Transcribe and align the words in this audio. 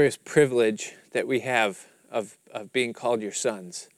glorious 0.00 0.16
privilege 0.16 0.94
that 1.12 1.26
we 1.26 1.40
have 1.40 1.84
of, 2.10 2.38
of 2.54 2.72
being 2.72 2.94
called 2.94 3.20
your 3.20 3.34
sons. 3.34 3.90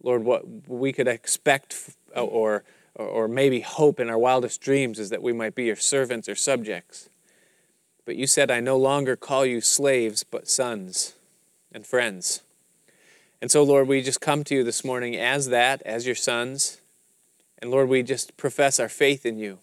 Lord, 0.00 0.22
what 0.22 0.68
we 0.68 0.92
could 0.92 1.08
expect 1.08 1.96
or, 2.14 2.62
or 2.94 3.26
maybe 3.26 3.58
hope 3.58 3.98
in 3.98 4.08
our 4.08 4.16
wildest 4.16 4.60
dreams 4.60 5.00
is 5.00 5.10
that 5.10 5.20
we 5.20 5.32
might 5.32 5.56
be 5.56 5.64
your 5.64 5.74
servants 5.74 6.28
or 6.28 6.36
subjects. 6.36 7.10
But 8.04 8.14
you 8.14 8.28
said, 8.28 8.52
I 8.52 8.60
no 8.60 8.76
longer 8.76 9.16
call 9.16 9.44
you 9.44 9.60
slaves, 9.60 10.22
but 10.22 10.48
sons 10.48 11.16
and 11.72 11.84
friends. 11.84 12.42
And 13.42 13.50
so, 13.50 13.64
Lord, 13.64 13.88
we 13.88 14.02
just 14.02 14.20
come 14.20 14.44
to 14.44 14.54
you 14.54 14.62
this 14.62 14.84
morning 14.84 15.16
as 15.16 15.48
that, 15.48 15.82
as 15.82 16.06
your 16.06 16.14
sons. 16.14 16.82
And 17.58 17.72
Lord, 17.72 17.88
we 17.88 18.04
just 18.04 18.36
profess 18.36 18.78
our 18.78 18.88
faith 18.88 19.26
in 19.26 19.38
you. 19.38 19.58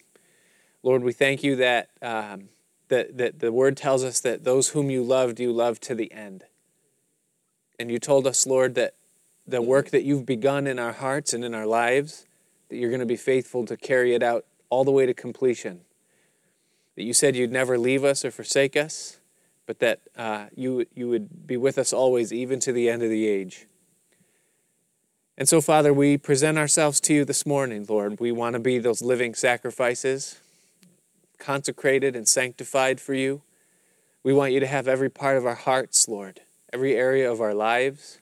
Lord, 0.82 1.02
we 1.02 1.14
thank 1.14 1.42
you 1.42 1.56
that, 1.56 1.88
um, 2.02 2.50
that, 2.88 3.18
that 3.18 3.40
the 3.40 3.52
word 3.52 3.76
tells 3.76 4.04
us 4.04 4.20
that 4.20 4.44
those 4.44 4.70
whom 4.70 4.90
you 4.90 5.02
loved, 5.02 5.40
you 5.40 5.52
loved 5.52 5.82
to 5.84 5.94
the 5.94 6.12
end. 6.12 6.44
And 7.78 7.90
you 7.90 7.98
told 7.98 8.26
us, 8.26 8.46
Lord, 8.46 8.74
that 8.74 8.94
the 9.46 9.62
work 9.62 9.90
that 9.90 10.04
you've 10.04 10.26
begun 10.26 10.66
in 10.66 10.78
our 10.78 10.92
hearts 10.92 11.32
and 11.32 11.44
in 11.44 11.54
our 11.54 11.66
lives, 11.66 12.26
that 12.68 12.76
you're 12.76 12.90
going 12.90 13.00
to 13.00 13.06
be 13.06 13.16
faithful 13.16 13.64
to 13.66 13.76
carry 13.76 14.14
it 14.14 14.22
out 14.22 14.44
all 14.68 14.84
the 14.84 14.90
way 14.90 15.06
to 15.06 15.14
completion. 15.14 15.80
That 16.96 17.04
you 17.04 17.14
said 17.14 17.36
you'd 17.36 17.52
never 17.52 17.78
leave 17.78 18.04
us 18.04 18.24
or 18.24 18.30
forsake 18.30 18.76
us, 18.76 19.20
but 19.66 19.78
that 19.78 20.00
uh, 20.16 20.46
you, 20.54 20.86
you 20.94 21.08
would 21.08 21.46
be 21.46 21.56
with 21.56 21.78
us 21.78 21.92
always, 21.92 22.32
even 22.32 22.58
to 22.60 22.72
the 22.72 22.90
end 22.90 23.02
of 23.02 23.10
the 23.10 23.26
age. 23.26 23.66
And 25.38 25.48
so, 25.48 25.60
Father, 25.60 25.94
we 25.94 26.18
present 26.18 26.58
ourselves 26.58 27.00
to 27.02 27.14
you 27.14 27.24
this 27.24 27.46
morning, 27.46 27.86
Lord. 27.88 28.18
We 28.18 28.32
want 28.32 28.54
to 28.54 28.58
be 28.58 28.78
those 28.78 29.00
living 29.00 29.34
sacrifices, 29.34 30.40
consecrated 31.38 32.14
and 32.16 32.28
sanctified 32.28 33.00
for 33.00 33.14
you. 33.14 33.42
We 34.22 34.32
want 34.32 34.52
you 34.52 34.60
to 34.60 34.66
have 34.66 34.88
every 34.88 35.08
part 35.08 35.36
of 35.36 35.46
our 35.46 35.54
hearts, 35.54 36.08
Lord, 36.08 36.40
every 36.72 36.94
area 36.94 37.30
of 37.30 37.40
our 37.40 37.54
lives. 37.54 38.18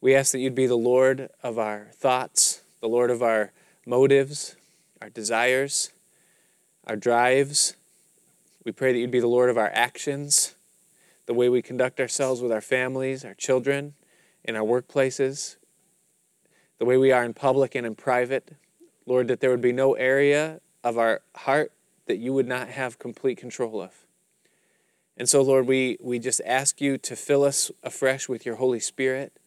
We 0.00 0.14
ask 0.14 0.32
that 0.32 0.38
you'd 0.38 0.54
be 0.54 0.66
the 0.66 0.76
Lord 0.76 1.28
of 1.42 1.58
our 1.58 1.88
thoughts, 1.92 2.62
the 2.80 2.88
Lord 2.88 3.10
of 3.10 3.22
our 3.22 3.52
motives, 3.86 4.56
our 5.02 5.10
desires, 5.10 5.92
our 6.86 6.96
drives. 6.96 7.76
We 8.64 8.72
pray 8.72 8.92
that 8.92 8.98
you'd 8.98 9.10
be 9.10 9.20
the 9.20 9.26
Lord 9.26 9.50
of 9.50 9.58
our 9.58 9.70
actions, 9.72 10.54
the 11.26 11.34
way 11.34 11.48
we 11.48 11.62
conduct 11.62 12.00
ourselves 12.00 12.40
with 12.40 12.50
our 12.50 12.60
families, 12.60 13.24
our 13.24 13.34
children, 13.34 13.94
in 14.42 14.56
our 14.56 14.64
workplaces, 14.64 15.56
the 16.78 16.84
way 16.84 16.96
we 16.96 17.12
are 17.12 17.24
in 17.24 17.34
public 17.34 17.74
and 17.74 17.86
in 17.86 17.94
private. 17.94 18.56
Lord, 19.06 19.28
that 19.28 19.40
there 19.40 19.50
would 19.50 19.60
be 19.60 19.72
no 19.72 19.94
area 19.94 20.60
of 20.82 20.98
our 20.98 21.20
heart 21.36 21.72
that 22.10 22.18
you 22.18 22.32
would 22.32 22.48
not 22.48 22.70
have 22.70 22.98
complete 22.98 23.38
control 23.38 23.80
of. 23.80 24.04
And 25.16 25.28
so, 25.28 25.42
Lord, 25.42 25.68
we, 25.68 25.96
we 26.00 26.18
just 26.18 26.40
ask 26.44 26.80
you 26.80 26.98
to 26.98 27.14
fill 27.14 27.44
us 27.44 27.70
afresh 27.84 28.28
with 28.28 28.44
your 28.44 28.56
Holy 28.56 28.80
Spirit. 28.80 29.38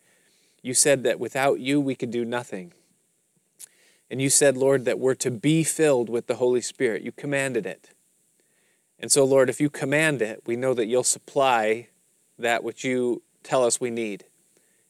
You 0.61 0.73
said 0.73 1.03
that 1.03 1.19
without 1.19 1.59
you 1.59 1.81
we 1.81 1.93
could 1.93 2.09
do 2.09 2.23
nothing. 2.23 2.71
And 4.09 4.21
you 4.21 4.29
said, 4.29 4.55
Lord, 4.55 4.85
that 4.85 4.97
we're 4.97 5.13
to 5.15 5.29
be 5.29 5.65
filled 5.65 6.07
with 6.07 6.27
the 6.27 6.35
Holy 6.35 6.61
Spirit. 6.61 7.01
You 7.01 7.11
commanded 7.11 7.65
it. 7.65 7.89
And 8.97 9.11
so, 9.11 9.25
Lord, 9.25 9.49
if 9.49 9.59
you 9.59 9.69
command 9.69 10.21
it, 10.21 10.43
we 10.45 10.55
know 10.55 10.73
that 10.73 10.85
you'll 10.85 11.03
supply 11.03 11.89
that 12.39 12.63
which 12.63 12.85
you 12.85 13.23
tell 13.43 13.65
us 13.65 13.81
we 13.81 13.89
need. 13.89 14.23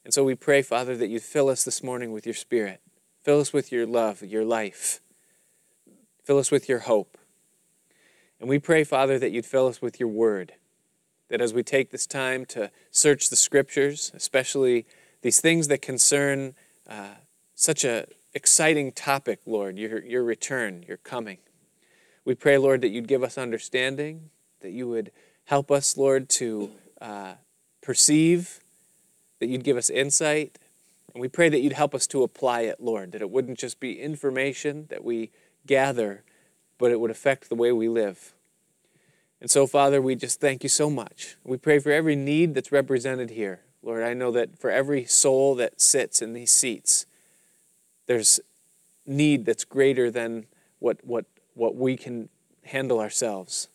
And 0.05 0.13
so 0.13 0.23
we 0.23 0.35
pray, 0.35 0.61
Father, 0.61 0.95
that 0.95 1.07
you 1.07 1.19
fill 1.19 1.49
us 1.49 1.63
this 1.63 1.81
morning 1.81 2.11
with 2.11 2.27
your 2.27 2.35
Spirit. 2.35 2.81
Fill 3.23 3.39
us 3.39 3.51
with 3.51 3.71
your 3.71 3.87
love, 3.87 4.21
your 4.21 4.45
life. 4.45 4.99
Fill 6.23 6.37
us 6.37 6.51
with 6.51 6.69
your 6.69 6.79
hope. 6.79 7.17
And 8.43 8.49
we 8.49 8.59
pray, 8.59 8.83
Father, 8.83 9.17
that 9.19 9.31
you'd 9.31 9.45
fill 9.45 9.67
us 9.67 9.81
with 9.81 10.01
your 10.01 10.09
word. 10.09 10.55
That 11.29 11.39
as 11.39 11.53
we 11.53 11.63
take 11.63 11.91
this 11.91 12.05
time 12.05 12.43
to 12.47 12.71
search 12.91 13.29
the 13.29 13.37
scriptures, 13.37 14.11
especially 14.13 14.85
these 15.21 15.39
things 15.39 15.69
that 15.69 15.81
concern 15.81 16.53
uh, 16.85 17.11
such 17.55 17.85
an 17.85 18.03
exciting 18.33 18.91
topic, 18.91 19.39
Lord, 19.45 19.77
your, 19.77 20.03
your 20.03 20.25
return, 20.25 20.83
your 20.85 20.97
coming. 20.97 21.37
We 22.25 22.35
pray, 22.35 22.57
Lord, 22.57 22.81
that 22.81 22.89
you'd 22.89 23.07
give 23.07 23.23
us 23.23 23.37
understanding, 23.37 24.29
that 24.59 24.71
you 24.71 24.89
would 24.89 25.13
help 25.45 25.71
us, 25.71 25.95
Lord, 25.95 26.27
to 26.31 26.71
uh, 26.99 27.35
perceive 27.81 28.59
that 29.39 29.47
you'd 29.47 29.63
give 29.63 29.77
us 29.77 29.89
insight. 29.89 30.59
And 31.13 31.21
we 31.21 31.29
pray 31.29 31.47
that 31.47 31.61
you'd 31.61 31.71
help 31.71 31.95
us 31.95 32.07
to 32.07 32.23
apply 32.23 32.63
it, 32.63 32.81
Lord, 32.81 33.13
that 33.13 33.21
it 33.21 33.29
wouldn't 33.29 33.57
just 33.57 33.79
be 33.79 34.01
information 34.01 34.87
that 34.89 35.01
we 35.01 35.31
gather, 35.65 36.25
but 36.77 36.91
it 36.91 36.99
would 36.99 37.11
affect 37.11 37.49
the 37.49 37.55
way 37.55 37.71
we 37.71 37.87
live. 37.87 38.33
And 39.41 39.51
so, 39.51 39.67
Father, 39.67 40.01
we 40.01 40.15
just 40.15 40.39
thank 40.39 40.63
you 40.63 40.69
so 40.69 40.89
much. 40.89 41.35
We 41.43 41.57
pray 41.57 41.79
for 41.79 41.91
every 41.91 42.15
need 42.15 42.55
that's 42.55 42.71
represented 42.71 43.31
here. 43.31 43.61
Lord, 43.81 44.03
I 44.03 44.13
know 44.13 44.31
that 44.31 44.57
for 44.57 44.69
every 44.69 45.03
soul 45.03 45.55
that 45.55 45.81
sits 45.81 46.21
in 46.21 46.31
these 46.31 46.51
seats, 46.51 47.05
there's 48.05 48.39
need 49.05 49.45
that's 49.45 49.65
greater 49.65 50.09
than 50.09 50.45
what, 50.79 51.03
what, 51.03 51.25
what 51.53 51.75
we 51.75 51.97
can 51.97 52.29
handle 52.63 52.99
ourselves. 52.99 53.67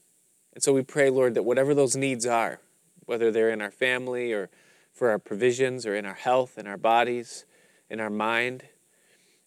And 0.55 0.63
so 0.63 0.73
we 0.73 0.83
pray, 0.83 1.11
Lord, 1.11 1.35
that 1.35 1.43
whatever 1.43 1.75
those 1.75 1.95
needs 1.97 2.25
are, 2.25 2.61
whether 3.05 3.31
they're 3.31 3.51
in 3.51 3.61
our 3.61 3.71
family 3.71 4.33
or 4.33 4.49
for 4.93 5.11
our 5.11 5.19
provisions 5.19 5.87
or 5.87 5.95
in 5.95 6.07
our 6.07 6.15
health, 6.15 6.59
in 6.59 6.67
our 6.67 6.77
bodies, 6.77 7.45
in 7.91 8.01
our 8.01 8.11
mind, 8.11 8.65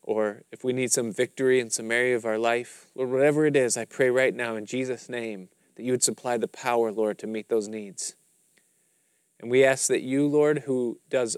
or 0.04 0.44
if 0.52 0.64
we 0.64 0.74
need 0.74 0.92
some 0.92 1.12
victory 1.12 1.60
in 1.60 1.70
some 1.70 1.92
area 1.92 2.16
of 2.16 2.26
our 2.26 2.38
life, 2.38 2.88
Lord, 2.96 3.12
whatever 3.12 3.46
it 3.46 3.56
is, 3.56 3.78
I 3.78 3.86
pray 3.86 4.10
right 4.10 4.34
now 4.34 4.56
in 4.56 4.66
Jesus' 4.66 5.10
name 5.10 5.50
that 5.76 5.84
you 5.84 5.92
would 5.92 6.04
supply 6.04 6.38
the 6.38 6.48
power, 6.48 6.92
Lord, 6.92 7.18
to 7.20 7.28
meet 7.28 7.50
those 7.50 7.68
needs. 7.68 8.16
And 9.40 9.50
we 9.50 9.64
ask 9.64 9.88
that 9.88 10.02
you, 10.02 10.28
Lord, 10.28 10.60
who 10.60 11.00
does 11.10 11.38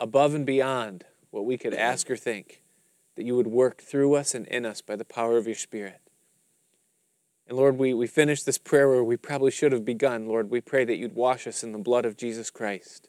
above 0.00 0.34
and 0.34 0.46
beyond 0.46 1.04
what 1.30 1.44
we 1.44 1.58
could 1.58 1.74
ask 1.74 2.10
or 2.10 2.16
think, 2.16 2.62
that 3.16 3.24
you 3.24 3.36
would 3.36 3.48
work 3.48 3.82
through 3.82 4.14
us 4.14 4.34
and 4.34 4.46
in 4.46 4.64
us 4.64 4.80
by 4.80 4.96
the 4.96 5.04
power 5.04 5.36
of 5.36 5.46
your 5.46 5.56
Spirit. 5.56 6.00
And 7.46 7.56
Lord, 7.56 7.78
we, 7.78 7.94
we 7.94 8.06
finish 8.06 8.42
this 8.42 8.58
prayer 8.58 8.88
where 8.88 9.04
we 9.04 9.16
probably 9.16 9.50
should 9.50 9.72
have 9.72 9.84
begun. 9.84 10.26
Lord, 10.26 10.50
we 10.50 10.60
pray 10.60 10.84
that 10.84 10.96
you'd 10.96 11.14
wash 11.14 11.46
us 11.46 11.62
in 11.64 11.72
the 11.72 11.78
blood 11.78 12.04
of 12.04 12.16
Jesus 12.16 12.50
Christ 12.50 13.08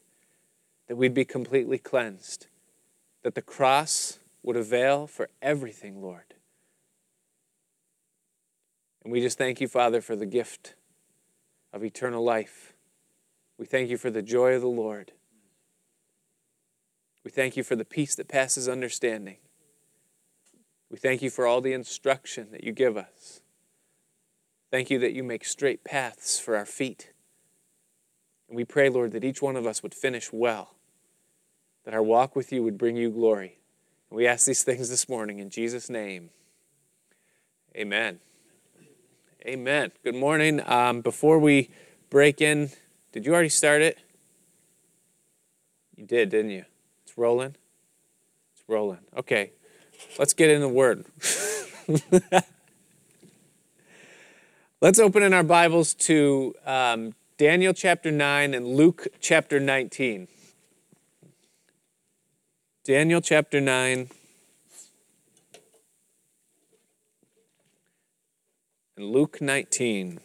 that 0.90 0.96
we'd 0.96 1.14
be 1.14 1.24
completely 1.24 1.78
cleansed, 1.78 2.48
that 3.24 3.36
the 3.36 3.42
cross 3.44 4.19
would 4.44 4.56
avail 4.56 5.08
for 5.08 5.30
everything, 5.42 6.02
Lord. 6.02 6.34
And 9.04 9.12
we 9.12 9.22
just 9.22 9.38
thank 9.38 9.62
you, 9.62 9.68
Father, 9.68 10.02
for 10.02 10.16
the 10.16 10.26
gift 10.26 10.76
of 11.74 11.84
eternal 11.84 12.24
life. 12.24 12.74
We 13.58 13.66
thank 13.66 13.90
you 13.90 13.98
for 13.98 14.10
the 14.10 14.22
joy 14.22 14.54
of 14.54 14.62
the 14.62 14.68
Lord. 14.68 15.12
We 17.24 17.32
thank 17.32 17.58
you 17.58 17.64
for 17.64 17.76
the 17.76 17.86
peace 17.86 18.16
that 18.16 18.28
passes 18.28 18.68
understanding. 18.68 19.38
We 20.90 20.98
thank 20.98 21.22
you 21.22 21.30
for 21.30 21.46
all 21.46 21.62
the 21.62 21.74
instruction 21.74 22.50
that 22.52 22.64
you 22.64 22.72
give 22.72 22.98
us. 22.98 23.42
Thank 24.72 24.90
you 24.90 25.00
that 25.00 25.14
you 25.14 25.24
make 25.24 25.46
straight 25.46 25.84
paths 25.84 26.40
for 26.40 26.56
our 26.56 26.66
feet. 26.66 27.12
And 28.48 28.56
we 28.56 28.66
pray, 28.66 28.90
Lord, 28.90 29.12
that 29.12 29.24
each 29.24 29.42
one 29.42 29.56
of 29.56 29.68
us 29.68 29.84
would 29.84 29.94
finish 29.94 30.32
well 30.32 30.76
that 31.86 31.94
our 31.94 32.04
walk 32.04 32.36
with 32.36 32.52
you 32.52 32.62
would 32.62 32.78
bring 32.78 32.96
you 32.96 33.10
glory. 33.10 33.59
We 34.12 34.26
ask 34.26 34.48
these 34.48 34.64
things 34.64 34.90
this 34.90 35.08
morning 35.08 35.38
in 35.38 35.52
Jesus' 35.52 35.88
name. 35.88 36.32
Amen. 37.76 38.20
Amen. 39.46 39.92
Good 40.04 40.16
morning. 40.16 40.62
Um, 40.66 41.02
before 41.02 41.38
we 41.38 41.70
break 42.10 42.42
in, 42.42 42.72
did 43.12 43.28
you 43.28 43.34
already 43.34 43.50
start 43.50 43.84
it? 43.84 44.00
You 45.96 46.06
did, 46.06 46.30
didn't 46.30 46.50
you? 46.50 46.66
It's 47.04 47.20
rolling. 47.20 47.56
It's 48.56 48.64
rolling. 48.68 48.98
Okay, 49.16 49.52
let's 50.18 50.34
get 50.34 50.50
in 50.50 50.62
the 50.62 50.68
Word. 50.68 51.06
let's 54.82 54.98
open 54.98 55.22
in 55.22 55.36
our 55.36 55.44
Bibles 55.44 55.94
to 55.94 56.56
um, 56.66 57.14
Daniel 57.38 57.74
chapter 57.74 58.10
9 58.10 58.56
and 58.56 58.66
Luke 58.66 59.08
chapter 59.22 59.60
19. 59.60 60.28
Daniel 62.86 63.20
chapter 63.20 63.60
9. 63.60 64.10
And 68.96 69.06
Luke 69.06 69.42
19. 69.42 70.22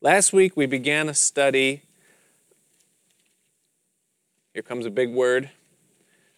Last 0.00 0.32
week 0.32 0.56
we 0.56 0.66
began 0.66 1.08
a 1.08 1.14
study. 1.14 1.82
Here 4.52 4.62
comes 4.64 4.86
a 4.86 4.90
big 4.90 5.10
word 5.10 5.50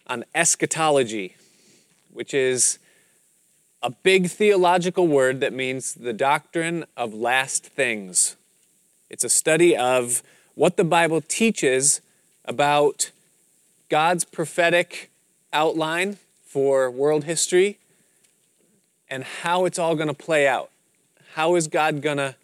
on 0.05 0.23
eschatology, 0.35 1.35
which 2.11 2.35
is 2.35 2.77
a 3.81 3.89
big 3.89 4.29
theological 4.29 5.07
word 5.07 5.39
that 5.39 5.53
means 5.53 5.95
the 5.95 6.13
doctrine 6.13 6.85
of 6.95 7.15
last 7.15 7.65
things. 7.65 8.35
It's 9.09 9.23
a 9.23 9.29
study 9.29 9.75
of 9.75 10.21
what 10.53 10.77
the 10.77 10.83
Bible 10.83 11.19
teaches 11.19 12.01
about 12.47 13.11
God's 13.89 14.23
prophetic 14.23 15.11
outline 15.53 16.17
for 16.45 16.89
world 16.89 17.25
history 17.25 17.77
and 19.09 19.23
how 19.23 19.65
it's 19.65 19.77
all 19.77 19.95
going 19.95 20.07
to 20.07 20.13
play 20.13 20.47
out. 20.47 20.69
How 21.33 21.55
is 21.55 21.67
God 21.67 22.01
going 22.01 22.17
to 22.17 22.35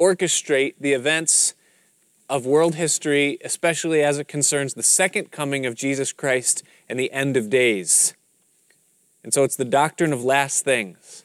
orchestrate 0.00 0.74
the 0.80 0.92
events 0.92 1.54
of 2.30 2.46
world 2.46 2.76
history, 2.76 3.38
especially 3.44 4.02
as 4.02 4.18
it 4.18 4.28
concerns 4.28 4.74
the 4.74 4.82
second 4.82 5.30
coming 5.30 5.66
of 5.66 5.74
Jesus 5.74 6.12
Christ 6.12 6.62
and 6.88 6.98
the 6.98 7.12
end 7.12 7.36
of 7.36 7.50
days. 7.50 8.14
And 9.22 9.34
so 9.34 9.44
it's 9.44 9.56
the 9.56 9.64
doctrine 9.64 10.12
of 10.12 10.24
last 10.24 10.64
things. 10.64 11.24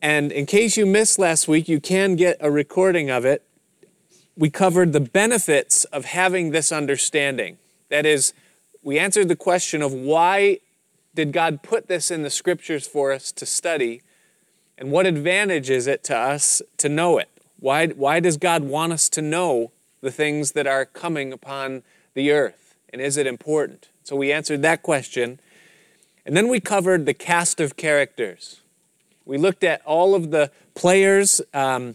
And 0.00 0.30
in 0.32 0.46
case 0.46 0.76
you 0.76 0.86
missed 0.86 1.18
last 1.18 1.48
week, 1.48 1.68
you 1.68 1.80
can 1.80 2.14
get 2.14 2.36
a 2.40 2.50
recording 2.50 3.10
of 3.10 3.24
it. 3.24 3.43
We 4.36 4.50
covered 4.50 4.92
the 4.92 5.00
benefits 5.00 5.84
of 5.84 6.06
having 6.06 6.50
this 6.50 6.72
understanding. 6.72 7.58
That 7.88 8.04
is, 8.04 8.32
we 8.82 8.98
answered 8.98 9.28
the 9.28 9.36
question 9.36 9.80
of 9.80 9.92
why 9.92 10.58
did 11.14 11.32
God 11.32 11.62
put 11.62 11.86
this 11.86 12.10
in 12.10 12.22
the 12.22 12.30
scriptures 12.30 12.86
for 12.86 13.12
us 13.12 13.30
to 13.32 13.46
study, 13.46 14.02
and 14.76 14.90
what 14.90 15.06
advantage 15.06 15.70
is 15.70 15.86
it 15.86 16.02
to 16.04 16.16
us 16.16 16.60
to 16.78 16.88
know 16.88 17.18
it? 17.18 17.28
Why, 17.60 17.86
why 17.86 18.18
does 18.18 18.36
God 18.36 18.64
want 18.64 18.92
us 18.92 19.08
to 19.10 19.22
know 19.22 19.70
the 20.00 20.10
things 20.10 20.52
that 20.52 20.66
are 20.66 20.84
coming 20.84 21.32
upon 21.32 21.84
the 22.14 22.32
earth? 22.32 22.74
And 22.92 23.00
is 23.00 23.16
it 23.16 23.26
important? 23.26 23.88
So 24.02 24.16
we 24.16 24.32
answered 24.32 24.62
that 24.62 24.82
question. 24.82 25.38
And 26.26 26.36
then 26.36 26.48
we 26.48 26.58
covered 26.58 27.06
the 27.06 27.14
cast 27.14 27.60
of 27.60 27.76
characters. 27.76 28.60
We 29.24 29.38
looked 29.38 29.64
at 29.64 29.80
all 29.86 30.14
of 30.14 30.30
the 30.30 30.50
players 30.74 31.40
um, 31.54 31.94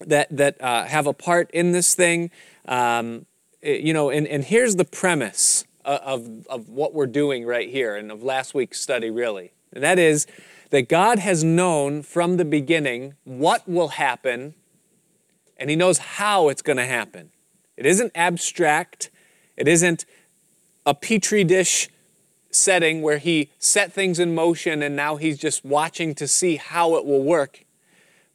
that, 0.00 0.28
that 0.36 0.60
uh, 0.60 0.84
have 0.84 1.06
a 1.06 1.12
part 1.12 1.50
in 1.52 1.72
this 1.72 1.94
thing. 1.94 2.30
Um, 2.66 3.26
you 3.62 3.92
know, 3.92 4.10
and, 4.10 4.26
and 4.26 4.44
here's 4.44 4.76
the 4.76 4.84
premise 4.84 5.64
of, 5.84 6.46
of 6.48 6.68
what 6.68 6.94
we're 6.94 7.06
doing 7.06 7.44
right 7.44 7.68
here 7.68 7.96
and 7.96 8.10
of 8.10 8.22
last 8.22 8.54
week's 8.54 8.80
study, 8.80 9.10
really. 9.10 9.52
And 9.72 9.82
that 9.82 9.98
is 9.98 10.26
that 10.70 10.88
God 10.88 11.18
has 11.18 11.44
known 11.44 12.02
from 12.02 12.36
the 12.36 12.44
beginning 12.44 13.14
what 13.24 13.68
will 13.68 13.88
happen, 13.88 14.54
and 15.56 15.70
He 15.70 15.76
knows 15.76 15.98
how 15.98 16.48
it's 16.48 16.62
going 16.62 16.78
to 16.78 16.86
happen. 16.86 17.30
It 17.76 17.86
isn't 17.86 18.12
abstract, 18.14 19.10
it 19.56 19.68
isn't 19.68 20.04
a 20.86 20.94
petri 20.94 21.44
dish 21.44 21.88
setting 22.50 23.02
where 23.02 23.18
he 23.18 23.50
set 23.58 23.92
things 23.92 24.18
in 24.18 24.34
motion 24.34 24.82
and 24.82 24.94
now 24.94 25.16
he's 25.16 25.38
just 25.38 25.64
watching 25.64 26.14
to 26.14 26.28
see 26.28 26.56
how 26.56 26.96
it 26.96 27.04
will 27.04 27.22
work. 27.22 27.63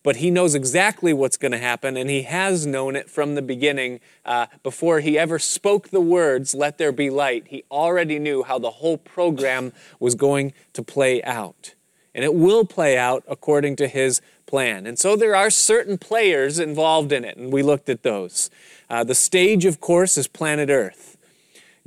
But 0.01 0.17
he 0.17 0.31
knows 0.31 0.55
exactly 0.55 1.13
what's 1.13 1.35
going 1.35 1.51
to 1.51 1.57
happen, 1.57 1.97
and 1.97 2.09
he 2.09 2.21
has 2.23 2.65
known 2.65 2.95
it 2.95 3.09
from 3.09 3.35
the 3.35 3.41
beginning. 3.41 3.99
Uh, 4.25 4.47
before 4.63 5.01
he 5.01 5.17
ever 5.17 5.39
spoke 5.39 5.89
the 5.89 6.01
words, 6.01 6.53
Let 6.53 6.77
there 6.77 6.91
be 6.91 7.09
light, 7.09 7.47
he 7.47 7.63
already 7.69 8.17
knew 8.17 8.43
how 8.43 8.59
the 8.59 8.71
whole 8.71 8.97
program 8.97 9.73
was 9.99 10.15
going 10.15 10.53
to 10.73 10.83
play 10.83 11.21
out. 11.23 11.75
And 12.15 12.23
it 12.23 12.33
will 12.33 12.65
play 12.65 12.97
out 12.97 13.23
according 13.27 13.75
to 13.77 13.87
his 13.87 14.21
plan. 14.45 14.87
And 14.87 14.97
so 14.97 15.15
there 15.15 15.35
are 15.35 15.49
certain 15.49 15.97
players 15.97 16.59
involved 16.59 17.11
in 17.11 17.25
it, 17.25 17.37
and 17.37 17.51
we 17.51 17.61
looked 17.61 17.89
at 17.89 18.03
those. 18.03 18.49
Uh, 18.89 19.03
the 19.03 19.15
stage, 19.15 19.65
of 19.65 19.79
course, 19.79 20.17
is 20.17 20.27
planet 20.27 20.69
Earth. 20.69 21.17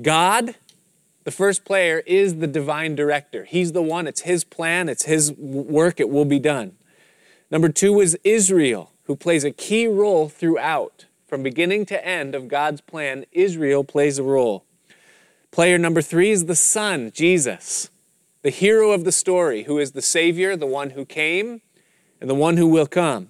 God 0.01 0.55
the 1.25 1.31
first 1.31 1.65
player 1.65 2.03
is 2.05 2.39
the 2.39 2.47
divine 2.47 2.95
director. 2.95 3.45
He's 3.45 3.73
the 3.73 3.83
one, 3.83 4.07
it's 4.07 4.23
his 4.23 4.45
plan, 4.45 4.89
it's 4.89 5.05
his 5.05 5.33
work, 5.33 6.01
it 6.01 6.11
will 6.11 6.25
be 6.25 6.39
done. 6.39 6.73
Number 7.53 7.69
two 7.69 8.01
is 8.01 8.19
Israel, 8.25 8.93
who 9.03 9.15
plays 9.15 9.45
a 9.45 9.51
key 9.51 9.87
role 9.87 10.31
throughout. 10.31 11.05
From 11.27 11.43
beginning 11.43 11.85
to 11.85 12.03
end 12.03 12.35
of 12.35 12.49
God's 12.49 12.81
plan, 12.81 13.27
Israel 13.31 13.85
plays 13.85 14.19
a 14.19 14.23
role. 14.23 14.65
Player 15.51 15.77
number 15.77 16.01
three 16.01 16.31
is 16.31 16.47
the 16.47 16.57
Son, 16.57 17.11
Jesus, 17.13 17.91
the 18.41 18.49
hero 18.49 18.93
of 18.93 19.05
the 19.05 19.13
story, 19.13 19.65
who 19.65 19.79
is 19.79 19.93
the 19.93 20.01
Savior, 20.01 20.57
the 20.57 20.67
one 20.67 20.91
who 20.91 21.05
came, 21.05 21.61
and 22.23 22.31
the 22.31 22.35
one 22.35 22.57
who 22.57 22.67
will 22.67 22.87
come. 22.87 23.29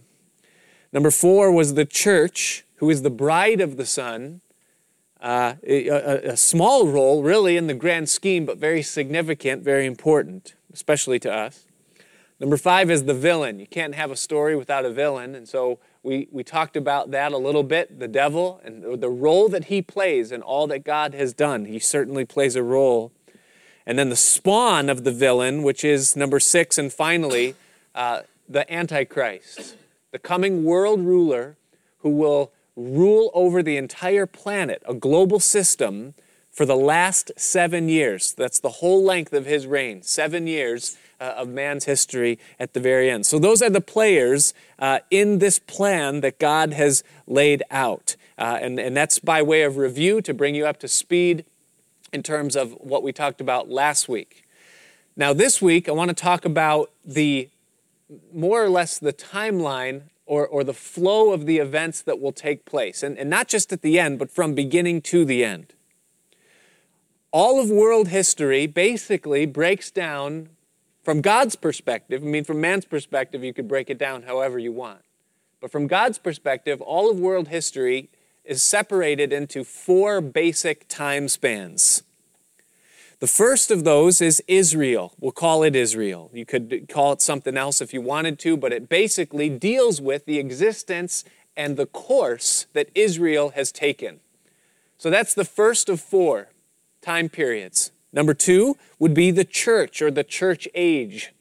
Number 0.92 1.10
four 1.10 1.50
was 1.50 1.74
the 1.74 1.84
church, 1.84 2.64
who 2.76 2.90
is 2.90 3.02
the 3.02 3.10
bride 3.10 3.60
of 3.60 3.76
the 3.76 3.86
Son, 3.86 4.40
uh, 5.20 5.54
a, 5.66 5.88
a, 6.30 6.36
small 6.36 6.86
role, 6.86 7.24
really, 7.24 7.56
in 7.56 7.66
the 7.66 7.74
grand 7.74 8.08
scheme, 8.08 8.46
but 8.46 8.58
very 8.58 8.82
significant, 8.82 9.64
very 9.64 9.86
important, 9.86 10.54
especially 10.72 11.18
to 11.18 11.32
us. 11.32 11.64
Number 12.42 12.56
five 12.56 12.90
is 12.90 13.04
the 13.04 13.14
villain. 13.14 13.60
You 13.60 13.68
can't 13.68 13.94
have 13.94 14.10
a 14.10 14.16
story 14.16 14.56
without 14.56 14.84
a 14.84 14.90
villain. 14.90 15.36
And 15.36 15.48
so 15.48 15.78
we, 16.02 16.26
we 16.32 16.42
talked 16.42 16.76
about 16.76 17.12
that 17.12 17.30
a 17.30 17.38
little 17.38 17.62
bit 17.62 18.00
the 18.00 18.08
devil 18.08 18.60
and 18.64 19.00
the 19.00 19.08
role 19.08 19.48
that 19.50 19.66
he 19.66 19.80
plays 19.80 20.32
in 20.32 20.42
all 20.42 20.66
that 20.66 20.82
God 20.82 21.14
has 21.14 21.32
done. 21.32 21.66
He 21.66 21.78
certainly 21.78 22.24
plays 22.24 22.56
a 22.56 22.62
role. 22.64 23.12
And 23.86 23.96
then 23.96 24.08
the 24.08 24.16
spawn 24.16 24.88
of 24.88 25.04
the 25.04 25.12
villain, 25.12 25.62
which 25.62 25.84
is 25.84 26.16
number 26.16 26.40
six, 26.40 26.78
and 26.78 26.92
finally, 26.92 27.54
uh, 27.94 28.22
the 28.48 28.70
Antichrist, 28.72 29.76
the 30.10 30.18
coming 30.18 30.64
world 30.64 30.98
ruler 30.98 31.56
who 31.98 32.10
will 32.10 32.50
rule 32.74 33.30
over 33.34 33.62
the 33.62 33.76
entire 33.76 34.26
planet, 34.26 34.82
a 34.84 34.94
global 34.94 35.38
system, 35.38 36.14
for 36.52 36.66
the 36.66 36.76
last 36.76 37.32
seven 37.36 37.88
years. 37.88 38.32
That's 38.32 38.60
the 38.60 38.68
whole 38.68 39.02
length 39.02 39.32
of 39.32 39.46
his 39.46 39.66
reign, 39.66 40.02
seven 40.02 40.46
years 40.46 40.96
uh, 41.18 41.34
of 41.36 41.48
man's 41.48 41.86
history 41.86 42.38
at 42.60 42.74
the 42.74 42.80
very 42.80 43.10
end. 43.10 43.26
So, 43.26 43.38
those 43.38 43.62
are 43.62 43.70
the 43.70 43.80
players 43.80 44.52
uh, 44.78 45.00
in 45.10 45.38
this 45.38 45.58
plan 45.58 46.20
that 46.20 46.38
God 46.38 46.72
has 46.74 47.02
laid 47.26 47.62
out. 47.70 48.16
Uh, 48.38 48.58
and, 48.60 48.78
and 48.78 48.96
that's 48.96 49.18
by 49.18 49.40
way 49.42 49.62
of 49.62 49.76
review 49.76 50.20
to 50.20 50.34
bring 50.34 50.54
you 50.54 50.66
up 50.66 50.78
to 50.80 50.88
speed 50.88 51.44
in 52.12 52.22
terms 52.22 52.56
of 52.56 52.72
what 52.72 53.02
we 53.02 53.12
talked 53.12 53.40
about 53.40 53.70
last 53.70 54.08
week. 54.08 54.44
Now, 55.16 55.32
this 55.32 55.62
week, 55.62 55.88
I 55.88 55.92
want 55.92 56.08
to 56.08 56.14
talk 56.14 56.44
about 56.44 56.90
the 57.04 57.48
more 58.32 58.62
or 58.62 58.68
less 58.68 58.98
the 58.98 59.12
timeline 59.12 60.02
or, 60.26 60.46
or 60.46 60.64
the 60.64 60.74
flow 60.74 61.32
of 61.32 61.46
the 61.46 61.58
events 61.58 62.02
that 62.02 62.20
will 62.20 62.32
take 62.32 62.64
place. 62.64 63.02
And, 63.02 63.18
and 63.18 63.28
not 63.28 63.48
just 63.48 63.72
at 63.72 63.82
the 63.82 63.98
end, 63.98 64.18
but 64.18 64.30
from 64.30 64.54
beginning 64.54 65.02
to 65.02 65.24
the 65.24 65.44
end. 65.44 65.74
All 67.32 67.58
of 67.58 67.70
world 67.70 68.08
history 68.08 68.66
basically 68.66 69.46
breaks 69.46 69.90
down 69.90 70.50
from 71.02 71.22
God's 71.22 71.56
perspective. 71.56 72.22
I 72.22 72.26
mean, 72.26 72.44
from 72.44 72.60
man's 72.60 72.84
perspective, 72.84 73.42
you 73.42 73.54
could 73.54 73.66
break 73.66 73.88
it 73.88 73.98
down 73.98 74.24
however 74.24 74.58
you 74.58 74.70
want. 74.70 75.00
But 75.58 75.72
from 75.72 75.86
God's 75.86 76.18
perspective, 76.18 76.82
all 76.82 77.10
of 77.10 77.18
world 77.18 77.48
history 77.48 78.10
is 78.44 78.62
separated 78.62 79.32
into 79.32 79.64
four 79.64 80.20
basic 80.20 80.86
time 80.88 81.26
spans. 81.28 82.02
The 83.20 83.26
first 83.26 83.70
of 83.70 83.84
those 83.84 84.20
is 84.20 84.42
Israel. 84.48 85.14
We'll 85.18 85.32
call 85.32 85.62
it 85.62 85.74
Israel. 85.74 86.28
You 86.34 86.44
could 86.44 86.86
call 86.88 87.12
it 87.12 87.22
something 87.22 87.56
else 87.56 87.80
if 87.80 87.94
you 87.94 88.02
wanted 88.02 88.38
to, 88.40 88.56
but 88.58 88.72
it 88.72 88.88
basically 88.88 89.48
deals 89.48 90.00
with 90.00 90.26
the 90.26 90.38
existence 90.38 91.24
and 91.56 91.76
the 91.76 91.86
course 91.86 92.66
that 92.72 92.90
Israel 92.94 93.50
has 93.50 93.72
taken. 93.72 94.20
So 94.98 95.08
that's 95.08 95.34
the 95.34 95.44
first 95.44 95.88
of 95.88 96.00
four 96.00 96.48
time 97.02 97.28
periods. 97.28 97.90
Number 98.12 98.34
two 98.34 98.76
would 98.98 99.14
be 99.14 99.30
the 99.30 99.44
church 99.44 100.00
or 100.00 100.10
the 100.10 100.24
church 100.24 100.68
age. 100.74 101.32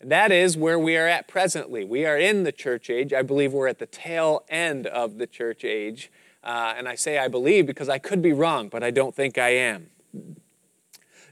And 0.00 0.12
that 0.12 0.30
is 0.30 0.56
where 0.56 0.78
we 0.78 0.96
are 0.96 1.08
at 1.08 1.26
presently. 1.26 1.84
We 1.84 2.06
are 2.06 2.16
in 2.16 2.44
the 2.44 2.52
church 2.52 2.88
age. 2.88 3.12
I 3.12 3.22
believe 3.22 3.52
we're 3.52 3.66
at 3.66 3.80
the 3.80 3.86
tail 3.86 4.44
end 4.48 4.86
of 4.86 5.18
the 5.18 5.26
church 5.26 5.64
age. 5.64 6.10
Uh, 6.44 6.74
and 6.76 6.88
I 6.88 6.94
say 6.94 7.18
I 7.18 7.26
believe 7.26 7.66
because 7.66 7.88
I 7.88 7.98
could 7.98 8.22
be 8.22 8.32
wrong, 8.32 8.68
but 8.68 8.84
I 8.84 8.90
don't 8.90 9.14
think 9.14 9.38
I 9.38 9.50
am. 9.50 9.90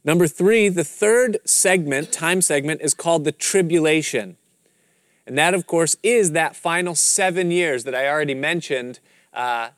Number 0.04 0.26
three, 0.26 0.68
the 0.68 0.84
third 0.84 1.38
segment, 1.44 2.12
time 2.12 2.40
segment, 2.40 2.80
is 2.80 2.94
called 2.94 3.24
the 3.24 3.32
tribulation. 3.32 4.36
And 5.26 5.36
that, 5.36 5.54
of 5.54 5.66
course, 5.66 5.96
is 6.02 6.32
that 6.32 6.54
final 6.54 6.94
seven 6.94 7.50
years 7.50 7.84
that 7.84 7.94
I 7.94 8.08
already 8.08 8.34
mentioned, 8.34 9.00
uh, 9.32 9.70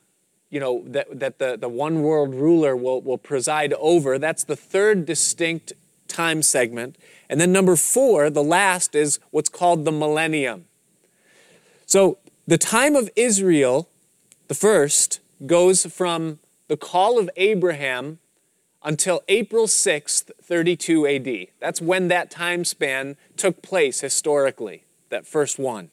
you 0.50 0.60
know, 0.60 0.82
that, 0.86 1.18
that 1.18 1.38
the, 1.38 1.56
the 1.56 1.68
one 1.68 2.02
world 2.02 2.34
ruler 2.34 2.74
will, 2.76 3.00
will 3.02 3.18
preside 3.18 3.72
over. 3.74 4.18
That's 4.18 4.44
the 4.44 4.56
third 4.56 5.04
distinct 5.04 5.72
time 6.06 6.42
segment. 6.42 6.96
And 7.28 7.40
then 7.40 7.52
number 7.52 7.76
four, 7.76 8.30
the 8.30 8.42
last, 8.42 8.94
is 8.94 9.20
what's 9.30 9.50
called 9.50 9.84
the 9.84 9.92
millennium. 9.92 10.64
So 11.86 12.18
the 12.46 12.58
time 12.58 12.96
of 12.96 13.10
Israel, 13.14 13.88
the 14.48 14.54
first, 14.54 15.20
goes 15.46 15.84
from 15.86 16.38
the 16.68 16.76
call 16.76 17.18
of 17.18 17.30
Abraham 17.36 18.18
until 18.82 19.22
April 19.28 19.66
6th, 19.66 20.30
32 20.42 21.06
AD. 21.06 21.46
That's 21.60 21.80
when 21.80 22.08
that 22.08 22.30
time 22.30 22.64
span 22.64 23.16
took 23.36 23.60
place 23.62 24.00
historically, 24.00 24.84
that 25.10 25.26
first 25.26 25.58
one. 25.58 25.90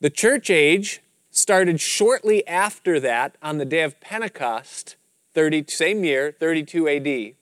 The 0.00 0.10
church 0.10 0.50
age 0.50 1.00
started 1.36 1.80
shortly 1.80 2.46
after 2.46 2.98
that 3.00 3.36
on 3.42 3.58
the 3.58 3.64
day 3.64 3.82
of 3.82 4.00
Pentecost, 4.00 4.96
30, 5.34 5.66
same 5.68 6.02
year, 6.02 6.32
32 6.32 6.88
AD. 6.88 7.34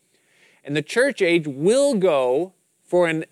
And 0.65 0.77
the 0.77 0.83
church 0.83 1.23
age 1.23 1.47
will 1.47 1.95
go 1.95 2.55
for 2.83 3.07
an 3.07 3.25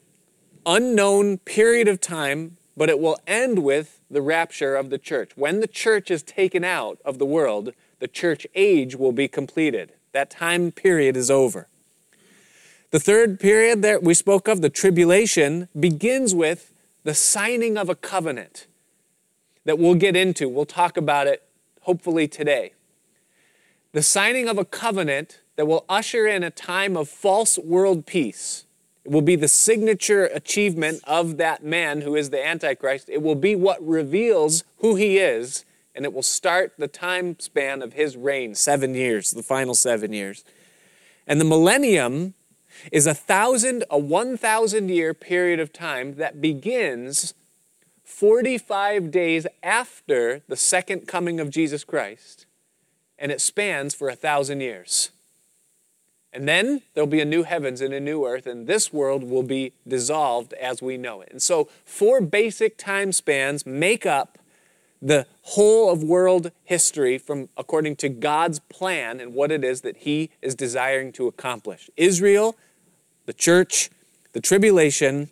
unknown 0.64 1.38
period 1.38 1.88
of 1.88 2.00
time, 2.00 2.59
but 2.76 2.88
it 2.88 3.00
will 3.00 3.19
end 3.26 3.64
with 3.64 4.00
the 4.11 4.23
rapture 4.23 4.76
of 4.76 4.90
the 4.90 4.99
church. 4.99 5.33
When 5.35 5.61
the 5.61 5.66
church 5.66 6.11
is 6.11 6.23
taken 6.23 6.62
out 6.62 6.99
of 7.04 7.19
the 7.19 7.26
world, 7.26 7.73
the 7.99 8.09
church 8.09 8.47
age 8.54 8.95
will 8.95 9.12
be 9.12 9.28
completed. 9.28 9.92
That 10.12 10.31
time 10.31 10.71
period 10.71 11.16
is 11.16 11.31
over. 11.31 11.69
The 12.90 13.00
third 13.00 13.40
period 13.40 13.83
that 13.83 14.02
we 14.02 14.14
spoke 14.14 14.47
of, 14.47 14.61
the 14.61 14.71
tribulation, 14.71 15.69
begins 15.78 16.35
with 16.35 16.73
the 17.04 17.14
signing 17.14 17.76
of 17.78 17.88
a 17.88 17.95
covenant. 17.95 18.66
That 19.64 19.78
we'll 19.78 19.95
get 19.95 20.16
into. 20.16 20.49
We'll 20.49 20.64
talk 20.64 20.97
about 20.97 21.26
it 21.26 21.42
hopefully 21.83 22.28
today. 22.28 22.73
The 23.92 24.02
signing 24.02 24.49
of 24.49 24.59
a 24.59 24.64
covenant 24.64 25.40
that 25.57 25.66
will 25.66 25.85
usher 25.88 26.26
in 26.26 26.42
a 26.42 26.50
time 26.50 26.97
of 26.97 27.09
false 27.09 27.59
world 27.59 28.07
peace. 28.07 28.64
It 29.04 29.11
will 29.11 29.23
be 29.23 29.37
the 29.37 29.49
signature 29.49 30.26
achievement 30.26 31.02
of 31.07 31.37
that 31.37 31.64
man 31.64 32.02
who 32.02 32.14
is 32.14 32.31
the 32.31 32.45
Antichrist. 32.45 33.09
It 33.09 33.21
will 33.21 33.35
be 33.35 33.54
what 33.54 33.87
reveals 33.87 34.64
who 34.78 34.95
he 34.95 35.19
is, 35.19 35.64
and 35.95 36.04
it 36.04 36.12
will 36.12 36.23
start 36.23 36.75
the 36.78 36.88
time 36.88 37.38
span 37.38 37.83
of 37.83 37.95
his 37.95 38.16
reign 38.16 38.54
seven 38.54 38.95
years, 38.95 39.33
the 39.33 39.42
final 39.42 39.75
seven 39.75 40.12
years. 40.12 40.45
And 41.26 41.40
the 41.40 41.45
millennium 41.45 42.35
is 42.90 43.07
a 43.07 43.14
thousand, 43.14 43.85
a 43.90 43.99
1,000 43.99 44.88
year 44.88 45.14
period 45.14 45.61
of 45.61 45.73
time 45.73 46.14
that 46.14 46.40
begins 46.40 47.35
45 48.12 49.11
days 49.11 49.47
after 49.62 50.42
the 50.47 50.54
second 50.54 51.09
coming 51.09 51.40
of 51.40 51.50
Jesus 51.50 51.83
Christ, 51.83 52.47
and 53.19 53.33
it 53.33 53.40
spans 53.40 53.95
for 53.95 54.09
a 54.09 54.14
thousand 54.14 54.61
years. 54.61 55.11
And 56.33 56.47
then 56.47 56.83
there'll 56.95 57.09
be 57.09 57.21
a 57.21 57.25
new 57.25 57.42
heavens 57.42 57.81
and 57.81 57.92
a 57.92 57.99
new 57.99 58.25
earth, 58.25 58.47
and 58.47 58.66
this 58.66 58.92
world 58.92 59.25
will 59.25 59.42
be 59.42 59.73
dissolved 59.88 60.52
as 60.52 60.81
we 60.81 60.97
know 60.97 61.21
it. 61.21 61.31
And 61.33 61.42
so, 61.42 61.69
four 61.85 62.21
basic 62.21 62.76
time 62.76 63.12
spans 63.12 63.66
make 63.66 64.07
up 64.07 64.38
the 65.00 65.26
whole 65.42 65.90
of 65.90 66.04
world 66.04 66.52
history 66.62 67.19
from 67.19 67.49
according 67.57 67.97
to 67.97 68.09
God's 68.09 68.61
plan 68.61 69.21
and 69.21 69.35
what 69.35 69.50
it 69.50 69.64
is 69.64 69.81
that 69.81 69.97
He 69.97 70.31
is 70.40 70.54
desiring 70.54 71.12
to 71.12 71.26
accomplish. 71.26 71.90
Israel, 71.97 72.57
the 73.26 73.33
church, 73.33 73.90
the 74.33 74.40
tribulation, 74.40 75.31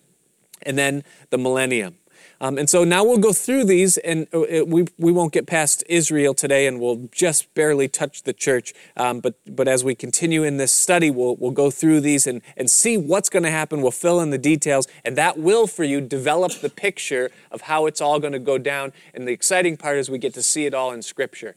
and 0.63 0.77
then 0.77 1.05
the 1.29 1.39
millennium. 1.39 2.00
Um, 2.43 2.57
and 2.57 2.71
so 2.71 2.85
now 2.85 3.05
we'll 3.05 3.19
go 3.19 3.35
through 3.35 3.65
these, 3.65 3.99
and 3.99 4.27
uh, 4.33 4.65
we, 4.65 4.87
we 4.97 5.13
won't 5.13 5.33
get 5.33 5.47
past 5.47 5.85
Israel 5.89 6.33
today, 6.33 6.67
and 6.67 6.81
we'll 6.81 7.09
just 7.13 7.53
barely 7.55 7.87
touch 7.87 8.23
the 8.23 8.33
church. 8.33 8.73
Um, 8.97 9.21
but, 9.21 9.35
but 9.47 9.69
as 9.69 9.85
we 9.85 9.95
continue 9.95 10.43
in 10.43 10.57
this 10.57 10.73
study, 10.73 11.11
we'll, 11.11 11.37
we'll 11.37 11.51
go 11.51 11.71
through 11.71 12.01
these 12.01 12.27
and, 12.27 12.41
and 12.57 12.71
see 12.71 12.97
what's 12.97 13.29
going 13.29 13.43
to 13.43 13.51
happen. 13.51 13.83
We'll 13.83 13.91
fill 13.91 14.21
in 14.21 14.31
the 14.31 14.39
details, 14.39 14.89
and 15.05 15.17
that 15.17 15.39
will, 15.39 15.67
for 15.67 15.85
you, 15.85 16.01
develop 16.01 16.53
the 16.53 16.71
picture 16.71 17.31
of 17.51 17.63
how 17.63 17.85
it's 17.85 18.01
all 18.01 18.19
going 18.19 18.33
to 18.33 18.39
go 18.39 18.57
down. 18.57 18.93
And 19.13 19.29
the 19.29 19.33
exciting 19.33 19.77
part 19.77 19.99
is 19.99 20.11
we 20.11 20.19
get 20.19 20.33
to 20.35 20.43
see 20.43 20.65
it 20.65 20.73
all 20.73 20.93
in 20.93 21.03
Scripture. 21.03 21.57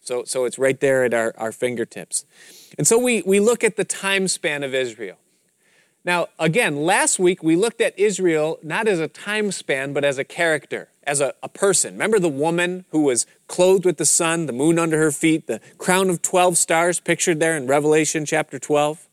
So, 0.00 0.24
so 0.24 0.44
it's 0.44 0.58
right 0.58 0.78
there 0.78 1.04
at 1.04 1.14
our, 1.14 1.34
our 1.36 1.52
fingertips. 1.52 2.24
And 2.78 2.86
so 2.86 2.98
we, 2.98 3.22
we 3.22 3.40
look 3.40 3.64
at 3.64 3.76
the 3.76 3.84
time 3.84 4.28
span 4.28 4.62
of 4.62 4.74
Israel. 4.74 5.18
Now, 6.06 6.28
again, 6.38 6.76
last 6.76 7.18
week 7.18 7.42
we 7.42 7.56
looked 7.56 7.80
at 7.80 7.98
Israel 7.98 8.60
not 8.62 8.86
as 8.86 9.00
a 9.00 9.08
time 9.08 9.50
span, 9.50 9.92
but 9.92 10.04
as 10.04 10.18
a 10.18 10.24
character, 10.24 10.88
as 11.02 11.20
a, 11.20 11.34
a, 11.42 11.48
person. 11.48 11.94
Remember 11.94 12.20
the 12.20 12.28
woman 12.28 12.84
who 12.90 13.02
was 13.02 13.26
clothed 13.48 13.84
with 13.84 13.96
the 13.96 14.06
sun, 14.06 14.46
the 14.46 14.52
moon 14.52 14.78
under 14.78 14.98
her 14.98 15.10
feet, 15.10 15.48
the 15.48 15.60
crown 15.78 16.08
of 16.08 16.22
12 16.22 16.56
stars 16.56 17.00
pictured 17.00 17.40
there 17.40 17.56
in 17.56 17.66
Revelation 17.66 18.24
chapter 18.24 18.60
12? 18.60 19.08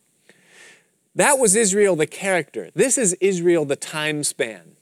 That 1.16 1.40
was 1.40 1.56
Israel, 1.56 1.96
the 1.96 2.06
character. 2.06 2.70
This 2.76 3.00
is 3.00 3.14
Israel, 3.20 3.66
the 3.66 3.76
time 3.76 4.24
span. 4.24 4.76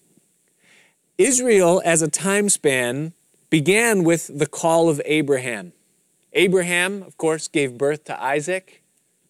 Israel, 1.18 1.82
as 1.86 2.02
a 2.02 2.10
time 2.10 2.50
span, 2.50 3.14
began 3.50 4.04
with 4.04 4.38
the 4.38 4.48
call 4.48 4.90
of 4.90 5.02
Abraham. 5.06 5.72
Abraham, 6.34 7.04
of 7.04 7.16
course, 7.16 7.48
gave 7.48 7.78
birth 7.78 8.04
to 8.06 8.22
Isaac, 8.22 8.84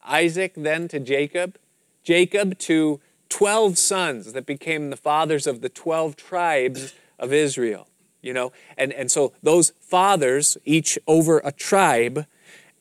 Isaac 0.03 0.53
then 0.57 0.87
to 0.87 0.99
Jacob. 0.99 1.59
Jacob 2.03 2.57
to 2.59 2.99
12 3.29 3.77
sons 3.77 4.33
that 4.33 4.45
became 4.45 4.89
the 4.89 4.97
fathers 4.97 5.47
of 5.47 5.61
the 5.61 5.69
12 5.69 6.15
tribes 6.15 6.93
of 7.17 7.31
Israel. 7.31 7.87
You 8.21 8.33
know, 8.33 8.51
and, 8.77 8.93
and 8.93 9.09
so 9.09 9.33
those 9.41 9.73
fathers, 9.79 10.57
each 10.63 10.99
over 11.07 11.41
a 11.43 11.51
tribe, 11.51 12.27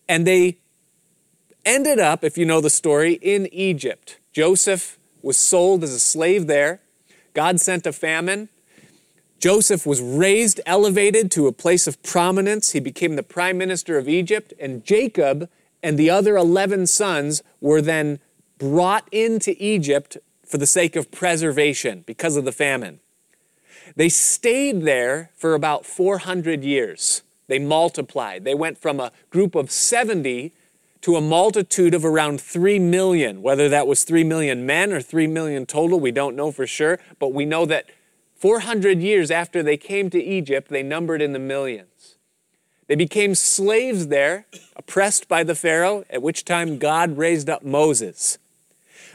and 0.08 0.26
they 0.26 0.58
ended 1.64 1.98
up, 1.98 2.24
if 2.24 2.36
you 2.36 2.44
know 2.44 2.60
the 2.60 2.68
story, 2.68 3.14
in 3.14 3.46
Egypt. 3.52 4.18
Joseph 4.32 4.98
was 5.22 5.38
sold 5.38 5.82
as 5.82 5.94
a 5.94 6.00
slave 6.00 6.46
there. 6.46 6.80
God 7.32 7.60
sent 7.60 7.86
a 7.86 7.92
famine. 7.92 8.48
Joseph 9.38 9.86
was 9.86 10.02
raised, 10.02 10.60
elevated 10.66 11.30
to 11.30 11.46
a 11.46 11.52
place 11.52 11.86
of 11.86 12.02
prominence. 12.02 12.72
He 12.72 12.80
became 12.80 13.16
the 13.16 13.22
prime 13.22 13.56
minister 13.56 13.96
of 13.96 14.08
Egypt, 14.08 14.52
and 14.60 14.84
Jacob 14.84 15.48
and 15.82 15.98
the 15.98 16.10
other 16.10 16.36
11 16.36 16.86
sons 16.86 17.42
were 17.60 17.80
then 17.80 18.18
brought 18.60 19.08
into 19.10 19.56
Egypt 19.58 20.18
for 20.46 20.58
the 20.58 20.66
sake 20.66 20.94
of 20.94 21.10
preservation 21.10 22.04
because 22.06 22.36
of 22.36 22.44
the 22.44 22.52
famine. 22.52 23.00
They 23.96 24.08
stayed 24.08 24.82
there 24.82 25.30
for 25.34 25.54
about 25.54 25.84
400 25.84 26.62
years. 26.62 27.22
They 27.48 27.58
multiplied. 27.58 28.44
They 28.44 28.54
went 28.54 28.78
from 28.78 29.00
a 29.00 29.10
group 29.30 29.56
of 29.56 29.72
70 29.72 30.52
to 31.00 31.16
a 31.16 31.20
multitude 31.20 31.94
of 31.94 32.04
around 32.04 32.40
3 32.40 32.78
million. 32.78 33.42
Whether 33.42 33.68
that 33.70 33.86
was 33.86 34.04
3 34.04 34.22
million 34.22 34.66
men 34.66 34.92
or 34.92 35.00
3 35.00 35.26
million 35.26 35.66
total, 35.66 35.98
we 35.98 36.12
don't 36.12 36.36
know 36.36 36.52
for 36.52 36.66
sure, 36.66 37.00
but 37.18 37.32
we 37.32 37.44
know 37.44 37.64
that 37.66 37.86
400 38.36 39.00
years 39.00 39.30
after 39.30 39.62
they 39.62 39.76
came 39.76 40.10
to 40.10 40.22
Egypt, 40.22 40.68
they 40.68 40.82
numbered 40.82 41.22
in 41.22 41.32
the 41.32 41.38
millions. 41.38 42.16
They 42.86 42.94
became 42.96 43.34
slaves 43.34 44.08
there, 44.08 44.46
oppressed 44.76 45.28
by 45.28 45.44
the 45.44 45.54
Pharaoh, 45.54 46.04
at 46.10 46.22
which 46.22 46.44
time 46.44 46.78
God 46.78 47.16
raised 47.16 47.48
up 47.48 47.62
Moses. 47.62 48.38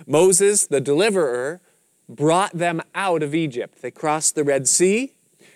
Moses, 0.06 0.68
the 0.68 0.82
deliverer, 0.82 1.62
brought 2.08 2.54
them 2.54 2.82
out 2.94 3.24
of 3.24 3.34
Egypt. 3.34 3.82
They 3.82 3.92
crossed 3.92 4.36
the 4.36 4.44
Red 4.44 4.68
Sea. 4.68 5.14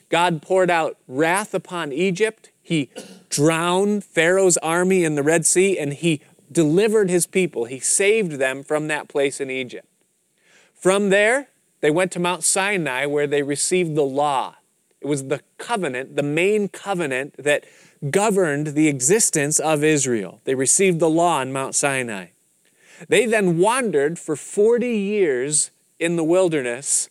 God 0.09 0.41
poured 0.41 0.69
out 0.69 0.97
wrath 1.07 1.53
upon 1.53 1.91
Egypt. 1.91 2.51
He 2.61 2.89
drowned 3.29 4.03
Pharaoh's 4.03 4.57
army 4.57 5.03
in 5.03 5.15
the 5.15 5.23
Red 5.23 5.45
Sea 5.45 5.77
and 5.77 5.93
he 5.93 6.21
delivered 6.51 7.09
his 7.09 7.27
people. 7.27 7.65
He 7.65 7.79
saved 7.79 8.33
them 8.33 8.63
from 8.63 8.87
that 8.87 9.07
place 9.07 9.39
in 9.39 9.51
Egypt. 9.51 9.87
From 10.73 11.09
there, 11.09 11.49
they 11.81 11.91
went 11.91 12.11
to 12.13 12.19
Mount 12.19 12.43
Sinai 12.43 13.05
where 13.05 13.27
they 13.27 13.43
received 13.43 13.95
the 13.95 14.03
law. 14.03 14.55
It 15.01 15.07
was 15.07 15.27
the 15.27 15.41
covenant, 15.57 16.15
the 16.15 16.23
main 16.23 16.67
covenant 16.67 17.35
that 17.37 17.65
governed 18.09 18.67
the 18.67 18.87
existence 18.87 19.59
of 19.59 19.83
Israel. 19.83 20.41
They 20.43 20.55
received 20.55 20.99
the 20.99 21.09
law 21.09 21.39
on 21.39 21.53
Mount 21.53 21.75
Sinai. 21.75 22.27
They 23.07 23.25
then 23.25 23.57
wandered 23.57 24.19
for 24.19 24.35
40 24.35 24.87
years 24.87 25.71
in 25.99 26.15
the 26.15 26.23
wilderness, 26.23 27.09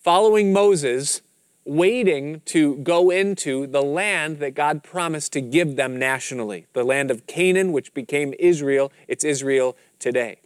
following 0.00 0.52
Moses, 0.52 1.22
waiting 1.64 2.42
to 2.44 2.76
go 2.76 3.10
into 3.10 3.66
the 3.66 3.82
land 3.82 4.38
that 4.38 4.54
God 4.54 4.82
promised 4.82 5.32
to 5.32 5.40
give 5.40 5.76
them 5.76 5.98
nationally 5.98 6.66
the 6.72 6.84
land 6.84 7.10
of 7.10 7.26
Canaan, 7.26 7.72
which 7.72 7.94
became 7.94 8.34
Israel. 8.38 8.92
It's 9.08 9.24
Israel 9.24 9.76
today. 9.98 10.38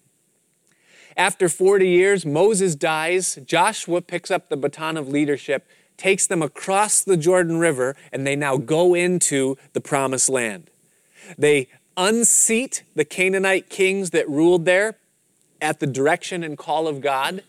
After 1.16 1.48
40 1.48 1.88
years, 1.88 2.24
Moses 2.24 2.76
dies. 2.76 3.38
Joshua 3.44 4.00
picks 4.00 4.30
up 4.30 4.48
the 4.48 4.56
baton 4.56 4.96
of 4.96 5.08
leadership, 5.08 5.66
takes 5.96 6.28
them 6.28 6.42
across 6.42 7.02
the 7.02 7.16
Jordan 7.16 7.58
River, 7.58 7.96
and 8.12 8.24
they 8.24 8.36
now 8.36 8.56
go 8.56 8.94
into 8.94 9.56
the 9.72 9.80
promised 9.80 10.28
land. 10.28 10.70
They 11.36 11.68
unseat 11.98 12.84
the 12.94 13.04
Canaanite 13.04 13.68
kings 13.68 14.10
that 14.10 14.26
ruled 14.28 14.64
there 14.64 14.94
at 15.60 15.80
the 15.80 15.86
direction 15.86 16.44
and 16.44 16.56
call 16.56 16.86
of 16.86 17.00
God, 17.00 17.42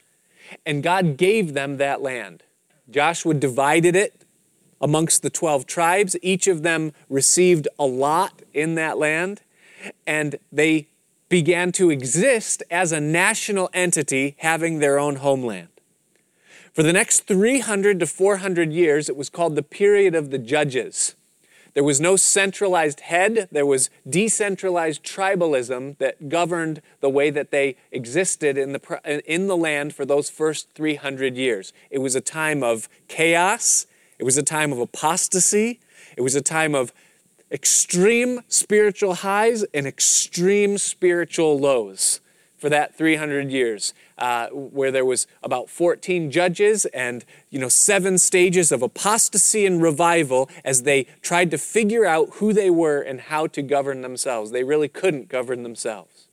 and 0.65 0.81
God 0.81 1.15
gave 1.15 1.53
them 1.53 1.77
that 1.77 2.01
land. 2.01 2.43
Joshua 2.89 3.35
divided 3.35 3.95
it 3.95 4.23
amongst 4.81 5.21
the 5.21 5.29
12 5.29 5.67
tribes. 5.67 6.15
Each 6.23 6.47
of 6.47 6.63
them 6.63 6.91
received 7.07 7.67
a 7.77 7.85
lot 7.85 8.41
in 8.51 8.73
that 8.73 8.97
land, 8.97 9.41
and 10.07 10.39
they 10.51 10.87
began 11.29 11.71
to 11.73 11.91
exist 11.91 12.63
as 12.71 12.91
a 12.91 12.99
national 12.99 13.69
entity 13.71 14.35
having 14.39 14.79
their 14.79 14.97
own 14.97 15.17
homeland. 15.17 15.67
For 16.73 16.81
the 16.81 16.93
next 16.93 17.27
300 17.27 17.99
to 17.99 18.07
400 18.07 18.73
years, 18.73 19.09
it 19.09 19.15
was 19.15 19.29
called 19.29 19.55
the 19.55 19.61
period 19.61 20.15
of 20.15 20.31
the 20.31 20.39
judges. 20.39 21.15
There 21.73 21.83
was 21.83 22.01
no 22.01 22.15
centralized 22.15 23.01
head, 23.01 23.47
there 23.51 23.65
was 23.65 23.89
decentralized 24.07 25.03
tribalism 25.03 25.97
that 25.99 26.29
governed 26.29 26.81
the 26.99 27.09
way 27.09 27.29
that 27.29 27.51
they 27.51 27.75
existed 27.91 28.57
in 28.57 28.73
the, 28.73 29.21
in 29.25 29.47
the 29.47 29.57
land 29.57 29.93
for 29.93 30.05
those 30.05 30.29
first 30.29 30.67
300 30.73 31.37
years. 31.37 31.73
It 31.89 31.99
was 31.99 32.15
a 32.15 32.21
time 32.21 32.63
of 32.63 32.89
chaos, 33.07 33.85
it 34.17 34.23
was 34.23 34.37
a 34.37 34.43
time 34.43 34.71
of 34.71 34.79
apostasy, 34.79 35.79
it 36.17 36.21
was 36.21 36.35
a 36.35 36.41
time 36.41 36.75
of 36.75 36.91
extreme 37.51 38.41
spiritual 38.47 39.15
highs 39.15 39.63
and 39.73 39.87
extreme 39.87 40.77
spiritual 40.77 41.59
lows 41.59 42.21
for 42.57 42.69
that 42.69 42.95
300 42.95 43.49
years 43.49 43.93
uh, 44.19 44.47
where 44.49 44.91
there 44.91 45.05
was 45.05 45.25
about 45.41 45.69
14 45.69 46.29
judges 46.29 46.85
and 46.87 47.25
you 47.49 47.57
know 47.57 47.69
seven 47.69 48.17
stages 48.17 48.71
of 48.71 48.81
apostasy 48.81 49.65
and 49.65 49.81
revival 49.81 50.49
as 50.63 50.83
they 50.83 51.03
tried 51.21 51.49
to 51.51 51.57
figure 51.57 52.05
out 52.05 52.29
who 52.33 52.53
they 52.53 52.69
were 52.69 53.01
and 53.01 53.21
how 53.21 53.47
to 53.47 53.61
govern 53.61 54.01
themselves. 54.01 54.51
They 54.51 54.63
really 54.63 54.89
couldn't 54.89 55.29
govern 55.29 55.63
themselves. 55.63 56.27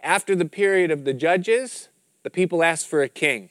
After 0.00 0.36
the 0.36 0.44
period 0.44 0.90
of 0.90 1.04
the 1.04 1.14
judges 1.14 1.88
the 2.24 2.30
people 2.30 2.62
asked 2.62 2.88
for 2.88 3.02
a 3.02 3.08
king. 3.08 3.50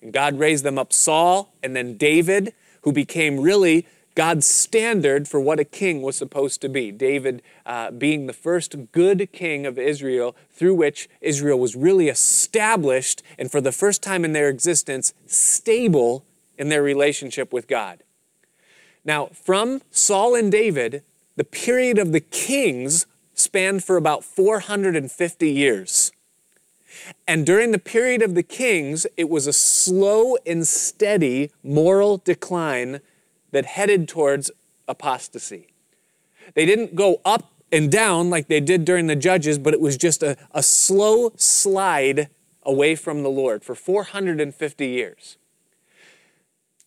And 0.00 0.12
god 0.12 0.38
raised 0.38 0.64
them 0.64 0.78
up 0.78 0.92
saul 0.92 1.54
and 1.62 1.74
then 1.74 1.96
david 1.96 2.54
who 2.82 2.92
became 2.92 3.40
really 3.40 3.86
God's 4.16 4.46
standard 4.46 5.28
for 5.28 5.38
what 5.38 5.60
a 5.60 5.64
king 5.64 6.00
was 6.00 6.16
supposed 6.16 6.62
to 6.62 6.70
be. 6.70 6.90
David 6.90 7.42
uh, 7.66 7.90
being 7.90 8.26
the 8.26 8.32
first 8.32 8.74
good 8.90 9.30
king 9.30 9.66
of 9.66 9.78
Israel, 9.78 10.34
through 10.50 10.74
which 10.74 11.08
Israel 11.20 11.58
was 11.58 11.76
really 11.76 12.08
established 12.08 13.22
and 13.38 13.52
for 13.52 13.60
the 13.60 13.72
first 13.72 14.02
time 14.02 14.24
in 14.24 14.32
their 14.32 14.48
existence, 14.48 15.12
stable 15.26 16.24
in 16.56 16.70
their 16.70 16.82
relationship 16.82 17.52
with 17.52 17.68
God. 17.68 18.02
Now, 19.04 19.26
from 19.26 19.82
Saul 19.90 20.34
and 20.34 20.50
David, 20.50 21.04
the 21.36 21.44
period 21.44 21.98
of 21.98 22.12
the 22.12 22.20
kings 22.20 23.06
spanned 23.34 23.84
for 23.84 23.98
about 23.98 24.24
450 24.24 25.50
years. 25.50 26.10
And 27.28 27.44
during 27.44 27.70
the 27.70 27.78
period 27.78 28.22
of 28.22 28.34
the 28.34 28.42
kings, 28.42 29.06
it 29.18 29.28
was 29.28 29.46
a 29.46 29.52
slow 29.52 30.38
and 30.46 30.66
steady 30.66 31.50
moral 31.62 32.16
decline 32.16 33.02
that 33.50 33.66
headed 33.66 34.08
towards 34.08 34.50
apostasy. 34.88 35.68
They 36.54 36.66
didn't 36.66 36.94
go 36.94 37.20
up 37.24 37.52
and 37.72 37.90
down 37.90 38.30
like 38.30 38.48
they 38.48 38.60
did 38.60 38.84
during 38.84 39.06
the 39.06 39.16
judges, 39.16 39.58
but 39.58 39.74
it 39.74 39.80
was 39.80 39.96
just 39.96 40.22
a, 40.22 40.36
a 40.52 40.62
slow 40.62 41.32
slide 41.36 42.28
away 42.62 42.94
from 42.94 43.22
the 43.22 43.30
Lord 43.30 43.64
for 43.64 43.74
450 43.74 44.86
years. 44.86 45.36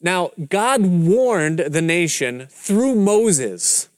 Now, 0.02 0.32
God 0.48 0.86
warned 0.86 1.60
the 1.60 1.82
nation 1.82 2.48
through 2.50 2.96
Moses 2.96 3.90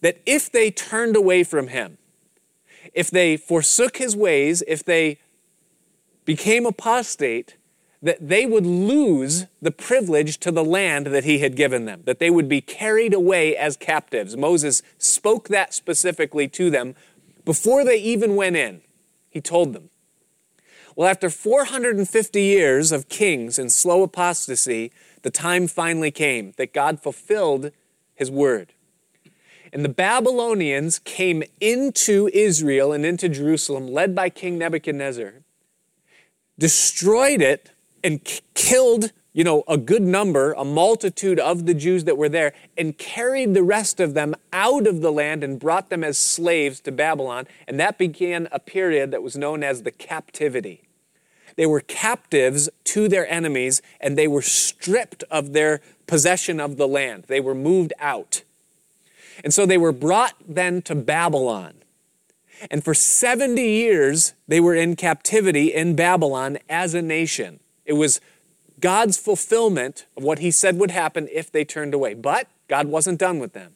that 0.00 0.20
if 0.26 0.50
they 0.50 0.70
turned 0.70 1.16
away 1.16 1.44
from 1.44 1.68
him, 1.68 1.98
if 2.92 3.10
they 3.10 3.36
forsook 3.36 3.98
his 3.98 4.16
ways, 4.16 4.62
if 4.66 4.84
they 4.84 5.18
became 6.24 6.66
apostate, 6.66 7.55
that 8.02 8.28
they 8.28 8.46
would 8.46 8.66
lose 8.66 9.46
the 9.60 9.70
privilege 9.70 10.38
to 10.38 10.50
the 10.50 10.64
land 10.64 11.06
that 11.06 11.24
he 11.24 11.38
had 11.38 11.56
given 11.56 11.86
them, 11.86 12.02
that 12.04 12.18
they 12.18 12.30
would 12.30 12.48
be 12.48 12.60
carried 12.60 13.14
away 13.14 13.56
as 13.56 13.76
captives. 13.76 14.36
Moses 14.36 14.82
spoke 14.98 15.48
that 15.48 15.72
specifically 15.72 16.48
to 16.48 16.70
them 16.70 16.94
before 17.44 17.84
they 17.84 17.96
even 17.96 18.36
went 18.36 18.56
in. 18.56 18.82
He 19.30 19.40
told 19.40 19.72
them. 19.72 19.90
Well, 20.94 21.08
after 21.08 21.28
450 21.28 22.42
years 22.42 22.90
of 22.90 23.08
kings 23.08 23.58
and 23.58 23.70
slow 23.70 24.02
apostasy, 24.02 24.92
the 25.22 25.30
time 25.30 25.66
finally 25.68 26.10
came 26.10 26.52
that 26.56 26.72
God 26.72 27.02
fulfilled 27.02 27.70
his 28.14 28.30
word. 28.30 28.72
And 29.72 29.84
the 29.84 29.90
Babylonians 29.90 30.98
came 30.98 31.42
into 31.60 32.30
Israel 32.32 32.92
and 32.92 33.04
into 33.04 33.28
Jerusalem, 33.28 33.88
led 33.88 34.14
by 34.14 34.30
King 34.30 34.56
Nebuchadnezzar, 34.56 35.34
destroyed 36.58 37.42
it 37.42 37.72
and 38.06 38.20
killed, 38.54 39.10
you 39.32 39.42
know, 39.42 39.64
a 39.66 39.76
good 39.76 40.02
number, 40.02 40.52
a 40.52 40.64
multitude 40.64 41.40
of 41.40 41.66
the 41.66 41.74
Jews 41.74 42.04
that 42.04 42.16
were 42.16 42.28
there, 42.28 42.52
and 42.78 42.96
carried 42.96 43.52
the 43.52 43.64
rest 43.64 43.98
of 43.98 44.14
them 44.14 44.36
out 44.52 44.86
of 44.86 45.00
the 45.00 45.10
land 45.10 45.42
and 45.42 45.58
brought 45.58 45.90
them 45.90 46.04
as 46.04 46.16
slaves 46.16 46.78
to 46.82 46.92
Babylon. 46.92 47.48
And 47.66 47.80
that 47.80 47.98
began 47.98 48.48
a 48.52 48.60
period 48.60 49.10
that 49.10 49.24
was 49.24 49.36
known 49.36 49.64
as 49.64 49.82
the 49.82 49.90
captivity. 49.90 50.82
They 51.56 51.66
were 51.66 51.80
captives 51.80 52.68
to 52.84 53.08
their 53.08 53.28
enemies, 53.28 53.82
and 54.00 54.16
they 54.16 54.28
were 54.28 54.42
stripped 54.42 55.24
of 55.28 55.52
their 55.52 55.80
possession 56.06 56.60
of 56.60 56.76
the 56.76 56.86
land. 56.86 57.24
They 57.26 57.40
were 57.40 57.56
moved 57.56 57.92
out. 57.98 58.42
And 59.42 59.52
so 59.52 59.66
they 59.66 59.78
were 59.78 59.92
brought 59.92 60.34
then 60.46 60.80
to 60.82 60.94
Babylon. 60.94 61.74
And 62.70 62.84
for 62.84 62.94
70 62.94 63.60
years, 63.60 64.34
they 64.46 64.60
were 64.60 64.76
in 64.76 64.94
captivity 64.94 65.74
in 65.74 65.96
Babylon 65.96 66.58
as 66.68 66.94
a 66.94 67.02
nation. 67.02 67.58
It 67.86 67.94
was 67.94 68.20
God's 68.80 69.16
fulfillment 69.16 70.06
of 70.16 70.22
what 70.22 70.40
he 70.40 70.50
said 70.50 70.78
would 70.78 70.90
happen 70.90 71.28
if 71.32 71.50
they 71.50 71.64
turned 71.64 71.94
away. 71.94 72.14
But 72.14 72.48
God 72.68 72.88
wasn't 72.88 73.18
done 73.18 73.38
with 73.38 73.52
them. 73.52 73.72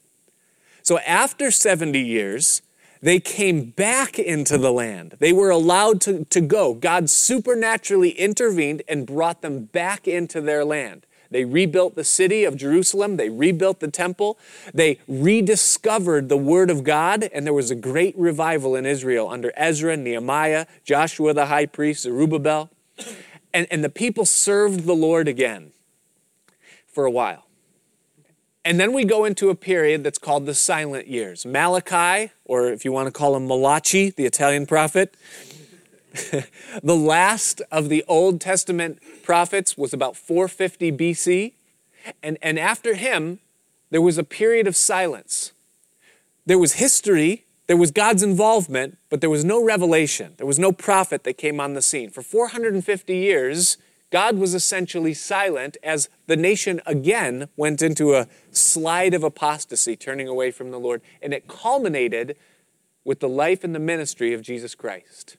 So 0.82 0.98
after 1.00 1.50
70 1.50 1.98
years, 1.98 2.62
they 3.02 3.18
came 3.20 3.70
back 3.70 4.18
into 4.18 4.58
the 4.58 4.72
land. 4.72 5.16
They 5.18 5.32
were 5.32 5.50
allowed 5.50 6.00
to, 6.02 6.24
to 6.26 6.40
go. 6.40 6.74
God 6.74 7.08
supernaturally 7.08 8.10
intervened 8.10 8.82
and 8.88 9.06
brought 9.06 9.40
them 9.40 9.64
back 9.64 10.06
into 10.06 10.40
their 10.40 10.64
land. 10.64 11.06
They 11.30 11.44
rebuilt 11.44 11.94
the 11.94 12.04
city 12.04 12.44
of 12.44 12.56
Jerusalem. 12.56 13.16
They 13.16 13.30
rebuilt 13.30 13.80
the 13.80 13.90
temple. 13.90 14.36
They 14.74 14.98
rediscovered 15.06 16.28
the 16.28 16.36
Word 16.36 16.70
of 16.70 16.82
God, 16.82 17.30
and 17.32 17.46
there 17.46 17.54
was 17.54 17.70
a 17.70 17.76
great 17.76 18.18
revival 18.18 18.74
in 18.74 18.84
Israel 18.84 19.28
under 19.28 19.52
Ezra, 19.56 19.96
Nehemiah, 19.96 20.66
Joshua 20.84 21.32
the 21.32 21.46
high 21.46 21.66
priest, 21.66 22.02
Zerubbabel. 22.02 22.68
And, 23.52 23.66
and 23.70 23.82
the 23.82 23.90
people 23.90 24.24
served 24.24 24.84
the 24.84 24.94
Lord 24.94 25.28
again 25.28 25.72
for 26.86 27.04
a 27.04 27.10
while. 27.10 27.46
And 28.64 28.78
then 28.78 28.92
we 28.92 29.04
go 29.04 29.24
into 29.24 29.48
a 29.48 29.54
period 29.54 30.04
that's 30.04 30.18
called 30.18 30.46
the 30.46 30.54
silent 30.54 31.08
years. 31.08 31.46
Malachi, 31.46 32.32
or 32.44 32.70
if 32.70 32.84
you 32.84 32.92
want 32.92 33.06
to 33.06 33.12
call 33.12 33.34
him 33.34 33.46
Malachi, 33.46 34.10
the 34.10 34.26
Italian 34.26 34.66
prophet, 34.66 35.16
the 36.82 36.96
last 36.96 37.62
of 37.72 37.88
the 37.88 38.04
Old 38.06 38.40
Testament 38.40 39.00
prophets 39.22 39.78
was 39.78 39.92
about 39.92 40.16
450 40.16 40.92
BC. 40.92 41.52
And, 42.22 42.36
and 42.42 42.58
after 42.58 42.94
him, 42.94 43.38
there 43.90 44.02
was 44.02 44.18
a 44.18 44.24
period 44.24 44.66
of 44.66 44.76
silence. 44.76 45.52
There 46.44 46.58
was 46.58 46.74
history 46.74 47.44
there 47.70 47.76
was 47.76 47.92
God's 47.92 48.24
involvement, 48.24 48.98
but 49.10 49.20
there 49.20 49.30
was 49.30 49.44
no 49.44 49.62
revelation. 49.62 50.34
There 50.38 50.46
was 50.46 50.58
no 50.58 50.72
prophet 50.72 51.22
that 51.22 51.38
came 51.38 51.60
on 51.60 51.74
the 51.74 51.80
scene. 51.80 52.10
For 52.10 52.20
450 52.20 53.16
years, 53.16 53.78
God 54.10 54.38
was 54.38 54.54
essentially 54.54 55.14
silent 55.14 55.76
as 55.80 56.08
the 56.26 56.34
nation 56.34 56.80
again 56.84 57.48
went 57.56 57.80
into 57.80 58.16
a 58.16 58.26
slide 58.50 59.14
of 59.14 59.22
apostasy, 59.22 59.94
turning 59.94 60.26
away 60.26 60.50
from 60.50 60.72
the 60.72 60.80
Lord. 60.80 61.00
And 61.22 61.32
it 61.32 61.46
culminated 61.46 62.36
with 63.04 63.20
the 63.20 63.28
life 63.28 63.62
and 63.62 63.72
the 63.72 63.78
ministry 63.78 64.34
of 64.34 64.42
Jesus 64.42 64.74
Christ. 64.74 65.36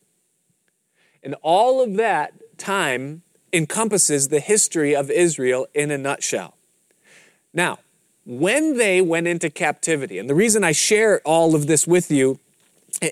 And 1.22 1.36
all 1.42 1.84
of 1.84 1.96
that 1.98 2.32
time 2.58 3.24
encompasses 3.52 4.30
the 4.30 4.40
history 4.40 4.96
of 4.96 5.12
Israel 5.12 5.68
in 5.74 5.92
a 5.92 5.98
nutshell. 5.98 6.56
Now, 7.54 7.80
when 8.26 8.78
they 8.78 9.02
went 9.02 9.28
into 9.28 9.50
captivity, 9.50 10.20
and 10.20 10.30
the 10.30 10.36
reason 10.36 10.64
I 10.64 10.72
share 10.72 11.22
all 11.26 11.56
of 11.56 11.68
this 11.68 11.88
with 11.88 12.12
you 12.12 12.40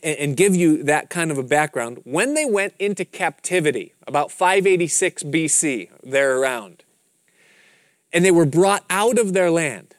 and 0.03 0.37
give 0.37 0.55
you 0.55 0.83
that 0.83 1.09
kind 1.09 1.31
of 1.31 1.37
a 1.37 1.43
background, 1.43 2.01
when 2.03 2.35
they 2.35 2.45
went 2.45 2.73
into 2.79 3.05
captivity, 3.05 3.93
about 4.05 4.31
586 4.31 5.23
BC, 5.23 5.89
there 6.03 6.37
around, 6.37 6.83
and 8.13 8.23
they 8.23 8.31
were 8.31 8.45
brought 8.45 8.83
out 8.89 9.17
of 9.17 9.33
their 9.33 9.49
land, 9.49 9.95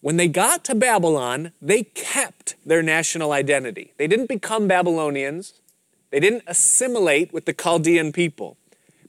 when 0.00 0.16
they 0.16 0.28
got 0.28 0.62
to 0.64 0.74
Babylon, 0.74 1.52
they 1.60 1.84
kept 1.84 2.54
their 2.64 2.82
national 2.82 3.32
identity. 3.32 3.92
They 3.96 4.06
didn't 4.06 4.28
become 4.28 4.68
Babylonians, 4.68 5.54
they 6.10 6.20
didn't 6.20 6.44
assimilate 6.46 7.32
with 7.32 7.46
the 7.46 7.52
Chaldean 7.52 8.12
people 8.12 8.57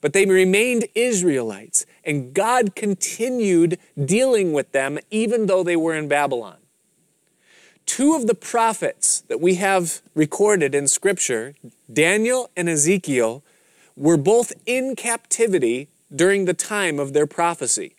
but 0.02 0.14
they 0.14 0.26
remained 0.26 0.88
Israelites, 0.96 1.86
and 2.04 2.34
God 2.34 2.76
continued 2.76 3.78
dealing 4.04 4.54
with 4.54 4.72
them 4.72 5.00
even 5.12 5.46
though 5.46 5.64
they 5.64 5.76
were 5.76 5.96
in 5.96 6.08
Babylon. 6.08 6.58
Two 7.86 8.14
of 8.14 8.28
the 8.28 8.36
prophets 8.36 9.22
that 9.22 9.42
we 9.42 9.56
have 9.56 10.02
recorded 10.14 10.76
in 10.76 10.88
Scripture, 10.88 11.56
Daniel 11.92 12.52
and 12.56 12.70
Ezekiel, 12.70 13.44
were 13.96 14.18
both 14.18 14.54
in 14.66 14.96
captivity 14.96 15.90
during 16.16 16.46
the 16.46 16.54
time 16.54 17.00
of 17.00 17.14
their 17.14 17.28
prophecy. 17.28 17.96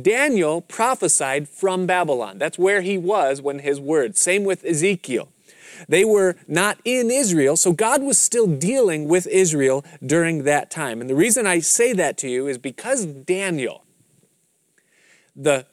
Daniel 0.00 0.60
prophesied 0.60 1.48
from 1.48 1.86
Babylon. 1.86 2.38
That's 2.38 2.58
where 2.58 2.82
he 2.82 2.98
was 2.98 3.42
when 3.42 3.60
his 3.60 3.80
word. 3.80 4.16
Same 4.16 4.44
with 4.44 4.64
Ezekiel. 4.64 5.28
They 5.88 6.04
were 6.04 6.36
not 6.46 6.78
in 6.84 7.10
Israel, 7.10 7.56
so 7.56 7.72
God 7.72 8.02
was 8.02 8.18
still 8.18 8.46
dealing 8.46 9.08
with 9.08 9.26
Israel 9.26 9.84
during 10.04 10.44
that 10.44 10.70
time. 10.70 11.00
And 11.00 11.08
the 11.08 11.14
reason 11.14 11.46
I 11.46 11.60
say 11.60 11.92
that 11.94 12.18
to 12.18 12.28
you 12.28 12.46
is 12.46 12.58
because 12.58 13.04
Daniel, 13.06 13.84
the 15.36 15.66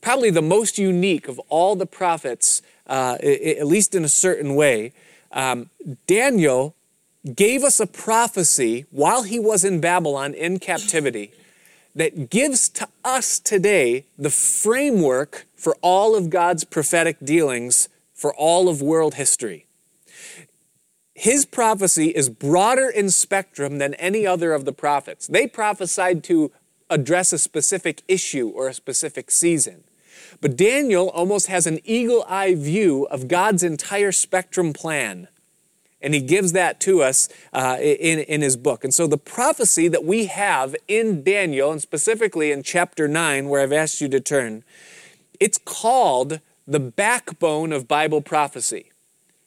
probably 0.00 0.30
the 0.30 0.42
most 0.42 0.78
unique 0.78 1.28
of 1.28 1.38
all 1.48 1.76
the 1.76 1.86
prophets, 1.86 2.62
uh, 2.86 3.18
at 3.22 3.66
least 3.66 3.94
in 3.94 4.04
a 4.04 4.08
certain 4.08 4.54
way, 4.54 4.92
um, 5.32 5.70
Daniel 6.06 6.74
gave 7.34 7.62
us 7.62 7.80
a 7.80 7.86
prophecy 7.86 8.86
while 8.90 9.24
he 9.24 9.38
was 9.38 9.64
in 9.64 9.80
Babylon 9.80 10.32
in 10.32 10.58
captivity 10.58 11.32
that 11.94 12.30
gives 12.30 12.68
to 12.68 12.88
us 13.04 13.38
today 13.38 14.06
the 14.18 14.30
framework 14.30 15.46
for 15.54 15.76
all 15.82 16.16
of 16.16 16.30
God's 16.30 16.64
prophetic 16.64 17.18
dealings 17.22 17.88
for 18.20 18.34
all 18.34 18.68
of 18.68 18.82
world 18.82 19.14
history. 19.14 19.64
His 21.14 21.46
prophecy 21.46 22.08
is 22.08 22.28
broader 22.28 22.90
in 22.90 23.08
spectrum 23.08 23.78
than 23.78 23.94
any 23.94 24.26
other 24.26 24.52
of 24.52 24.66
the 24.66 24.74
prophets. 24.74 25.26
They 25.26 25.46
prophesied 25.46 26.22
to 26.24 26.52
address 26.90 27.32
a 27.32 27.38
specific 27.38 28.02
issue 28.08 28.48
or 28.48 28.68
a 28.68 28.74
specific 28.74 29.30
season. 29.30 29.84
But 30.42 30.54
Daniel 30.54 31.08
almost 31.08 31.46
has 31.46 31.66
an 31.66 31.78
eagle 31.82 32.26
eye 32.28 32.54
view 32.54 33.06
of 33.10 33.26
God's 33.26 33.62
entire 33.62 34.12
spectrum 34.12 34.74
plan. 34.74 35.28
And 36.02 36.12
he 36.12 36.20
gives 36.20 36.52
that 36.52 36.78
to 36.80 37.02
us 37.02 37.30
uh, 37.54 37.78
in, 37.80 38.18
in 38.18 38.42
his 38.42 38.58
book. 38.58 38.84
And 38.84 38.92
so 38.92 39.06
the 39.06 39.16
prophecy 39.16 39.88
that 39.88 40.04
we 40.04 40.26
have 40.26 40.76
in 40.88 41.22
Daniel, 41.22 41.72
and 41.72 41.80
specifically 41.80 42.52
in 42.52 42.62
chapter 42.62 43.08
9, 43.08 43.48
where 43.48 43.62
I've 43.62 43.72
asked 43.72 44.02
you 44.02 44.08
to 44.08 44.20
turn, 44.20 44.62
it's 45.38 45.58
called 45.58 46.40
the 46.70 46.80
backbone 46.80 47.72
of 47.72 47.88
Bible 47.88 48.20
prophecy. 48.20 48.92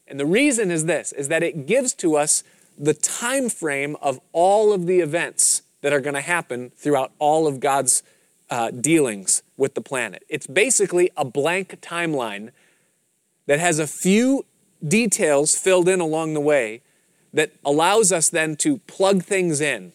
And 0.08 0.20
the 0.20 0.26
reason 0.26 0.70
is 0.70 0.86
this 0.86 1.14
is 1.14 1.30
that 1.30 1.42
it 1.42 1.66
gives 1.66 1.94
to 1.96 2.18
us 2.18 2.44
the 2.78 2.94
time 2.94 3.50
frame 3.50 3.96
of 4.02 4.20
all 4.34 4.74
of 4.74 4.88
the 4.88 5.00
events 5.00 5.62
that 5.82 5.94
are 5.94 6.02
going 6.02 6.16
to 6.16 6.22
happen 6.22 6.72
throughout 6.76 7.14
all 7.20 7.48
of 7.48 7.62
God's 7.62 8.04
uh, 8.50 8.72
dealings 8.72 9.42
with 9.56 9.74
the 9.74 9.82
planet. 9.82 10.24
It's 10.28 10.48
basically 10.48 11.12
a 11.16 11.24
blank 11.24 11.80
timeline 11.82 12.52
that 13.46 13.60
has 13.60 13.80
a 13.80 13.88
few 13.88 14.46
details 14.86 15.56
filled 15.56 15.88
in 15.88 16.02
along 16.02 16.34
the 16.34 16.42
way 16.42 16.82
that 17.32 17.54
allows 17.64 18.12
us 18.12 18.30
then 18.30 18.58
to 18.58 18.80
plug 18.80 19.24
things 19.24 19.62
in. 19.62 19.94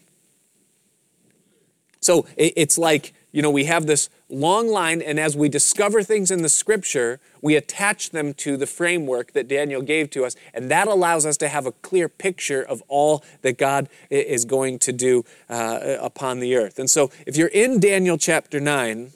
So 2.00 2.26
it's 2.36 2.78
like, 2.78 3.12
you 3.30 3.42
know, 3.42 3.50
we 3.50 3.64
have 3.64 3.86
this 3.86 4.08
long 4.30 4.68
line, 4.68 5.02
and 5.02 5.20
as 5.20 5.36
we 5.36 5.48
discover 5.48 6.02
things 6.02 6.30
in 6.30 6.42
the 6.42 6.48
scripture, 6.48 7.20
we 7.42 7.56
attach 7.56 8.10
them 8.10 8.32
to 8.34 8.56
the 8.56 8.66
framework 8.66 9.32
that 9.32 9.48
Daniel 9.48 9.82
gave 9.82 10.10
to 10.10 10.24
us, 10.24 10.34
and 10.54 10.70
that 10.70 10.88
allows 10.88 11.26
us 11.26 11.36
to 11.38 11.48
have 11.48 11.66
a 11.66 11.72
clear 11.72 12.08
picture 12.08 12.62
of 12.62 12.82
all 12.88 13.22
that 13.42 13.58
God 13.58 13.88
is 14.10 14.44
going 14.44 14.78
to 14.80 14.92
do 14.92 15.24
uh, 15.50 15.96
upon 16.00 16.40
the 16.40 16.56
earth. 16.56 16.78
And 16.78 16.90
so, 16.90 17.10
if 17.26 17.36
you're 17.36 17.48
in 17.48 17.80
Daniel 17.80 18.16
chapter 18.16 18.60
9, 18.60 19.12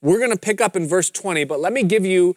we're 0.00 0.18
going 0.18 0.30
to 0.30 0.38
pick 0.38 0.60
up 0.60 0.76
in 0.76 0.86
verse 0.86 1.10
20, 1.10 1.44
but 1.44 1.60
let 1.60 1.72
me 1.72 1.82
give 1.82 2.04
you 2.04 2.36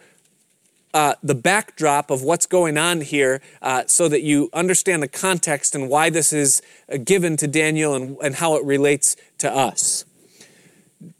uh, 0.93 1.15
the 1.23 1.35
backdrop 1.35 2.11
of 2.11 2.21
what's 2.21 2.45
going 2.45 2.77
on 2.77 3.01
here 3.01 3.41
uh, 3.61 3.83
so 3.87 4.07
that 4.09 4.21
you 4.21 4.49
understand 4.53 5.01
the 5.01 5.07
context 5.07 5.75
and 5.75 5.89
why 5.89 6.09
this 6.09 6.33
is 6.33 6.61
uh, 6.91 6.97
given 6.97 7.37
to 7.37 7.47
Daniel 7.47 7.95
and, 7.95 8.17
and 8.21 8.35
how 8.35 8.55
it 8.55 8.63
relates 8.63 9.15
to 9.37 9.53
us. 9.53 10.05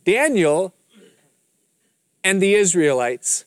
Daniel 0.05 0.73
and 2.23 2.41
the 2.41 2.53
Israelites 2.53 3.45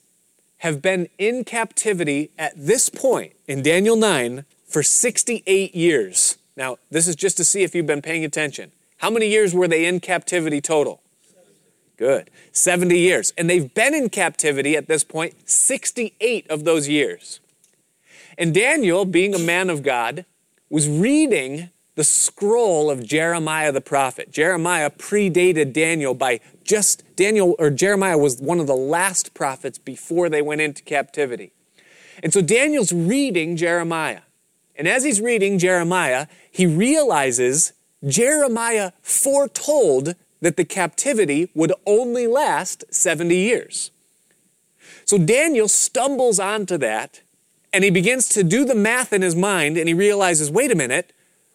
have 0.58 0.80
been 0.80 1.08
in 1.18 1.44
captivity 1.44 2.30
at 2.38 2.52
this 2.56 2.88
point 2.88 3.34
in 3.46 3.62
Daniel 3.62 3.96
9 3.96 4.44
for 4.66 4.82
68 4.82 5.74
years. 5.74 6.38
Now, 6.56 6.78
this 6.90 7.06
is 7.06 7.16
just 7.16 7.36
to 7.36 7.44
see 7.44 7.62
if 7.62 7.74
you've 7.74 7.86
been 7.86 8.02
paying 8.02 8.24
attention. 8.24 8.72
How 8.98 9.10
many 9.10 9.28
years 9.28 9.54
were 9.54 9.68
they 9.68 9.84
in 9.84 10.00
captivity 10.00 10.60
total? 10.60 11.02
Good. 11.96 12.30
70 12.52 12.98
years. 12.98 13.32
And 13.38 13.48
they've 13.48 13.72
been 13.72 13.94
in 13.94 14.08
captivity 14.08 14.76
at 14.76 14.88
this 14.88 15.04
point 15.04 15.48
68 15.48 16.50
of 16.50 16.64
those 16.64 16.88
years. 16.88 17.40
And 18.36 18.52
Daniel, 18.52 19.04
being 19.04 19.34
a 19.34 19.38
man 19.38 19.70
of 19.70 19.82
God, 19.82 20.24
was 20.68 20.88
reading 20.88 21.70
the 21.94 22.04
scroll 22.04 22.90
of 22.90 23.04
Jeremiah 23.04 23.70
the 23.70 23.80
prophet. 23.80 24.32
Jeremiah 24.32 24.90
predated 24.90 25.72
Daniel 25.72 26.14
by 26.14 26.40
just 26.64 27.04
Daniel 27.14 27.54
or 27.58 27.70
Jeremiah 27.70 28.18
was 28.18 28.40
one 28.40 28.58
of 28.58 28.66
the 28.66 28.74
last 28.74 29.34
prophets 29.34 29.78
before 29.78 30.28
they 30.28 30.42
went 30.42 30.60
into 30.60 30.82
captivity. 30.82 31.52
And 32.22 32.32
so 32.32 32.42
Daniel's 32.42 32.92
reading 32.92 33.56
Jeremiah. 33.56 34.22
And 34.76 34.88
as 34.88 35.04
he's 35.04 35.20
reading 35.20 35.58
Jeremiah, 35.58 36.26
he 36.50 36.66
realizes 36.66 37.72
Jeremiah 38.04 38.92
foretold 39.02 40.16
that 40.40 40.56
the 40.56 40.64
captivity 40.64 41.50
would 41.54 41.72
only 41.86 42.26
last 42.26 42.84
70 42.90 43.34
years. 43.34 43.90
So 45.04 45.18
Daniel 45.18 45.68
stumbles 45.68 46.38
onto 46.38 46.76
that 46.78 47.22
and 47.72 47.84
he 47.84 47.90
begins 47.90 48.28
to 48.30 48.44
do 48.44 48.64
the 48.64 48.74
math 48.74 49.12
in 49.12 49.22
his 49.22 49.34
mind 49.34 49.76
and 49.76 49.88
he 49.88 49.94
realizes 49.94 50.50
wait 50.50 50.70
a 50.70 50.76
minute, 50.76 51.12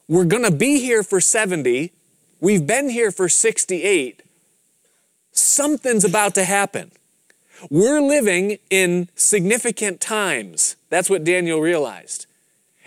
we're 0.07 0.25
going 0.25 0.43
to 0.43 0.51
be 0.51 0.79
here 0.79 1.03
for 1.03 1.21
70. 1.21 1.91
We've 2.39 2.65
been 2.65 2.89
here 2.89 3.11
for 3.11 3.29
68. 3.29 4.23
Something's 5.31 6.03
about 6.03 6.35
to 6.35 6.43
happen. 6.43 6.91
We're 7.69 8.01
living 8.01 8.57
in 8.69 9.09
significant 9.15 9.99
times. 9.99 10.75
That's 10.89 11.09
what 11.09 11.23
Daniel 11.23 11.59
realized. 11.59 12.25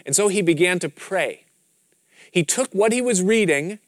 And 0.05 0.17
so 0.17 0.29
he 0.29 0.43
began 0.43 0.79
to 0.81 0.89
pray. 0.89 1.45
He 2.31 2.45
took 2.45 2.73
what 2.73 2.93
he 2.93 3.03
was 3.03 3.23
reading 3.23 3.79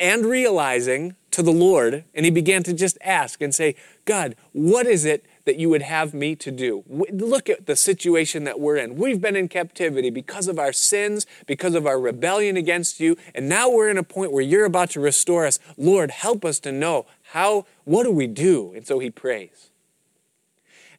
and 0.00 0.24
realizing 0.24 1.14
to 1.32 1.42
the 1.42 1.52
Lord, 1.52 2.04
and 2.14 2.24
he 2.24 2.30
began 2.30 2.62
to 2.64 2.72
just 2.72 2.98
ask 3.02 3.40
and 3.40 3.54
say, 3.54 3.74
God, 4.04 4.36
what 4.52 4.86
is 4.86 5.04
it 5.04 5.24
that 5.44 5.56
you 5.56 5.68
would 5.68 5.82
have 5.82 6.14
me 6.14 6.36
to 6.36 6.50
do. 6.50 6.84
Look 6.88 7.48
at 7.48 7.66
the 7.66 7.76
situation 7.76 8.44
that 8.44 8.60
we're 8.60 8.76
in. 8.76 8.96
We've 8.96 9.20
been 9.20 9.36
in 9.36 9.48
captivity 9.48 10.10
because 10.10 10.48
of 10.48 10.58
our 10.58 10.72
sins, 10.72 11.26
because 11.46 11.74
of 11.74 11.86
our 11.86 11.98
rebellion 11.98 12.56
against 12.56 13.00
you, 13.00 13.16
and 13.34 13.48
now 13.48 13.68
we're 13.68 13.90
in 13.90 13.98
a 13.98 14.02
point 14.02 14.32
where 14.32 14.42
you're 14.42 14.64
about 14.64 14.90
to 14.90 15.00
restore 15.00 15.46
us. 15.46 15.58
Lord, 15.76 16.10
help 16.10 16.44
us 16.44 16.60
to 16.60 16.72
know 16.72 17.06
how, 17.32 17.66
what 17.84 18.04
do 18.04 18.12
we 18.12 18.26
do? 18.26 18.72
And 18.74 18.86
so 18.86 18.98
he 18.98 19.10
prays. 19.10 19.70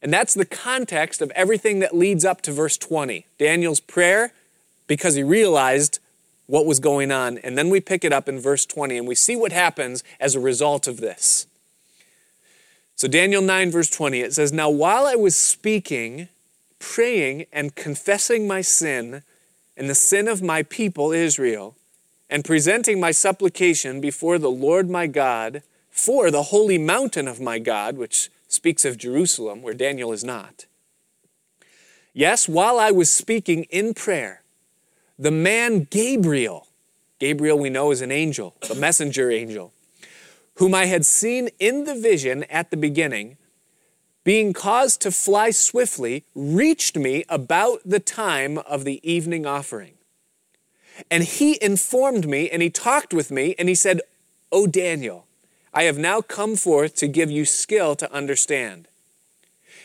And 0.02 0.12
that's 0.12 0.34
the 0.34 0.44
context 0.44 1.22
of 1.22 1.30
everything 1.30 1.78
that 1.78 1.96
leads 1.96 2.24
up 2.24 2.42
to 2.42 2.52
verse 2.52 2.76
20. 2.76 3.26
Daniel's 3.38 3.80
prayer, 3.80 4.32
because 4.86 5.14
he 5.14 5.22
realized 5.22 5.98
what 6.46 6.66
was 6.66 6.80
going 6.80 7.10
on. 7.10 7.38
And 7.38 7.56
then 7.56 7.70
we 7.70 7.80
pick 7.80 8.04
it 8.04 8.12
up 8.12 8.28
in 8.28 8.38
verse 8.38 8.66
20 8.66 8.98
and 8.98 9.08
we 9.08 9.14
see 9.14 9.36
what 9.36 9.52
happens 9.52 10.04
as 10.20 10.34
a 10.34 10.40
result 10.40 10.86
of 10.86 10.98
this. 10.98 11.46
So, 12.96 13.08
Daniel 13.08 13.42
9, 13.42 13.72
verse 13.72 13.90
20, 13.90 14.20
it 14.20 14.34
says, 14.34 14.52
Now 14.52 14.70
while 14.70 15.06
I 15.06 15.16
was 15.16 15.34
speaking, 15.34 16.28
praying, 16.78 17.46
and 17.52 17.74
confessing 17.74 18.46
my 18.46 18.60
sin 18.60 19.22
and 19.76 19.90
the 19.90 19.94
sin 19.94 20.28
of 20.28 20.42
my 20.42 20.62
people 20.62 21.10
Israel, 21.10 21.74
and 22.30 22.44
presenting 22.44 23.00
my 23.00 23.10
supplication 23.10 24.00
before 24.00 24.38
the 24.38 24.50
Lord 24.50 24.88
my 24.88 25.06
God 25.06 25.62
for 25.90 26.30
the 26.30 26.44
holy 26.44 26.78
mountain 26.78 27.28
of 27.28 27.40
my 27.40 27.58
God, 27.58 27.96
which 27.96 28.30
speaks 28.48 28.84
of 28.84 28.96
Jerusalem, 28.96 29.62
where 29.62 29.74
Daniel 29.74 30.12
is 30.12 30.24
not. 30.24 30.66
Yes, 32.12 32.48
while 32.48 32.78
I 32.78 32.92
was 32.92 33.10
speaking 33.10 33.64
in 33.64 33.92
prayer, 33.92 34.43
the 35.18 35.30
man 35.30 35.86
Gabriel, 35.90 36.66
Gabriel 37.18 37.58
we 37.58 37.70
know 37.70 37.90
is 37.90 38.00
an 38.00 38.10
angel, 38.10 38.54
a 38.70 38.74
messenger 38.74 39.30
angel, 39.30 39.72
whom 40.56 40.74
I 40.74 40.86
had 40.86 41.06
seen 41.06 41.48
in 41.58 41.84
the 41.84 41.94
vision 41.94 42.44
at 42.44 42.70
the 42.70 42.76
beginning, 42.76 43.36
being 44.24 44.52
caused 44.52 45.02
to 45.02 45.10
fly 45.10 45.50
swiftly, 45.50 46.24
reached 46.34 46.96
me 46.96 47.24
about 47.28 47.80
the 47.84 48.00
time 48.00 48.58
of 48.58 48.84
the 48.84 49.00
evening 49.08 49.46
offering. 49.46 49.94
And 51.10 51.24
he 51.24 51.58
informed 51.62 52.26
me, 52.26 52.48
and 52.48 52.62
he 52.62 52.70
talked 52.70 53.12
with 53.12 53.30
me, 53.30 53.54
and 53.58 53.68
he 53.68 53.74
said, 53.74 54.00
O 54.50 54.66
Daniel, 54.66 55.26
I 55.72 55.84
have 55.84 55.98
now 55.98 56.20
come 56.20 56.56
forth 56.56 56.94
to 56.96 57.08
give 57.08 57.30
you 57.30 57.44
skill 57.44 57.96
to 57.96 58.12
understand. 58.12 58.88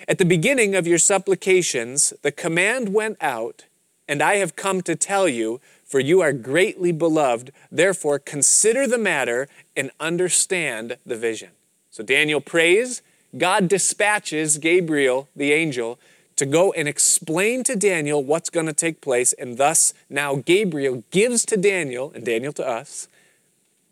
At 0.08 0.20
the 0.20 0.26
beginning 0.26 0.76
of 0.76 0.88
your 0.88 1.00
supplications, 1.00 2.14
the 2.22 2.32
command 2.32 2.94
went 2.94 3.18
out, 3.20 3.66
and 4.10 4.24
I 4.24 4.38
have 4.38 4.56
come 4.56 4.82
to 4.82 4.96
tell 4.96 5.30
you 5.30 5.62
for 5.86 6.00
you 6.00 6.20
are 6.20 6.34
greatly 6.34 6.92
beloved. 6.92 7.52
Therefore, 7.72 8.18
consider 8.18 8.88
the 8.88 8.98
matter 8.98 9.48
and 9.78 9.92
understand 10.00 10.98
the 11.06 11.16
vision. 11.16 11.50
So 11.92 12.04
Daniel 12.04 12.42
prays. 12.42 13.04
God 13.38 13.68
dispatches 13.68 14.58
Gabriel, 14.58 15.30
the 15.36 15.54
angel, 15.54 16.00
to 16.38 16.48
go 16.48 16.72
and 16.74 16.88
explain 16.88 17.64
to 17.66 17.76
Daniel 17.76 18.24
what's 18.24 18.50
going 18.50 18.66
to 18.66 18.74
take 18.74 19.00
place. 19.00 19.34
And 19.34 19.58
thus, 19.58 19.94
now 20.10 20.38
Gabriel 20.38 21.04
gives 21.12 21.46
to 21.46 21.58
Daniel, 21.58 22.12
and 22.16 22.26
Daniel 22.26 22.54
to 22.54 22.68
us, 22.68 23.08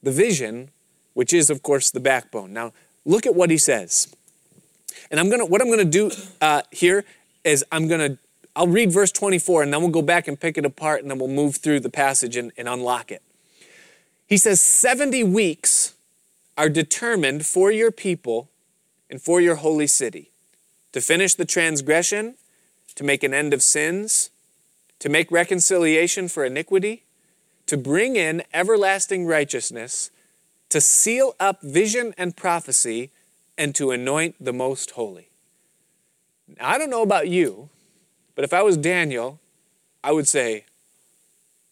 the 0.01 0.11
vision, 0.11 0.69
which 1.13 1.31
is, 1.31 1.51
of 1.51 1.61
course, 1.61 1.91
the 1.91 1.99
backbone. 1.99 2.53
Now, 2.53 2.73
look 3.05 3.27
at 3.27 3.35
what 3.35 3.51
he 3.51 3.57
says. 3.57 4.15
And 5.11 5.19
I'm 5.19 5.29
gonna, 5.29 5.45
what 5.45 5.61
I'm 5.61 5.67
going 5.67 5.79
to 5.79 5.85
do 5.85 6.11
uh, 6.41 6.63
here 6.71 7.05
is 7.43 7.63
I'm 7.71 7.87
going 7.87 8.11
to 8.11 8.17
I'll 8.57 8.67
read 8.67 8.91
verse 8.91 9.11
24 9.11 9.61
and 9.61 9.71
then 9.71 9.81
we'll 9.81 9.91
go 9.91 10.01
back 10.01 10.27
and 10.27 10.39
pick 10.39 10.57
it 10.57 10.65
apart 10.65 11.03
and 11.03 11.11
then 11.11 11.19
we'll 11.19 11.27
move 11.27 11.57
through 11.57 11.81
the 11.81 11.91
passage 11.91 12.35
and, 12.35 12.51
and 12.57 12.67
unlock 12.67 13.11
it. 13.11 13.21
He 14.25 14.35
says, 14.35 14.59
70 14.61 15.23
weeks 15.25 15.93
are 16.57 16.67
determined 16.67 17.45
for 17.45 17.71
your 17.71 17.91
people 17.91 18.49
and 19.11 19.21
for 19.21 19.39
your 19.39 19.57
holy 19.57 19.85
city 19.85 20.31
to 20.91 21.01
finish 21.01 21.35
the 21.35 21.45
transgression, 21.45 22.33
to 22.95 23.03
make 23.03 23.21
an 23.21 23.31
end 23.31 23.53
of 23.53 23.61
sins, 23.61 24.31
to 24.97 25.07
make 25.07 25.29
reconciliation 25.29 26.27
for 26.27 26.43
iniquity, 26.43 27.03
to 27.67 27.77
bring 27.77 28.15
in 28.15 28.41
everlasting 28.55 29.27
righteousness, 29.27 30.09
to 30.69 30.81
seal 30.81 31.35
up 31.39 31.61
vision 31.61 32.11
and 32.17 32.35
prophecy, 32.35 33.11
and 33.55 33.75
to 33.75 33.91
anoint 33.91 34.35
the 34.39 34.53
most 34.53 34.91
holy. 34.91 35.29
Now, 36.47 36.69
I 36.69 36.77
don't 36.79 36.89
know 36.89 37.03
about 37.03 37.27
you, 37.27 37.69
but 38.37 38.43
if 38.43 38.53
I 38.53 38.61
was 38.61 38.77
Daniel, 38.77 39.39
I 40.03 40.11
would 40.11 40.27
say, 40.27 40.65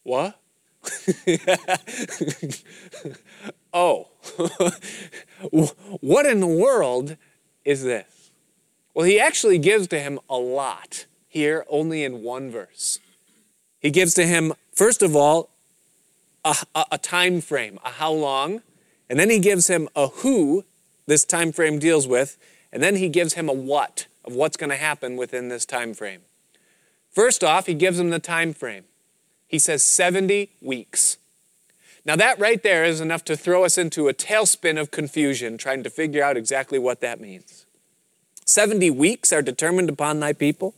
What? 0.02 0.40
oh, 3.72 4.08
what 6.02 6.26
in 6.26 6.40
the 6.40 6.48
world 6.48 7.18
is 7.64 7.84
this? 7.84 8.32
Well, 8.96 9.06
he 9.06 9.20
actually 9.20 9.60
gives 9.60 9.86
to 9.90 10.00
him 10.00 10.20
a 10.28 10.38
lot 10.38 11.06
here, 11.28 11.68
only 11.70 12.04
in 12.04 12.24
one 12.24 12.50
verse. 12.50 13.00
He 13.80 13.92
gives 13.92 14.16
to 14.16 14.26
him, 14.26 14.52
first 14.74 15.04
of 15.04 15.16
all, 15.16 15.52
a, 16.44 16.56
a, 16.74 16.86
a 16.94 16.98
time 16.98 17.42
frame, 17.42 17.78
a 17.86 17.92
how 17.92 18.12
long, 18.12 18.64
and 19.08 19.20
then 19.20 19.30
he 19.30 19.38
gives 19.38 19.68
him 19.68 19.88
a 19.96 20.08
who 20.08 20.66
this 21.06 21.26
time 21.26 21.52
frame 21.52 21.78
deals 21.78 22.08
with, 22.08 22.40
and 22.72 22.82
then 22.82 22.96
he 22.96 23.08
gives 23.08 23.36
him 23.36 23.50
a 23.50 23.54
what 23.54 24.08
of 24.24 24.34
what's 24.34 24.58
going 24.58 24.72
to 24.72 24.78
happen 24.78 25.16
within 25.16 25.50
this 25.50 25.64
time 25.64 25.94
frame. 25.94 26.22
First 27.16 27.46
off, 27.46 27.66
he 27.66 27.74
gives 27.74 27.98
them 27.98 28.10
the 28.10 28.20
time 28.20 28.54
frame. 28.54 28.84
He 29.48 29.58
says 29.58 29.84
70 29.84 30.52
weeks. 30.62 31.18
Now, 32.04 32.18
that 32.18 32.38
right 32.38 32.62
there 32.62 32.84
is 32.84 33.00
enough 33.00 33.24
to 33.26 33.38
throw 33.38 33.64
us 33.64 33.78
into 33.78 34.10
a 34.10 34.14
tailspin 34.14 34.80
of 34.80 34.92
confusion, 34.92 35.58
trying 35.58 35.82
to 35.84 35.90
figure 35.90 36.22
out 36.22 36.36
exactly 36.36 36.78
what 36.78 37.00
that 37.00 37.22
means. 37.22 37.66
70 38.46 38.92
weeks 38.92 39.32
are 39.32 39.42
determined 39.42 39.90
upon 39.90 40.20
thy 40.20 40.34
people. 40.34 40.76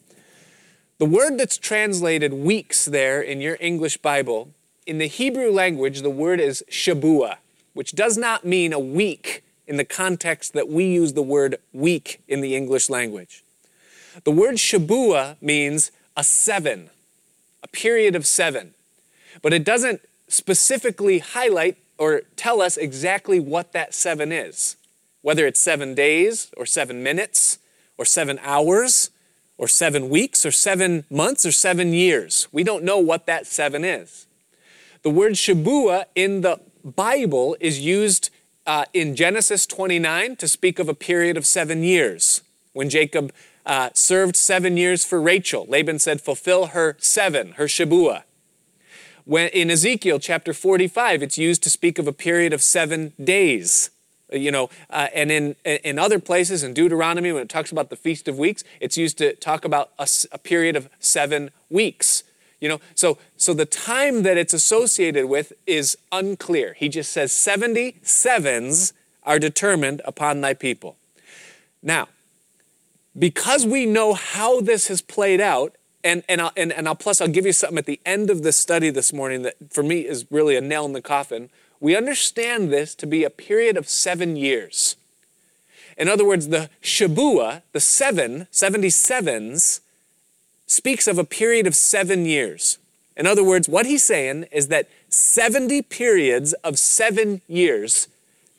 The 1.00 1.06
word 1.06 1.38
that's 1.38 1.58
translated 1.58 2.34
weeks 2.34 2.86
there 2.86 3.20
in 3.20 3.42
your 3.42 3.58
English 3.60 3.98
Bible, 3.98 4.54
in 4.86 5.00
the 5.00 5.08
Hebrew 5.08 5.52
language, 5.52 6.02
the 6.02 6.10
word 6.10 6.40
is 6.40 6.64
shabua, 6.70 7.38
which 7.74 7.94
does 7.94 8.18
not 8.18 8.46
mean 8.46 8.74
a 8.74 8.80
week 8.80 9.44
in 9.66 9.76
the 9.76 9.86
context 9.86 10.54
that 10.54 10.70
we 10.70 10.86
use 10.86 11.14
the 11.14 11.22
word 11.22 11.58
week 11.74 12.22
in 12.28 12.42
the 12.42 12.56
English 12.56 12.90
language. 12.90 13.44
The 14.24 14.32
word 14.32 14.56
shabua 14.56 15.36
means 15.42 15.92
a 16.18 16.24
seven, 16.24 16.90
a 17.64 17.68
period 17.70 18.16
of 18.16 18.26
seven, 18.26 18.74
but 19.42 19.54
it 19.54 19.64
doesn't 19.64 20.02
specifically 20.28 21.20
highlight 21.20 21.78
or 21.98 22.24
tell 22.36 22.62
us 22.62 22.76
exactly 22.76 23.40
what 23.40 23.72
that 23.72 23.94
seven 23.94 24.32
is, 24.32 24.76
whether 25.22 25.48
it's 25.48 25.62
seven 25.62 25.96
days 25.96 26.52
or 26.58 26.66
seven 26.66 27.02
minutes 27.02 27.60
or 27.98 28.04
seven 28.04 28.40
hours 28.42 29.12
or 29.58 29.68
seven 29.68 30.10
weeks 30.10 30.46
or 30.46 30.52
seven 30.52 31.06
months 31.10 31.46
or 31.46 31.52
seven 31.52 31.94
years. 31.94 32.48
We 32.52 32.64
don't 32.64 32.84
know 32.84 33.00
what 33.00 33.26
that 33.28 33.48
seven 33.48 33.86
is. 33.86 34.26
The 35.04 35.10
word 35.10 35.34
Shabua 35.34 36.06
in 36.16 36.42
the 36.42 36.60
Bible 36.84 37.56
is 37.60 37.80
used 37.80 38.30
uh, 38.66 38.86
in 38.94 39.16
Genesis 39.16 39.66
29 39.66 40.36
to 40.38 40.48
speak 40.48 40.80
of 40.80 40.90
a 40.90 40.94
period 40.94 41.38
of 41.38 41.46
seven 41.46 41.84
years. 41.84 42.42
When 42.74 42.90
Jacob 42.90 43.34
uh, 43.68 43.90
served 43.94 44.36
seven 44.36 44.78
years 44.78 45.06
for 45.06 45.22
Rachel, 45.22 45.66
Laban 45.68 46.00
said, 46.00 46.22
Fulfill 46.22 46.68
her 46.68 46.96
seven, 47.00 47.52
her 47.54 47.66
Shabua. 47.66 48.24
When, 49.26 49.50
in 49.50 49.70
Ezekiel 49.70 50.20
chapter 50.20 50.54
45, 50.54 51.22
it's 51.22 51.38
used 51.38 51.62
to 51.64 51.70
speak 51.70 52.00
of 52.00 52.08
a 52.08 52.14
period 52.14 52.54
of 52.54 52.64
seven 52.64 53.12
days. 53.22 53.90
Uh, 54.34 54.38
you 54.38 54.52
know, 54.52 54.70
uh, 54.90 55.08
and 55.14 55.30
in, 55.30 55.56
in 55.66 56.00
other 56.00 56.18
places, 56.18 56.64
in 56.64 56.74
Deuteronomy, 56.74 57.34
when 57.34 57.42
it 57.42 57.50
talks 57.50 57.70
about 57.70 57.90
the 57.90 57.98
Feast 57.98 58.30
of 58.30 58.40
Weeks, 58.40 58.64
it's 58.80 58.98
used 58.98 59.18
to 59.18 59.36
talk 59.36 59.66
about 59.66 59.92
a, 60.00 60.08
a 60.32 60.38
period 60.38 60.78
of 60.78 60.90
seven 61.00 61.52
weeks. 61.70 62.24
You 62.62 62.70
know, 62.70 62.82
so 62.96 63.18
so 63.36 63.54
the 63.54 63.66
time 63.66 64.24
that 64.24 64.38
it's 64.38 64.54
associated 64.54 65.26
with 65.26 65.54
is 65.68 65.98
unclear. 66.12 66.74
He 66.74 66.90
just 66.90 67.12
says 67.12 67.32
70 67.32 67.98
sevens 68.02 68.94
are 69.24 69.38
determined 69.38 70.02
upon 70.06 70.42
thy 70.42 70.54
people. 70.54 70.96
Now, 71.84 72.08
because 73.18 73.66
we 73.66 73.86
know 73.86 74.14
how 74.14 74.62
this 74.62 74.88
has 74.88 75.02
played 75.02 75.42
out, 75.42 75.76
and, 76.04 76.24
and, 76.30 76.42
I'll, 76.42 76.52
and, 76.56 76.72
and 76.72 76.88
I'll, 76.88 76.96
plus 76.96 77.20
I'll 77.20 77.28
give 77.28 77.46
you 77.46 77.54
something 77.54 77.78
at 77.78 77.86
the 77.86 78.00
end 78.06 78.30
of 78.30 78.44
this 78.44 78.58
study 78.58 78.90
this 78.90 79.12
morning 79.12 79.42
that 79.42 79.56
for 79.70 79.84
me 79.84 80.02
is 80.02 80.26
really 80.30 80.56
a 80.56 80.62
nail 80.62 80.86
in 80.86 80.94
the 80.94 81.02
coffin. 81.02 81.50
We 81.80 81.96
understand 81.96 82.72
this 82.72 82.96
to 82.96 83.08
be 83.08 83.24
a 83.24 83.30
period 83.30 83.78
of 83.78 83.88
seven 83.88 84.36
years. 84.36 84.96
In 85.98 86.08
other 86.08 86.26
words, 86.26 86.50
the 86.50 86.70
Shabua, 86.82 87.64
the 87.72 87.80
seven, 87.80 88.48
77s, 88.52 89.82
speaks 90.68 91.08
of 91.08 91.18
a 91.18 91.24
period 91.24 91.66
of 91.66 91.76
seven 91.76 92.26
years. 92.26 92.78
In 93.16 93.26
other 93.26 93.44
words, 93.44 93.68
what 93.68 93.88
he's 93.88 94.04
saying 94.04 94.46
is 94.52 94.68
that 94.68 94.88
70 95.10 95.82
periods 95.84 96.54
of 96.54 96.78
seven 96.78 97.42
years 97.48 98.08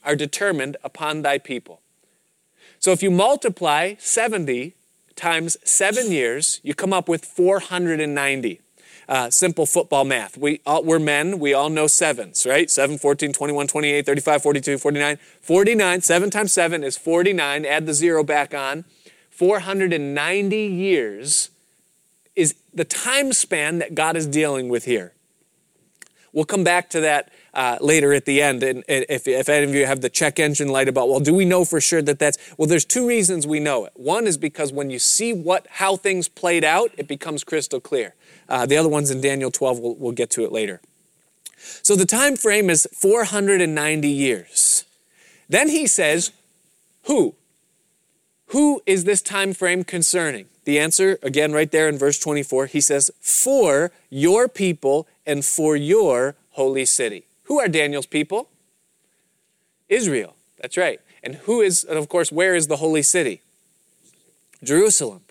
are 0.04 0.16
determined 0.16 0.76
upon 0.82 1.22
thy 1.22 1.38
people. 1.38 1.80
So 2.78 2.92
if 2.92 3.02
you 3.02 3.10
multiply 3.10 3.94
70 3.98 4.74
times 5.16 5.56
seven 5.64 6.12
years, 6.12 6.60
you 6.62 6.74
come 6.74 6.92
up 6.92 7.08
with 7.08 7.24
490. 7.24 8.60
Uh, 9.08 9.30
simple 9.30 9.64
football 9.64 10.04
math. 10.04 10.36
We 10.36 10.60
all, 10.66 10.84
we're 10.84 10.98
men, 10.98 11.38
we 11.38 11.54
all 11.54 11.70
know 11.70 11.86
sevens, 11.86 12.44
right? 12.44 12.70
7, 12.70 12.98
14, 12.98 13.32
21, 13.32 13.66
28, 13.66 14.04
35, 14.04 14.42
42, 14.42 14.78
49. 14.78 15.18
49, 15.40 16.00
7 16.02 16.30
times 16.30 16.52
7 16.52 16.84
is 16.84 16.98
49. 16.98 17.64
Add 17.64 17.86
the 17.86 17.94
zero 17.94 18.22
back 18.22 18.52
on. 18.52 18.84
490 19.30 20.56
years 20.56 21.50
is 22.36 22.54
the 22.74 22.84
time 22.84 23.32
span 23.32 23.78
that 23.78 23.94
God 23.94 24.14
is 24.14 24.26
dealing 24.26 24.68
with 24.68 24.84
here. 24.84 25.14
We'll 26.32 26.44
come 26.44 26.64
back 26.64 26.90
to 26.90 27.00
that 27.00 27.32
uh, 27.54 27.78
later 27.80 28.12
at 28.12 28.24
the 28.24 28.42
end. 28.42 28.62
And 28.62 28.84
if, 28.88 29.26
if 29.26 29.48
any 29.48 29.64
of 29.64 29.74
you 29.74 29.86
have 29.86 30.00
the 30.00 30.10
check 30.10 30.38
engine 30.38 30.68
light 30.68 30.88
about, 30.88 31.08
well, 31.08 31.20
do 31.20 31.34
we 31.34 31.44
know 31.44 31.64
for 31.64 31.80
sure 31.80 32.02
that 32.02 32.18
that's, 32.18 32.38
well, 32.56 32.68
there's 32.68 32.84
two 32.84 33.06
reasons 33.06 33.46
we 33.46 33.60
know 33.60 33.84
it. 33.84 33.92
One 33.94 34.26
is 34.26 34.38
because 34.38 34.72
when 34.72 34.90
you 34.90 34.98
see 34.98 35.32
what, 35.32 35.66
how 35.70 35.96
things 35.96 36.28
played 36.28 36.64
out, 36.64 36.90
it 36.96 37.08
becomes 37.08 37.44
crystal 37.44 37.80
clear. 37.80 38.14
Uh, 38.48 38.66
the 38.66 38.76
other 38.76 38.88
one's 38.88 39.10
in 39.10 39.20
Daniel 39.20 39.50
12, 39.50 39.78
we'll, 39.78 39.94
we'll 39.96 40.12
get 40.12 40.30
to 40.30 40.44
it 40.44 40.52
later. 40.52 40.80
So 41.56 41.96
the 41.96 42.06
time 42.06 42.36
frame 42.36 42.70
is 42.70 42.86
490 42.94 44.08
years. 44.08 44.84
Then 45.48 45.68
he 45.68 45.86
says, 45.86 46.32
who? 47.04 47.34
Who 48.48 48.82
is 48.86 49.04
this 49.04 49.20
time 49.20 49.52
frame 49.52 49.84
concerning? 49.84 50.46
The 50.64 50.78
answer, 50.78 51.18
again, 51.22 51.52
right 51.52 51.70
there 51.70 51.88
in 51.88 51.98
verse 51.98 52.18
24, 52.18 52.66
he 52.66 52.80
says, 52.80 53.10
For 53.20 53.90
your 54.10 54.48
people 54.48 55.06
and 55.26 55.44
for 55.44 55.76
your 55.76 56.34
holy 56.50 56.84
city. 56.84 57.24
Who 57.48 57.58
are 57.58 57.68
Daniel's 57.68 58.06
people? 58.06 58.50
Israel. 59.88 60.36
That's 60.60 60.76
right. 60.76 61.00
And 61.22 61.36
who 61.36 61.62
is, 61.62 61.82
and 61.82 61.98
of 61.98 62.08
course, 62.08 62.30
where 62.30 62.54
is 62.54 62.66
the 62.66 62.76
holy 62.76 63.02
city? 63.02 63.40
Jerusalem. 64.62 65.22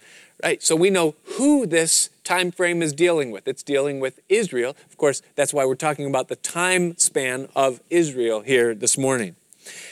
Right? 0.44 0.62
So 0.62 0.76
we 0.76 0.90
know 0.90 1.16
who 1.38 1.68
this 1.68 2.10
time 2.24 2.52
frame 2.52 2.82
is 2.82 2.92
dealing 2.92 3.30
with. 3.30 3.48
It's 3.48 3.62
dealing 3.62 4.00
with 4.00 4.20
Israel. 4.30 4.76
Of 4.90 4.98
course, 4.98 5.22
that's 5.36 5.54
why 5.54 5.66
we're 5.66 5.76
talking 5.76 6.08
about 6.08 6.28
the 6.28 6.36
time 6.36 6.98
span 6.98 7.50
of 7.56 7.82
Israel 7.92 8.42
here 8.42 8.74
this 8.74 8.98
morning. 8.98 9.36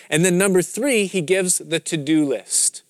And 0.10 0.26
then 0.26 0.38
number 0.38 0.64
three, 0.64 1.06
he 1.06 1.22
gives 1.22 1.60
the 1.60 1.80
to 1.80 1.98
do 1.98 2.26
list. 2.26 2.82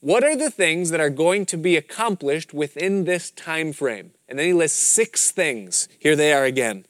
What 0.00 0.24
are 0.24 0.36
the 0.36 0.50
things 0.50 0.90
that 0.90 1.00
are 1.00 1.10
going 1.10 1.46
to 1.46 1.56
be 1.56 1.76
accomplished 1.76 2.52
within 2.52 3.04
this 3.04 3.30
time 3.30 3.72
frame? 3.72 4.12
And 4.28 4.38
then 4.38 4.46
he 4.46 4.52
lists 4.52 4.78
six 4.78 5.30
things. 5.30 5.88
Here 5.98 6.14
they 6.14 6.32
are 6.34 6.44
again 6.44 6.84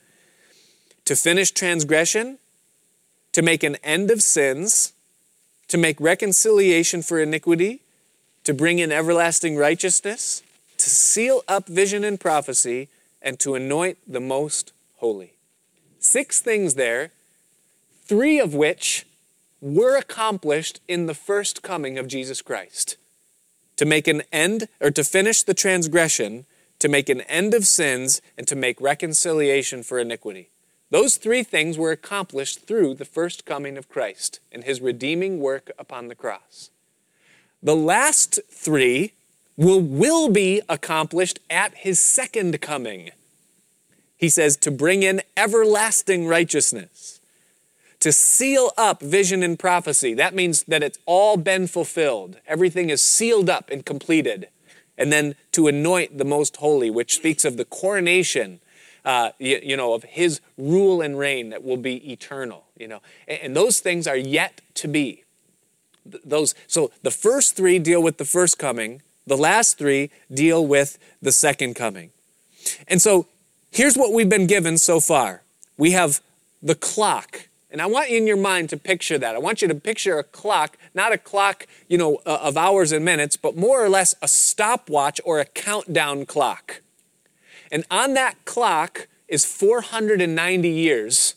to 1.08 1.16
finish 1.16 1.52
transgression, 1.52 2.36
to 3.32 3.40
make 3.40 3.62
an 3.62 3.76
end 3.76 4.10
of 4.10 4.22
sins, 4.22 4.92
to 5.66 5.78
make 5.78 5.98
reconciliation 5.98 7.00
for 7.00 7.18
iniquity, 7.18 7.80
to 8.44 8.52
bring 8.52 8.78
in 8.78 8.92
everlasting 8.92 9.56
righteousness, 9.56 10.42
to 10.76 10.90
seal 10.90 11.40
up 11.48 11.66
vision 11.66 12.04
and 12.04 12.20
prophecy, 12.20 12.90
and 13.22 13.40
to 13.40 13.54
anoint 13.54 13.96
the 14.06 14.20
most 14.20 14.74
holy. 14.98 15.32
Six 15.98 16.40
things 16.40 16.74
there, 16.74 17.10
three 18.04 18.38
of 18.38 18.52
which 18.52 19.06
were 19.62 19.96
accomplished 19.96 20.78
in 20.88 21.06
the 21.06 21.14
first 21.14 21.62
coming 21.62 21.96
of 21.96 22.06
Jesus 22.06 22.42
Christ. 22.42 22.98
To 23.78 23.86
make 23.86 24.08
an 24.08 24.24
end, 24.30 24.68
or 24.78 24.90
to 24.90 25.02
finish 25.02 25.42
the 25.42 25.54
transgression, 25.54 26.44
to 26.80 26.88
make 26.88 27.08
an 27.08 27.22
end 27.22 27.54
of 27.54 27.66
sins, 27.66 28.20
and 28.36 28.46
to 28.46 28.54
make 28.54 28.78
reconciliation 28.78 29.82
for 29.82 29.98
iniquity. 29.98 30.50
Those 30.90 31.16
three 31.16 31.42
things 31.42 31.76
were 31.76 31.92
accomplished 31.92 32.66
through 32.66 32.94
the 32.94 33.04
first 33.04 33.44
coming 33.44 33.76
of 33.76 33.88
Christ 33.88 34.40
and 34.50 34.64
his 34.64 34.80
redeeming 34.80 35.38
work 35.38 35.70
upon 35.78 36.08
the 36.08 36.14
cross. 36.14 36.70
The 37.62 37.76
last 37.76 38.38
three 38.50 39.12
will, 39.56 39.80
will 39.80 40.30
be 40.30 40.62
accomplished 40.68 41.40
at 41.50 41.74
his 41.74 41.98
second 41.98 42.60
coming. 42.62 43.10
He 44.16 44.28
says 44.30 44.56
to 44.58 44.70
bring 44.70 45.02
in 45.02 45.20
everlasting 45.36 46.26
righteousness, 46.26 47.20
to 48.00 48.12
seal 48.12 48.70
up 48.78 49.02
vision 49.02 49.42
and 49.42 49.58
prophecy. 49.58 50.14
That 50.14 50.34
means 50.34 50.62
that 50.64 50.82
it's 50.82 50.98
all 51.04 51.36
been 51.36 51.66
fulfilled, 51.66 52.38
everything 52.46 52.90
is 52.90 53.02
sealed 53.02 53.50
up 53.50 53.70
and 53.70 53.84
completed. 53.84 54.48
And 54.96 55.12
then 55.12 55.36
to 55.52 55.68
anoint 55.68 56.18
the 56.18 56.24
most 56.24 56.56
holy, 56.56 56.90
which 56.90 57.14
speaks 57.14 57.44
of 57.44 57.56
the 57.56 57.64
coronation 57.64 58.58
uh, 59.08 59.32
you, 59.38 59.58
you, 59.62 59.74
know, 59.74 59.94
of 59.94 60.04
his 60.04 60.42
rule 60.58 61.00
and 61.00 61.18
reign 61.18 61.48
that 61.48 61.64
will 61.64 61.78
be 61.78 62.12
eternal, 62.12 62.66
you 62.76 62.86
know. 62.86 63.00
And, 63.26 63.40
and 63.40 63.56
those 63.56 63.80
things 63.80 64.06
are 64.06 64.16
yet 64.16 64.60
to 64.74 64.86
be. 64.86 65.24
Those, 66.04 66.54
so 66.66 66.90
the 67.02 67.10
first 67.10 67.56
three 67.56 67.78
deal 67.78 68.02
with 68.02 68.18
the 68.18 68.26
first 68.26 68.58
coming, 68.58 69.00
the 69.26 69.36
last 69.36 69.78
three 69.78 70.10
deal 70.30 70.66
with 70.66 70.98
the 71.22 71.32
second 71.32 71.72
coming. 71.72 72.10
And 72.86 73.00
so 73.00 73.26
here's 73.70 73.96
what 73.96 74.12
we've 74.12 74.28
been 74.28 74.46
given 74.46 74.76
so 74.76 75.00
far. 75.00 75.42
We 75.78 75.92
have 75.92 76.20
the 76.62 76.74
clock. 76.74 77.48
And 77.70 77.80
I 77.80 77.86
want 77.86 78.10
you 78.10 78.18
in 78.18 78.26
your 78.26 78.36
mind 78.36 78.68
to 78.70 78.76
picture 78.76 79.16
that. 79.16 79.34
I 79.34 79.38
want 79.38 79.62
you 79.62 79.68
to 79.68 79.74
picture 79.74 80.18
a 80.18 80.24
clock, 80.24 80.76
not 80.92 81.14
a 81.14 81.18
clock, 81.18 81.66
you 81.88 81.96
know, 81.96 82.16
uh, 82.26 82.40
of 82.42 82.58
hours 82.58 82.92
and 82.92 83.06
minutes, 83.06 83.38
but 83.38 83.56
more 83.56 83.82
or 83.82 83.88
less 83.88 84.14
a 84.20 84.28
stopwatch 84.28 85.18
or 85.24 85.40
a 85.40 85.46
countdown 85.46 86.26
clock. 86.26 86.82
And 87.70 87.84
on 87.90 88.14
that 88.14 88.44
clock 88.44 89.08
is 89.28 89.44
490 89.44 90.68
years. 90.68 91.34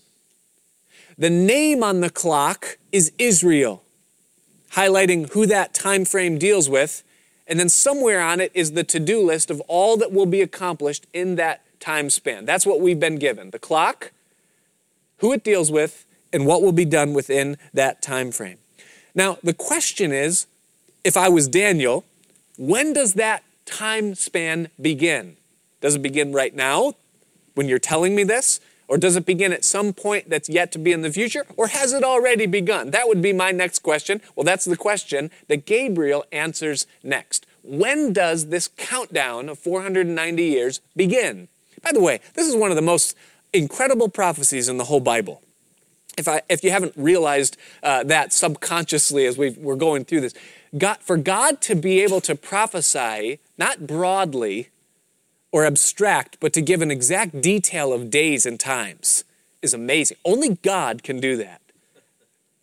The 1.17 1.29
name 1.29 1.83
on 1.83 2.01
the 2.01 2.09
clock 2.09 2.77
is 2.91 3.11
Israel. 3.17 3.83
highlighting 4.73 5.31
who 5.33 5.45
that 5.45 5.73
time 5.73 6.05
frame 6.05 6.37
deals 6.37 6.69
with. 6.69 7.03
And 7.47 7.59
then 7.59 7.69
somewhere 7.69 8.21
on 8.21 8.39
it 8.39 8.51
is 8.53 8.71
the 8.71 8.83
to 8.85 8.99
do 8.99 9.21
list 9.21 9.51
of 9.51 9.59
all 9.67 9.97
that 9.97 10.11
will 10.11 10.25
be 10.25 10.41
accomplished 10.41 11.05
in 11.13 11.35
that 11.35 11.63
time 11.79 12.09
span. 12.09 12.45
That's 12.45 12.65
what 12.65 12.79
we've 12.79 12.99
been 12.99 13.17
given 13.17 13.49
the 13.51 13.59
clock, 13.59 14.11
who 15.17 15.33
it 15.33 15.43
deals 15.43 15.71
with, 15.71 16.05
and 16.31 16.45
what 16.45 16.61
will 16.61 16.71
be 16.71 16.85
done 16.85 17.13
within 17.13 17.57
that 17.73 18.01
time 18.01 18.31
frame. 18.31 18.57
Now, 19.13 19.37
the 19.43 19.53
question 19.53 20.13
is 20.13 20.47
if 21.03 21.17
I 21.17 21.27
was 21.27 21.47
Daniel, 21.47 22.05
when 22.57 22.93
does 22.93 23.15
that 23.15 23.43
time 23.65 24.15
span 24.15 24.69
begin? 24.79 25.35
Does 25.81 25.95
it 25.95 26.01
begin 26.01 26.31
right 26.31 26.55
now 26.55 26.93
when 27.55 27.67
you're 27.67 27.79
telling 27.79 28.15
me 28.15 28.23
this? 28.23 28.59
Or 28.87 28.97
does 28.97 29.15
it 29.15 29.25
begin 29.25 29.53
at 29.53 29.63
some 29.63 29.93
point 29.93 30.29
that's 30.29 30.49
yet 30.49 30.71
to 30.73 30.77
be 30.79 30.91
in 30.91 31.01
the 31.01 31.11
future? 31.11 31.45
Or 31.55 31.67
has 31.67 31.93
it 31.93 32.03
already 32.03 32.45
begun? 32.45 32.91
That 32.91 33.07
would 33.07 33.21
be 33.21 33.31
my 33.31 33.51
next 33.51 33.79
question. 33.79 34.21
Well, 34.35 34.43
that's 34.43 34.65
the 34.65 34.75
question 34.75 35.31
that 35.47 35.65
Gabriel 35.65 36.25
answers 36.31 36.87
next. 37.01 37.45
When 37.63 38.11
does 38.11 38.47
this 38.47 38.67
countdown 38.67 39.47
of 39.47 39.59
490 39.59 40.43
years 40.43 40.81
begin? 40.93 41.47
By 41.81 41.91
the 41.93 42.01
way, 42.01 42.19
this 42.33 42.47
is 42.47 42.55
one 42.55 42.69
of 42.69 42.75
the 42.75 42.81
most 42.81 43.15
incredible 43.53 44.09
prophecies 44.09 44.67
in 44.67 44.75
the 44.75 44.83
whole 44.85 44.99
Bible. 44.99 45.41
If, 46.17 46.27
I, 46.27 46.41
if 46.49 46.61
you 46.61 46.71
haven't 46.71 46.93
realized 46.97 47.55
uh, 47.81 48.03
that 48.03 48.33
subconsciously 48.33 49.25
as 49.25 49.37
we 49.37 49.51
we're 49.51 49.75
going 49.77 50.03
through 50.03 50.21
this, 50.21 50.33
God, 50.77 50.97
for 50.99 51.15
God 51.15 51.61
to 51.61 51.75
be 51.75 52.01
able 52.01 52.19
to 52.21 52.35
prophesy, 52.35 53.39
not 53.57 53.87
broadly, 53.87 54.69
or 55.51 55.65
abstract, 55.65 56.37
but 56.39 56.53
to 56.53 56.61
give 56.61 56.81
an 56.81 56.91
exact 56.91 57.41
detail 57.41 57.93
of 57.93 58.09
days 58.09 58.45
and 58.45 58.59
times 58.59 59.23
is 59.61 59.73
amazing. 59.73 60.17
Only 60.23 60.55
God 60.55 61.03
can 61.03 61.19
do 61.19 61.37
that. 61.37 61.61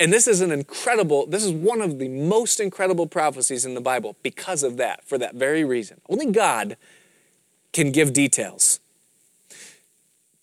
And 0.00 0.12
this 0.12 0.28
is 0.28 0.40
an 0.40 0.52
incredible, 0.52 1.26
this 1.26 1.44
is 1.44 1.50
one 1.50 1.80
of 1.80 1.98
the 1.98 2.08
most 2.08 2.60
incredible 2.60 3.06
prophecies 3.06 3.64
in 3.64 3.74
the 3.74 3.80
Bible 3.80 4.16
because 4.22 4.62
of 4.62 4.76
that, 4.76 5.04
for 5.04 5.18
that 5.18 5.34
very 5.34 5.64
reason. 5.64 6.00
Only 6.08 6.30
God 6.30 6.76
can 7.72 7.90
give 7.90 8.12
details. 8.12 8.80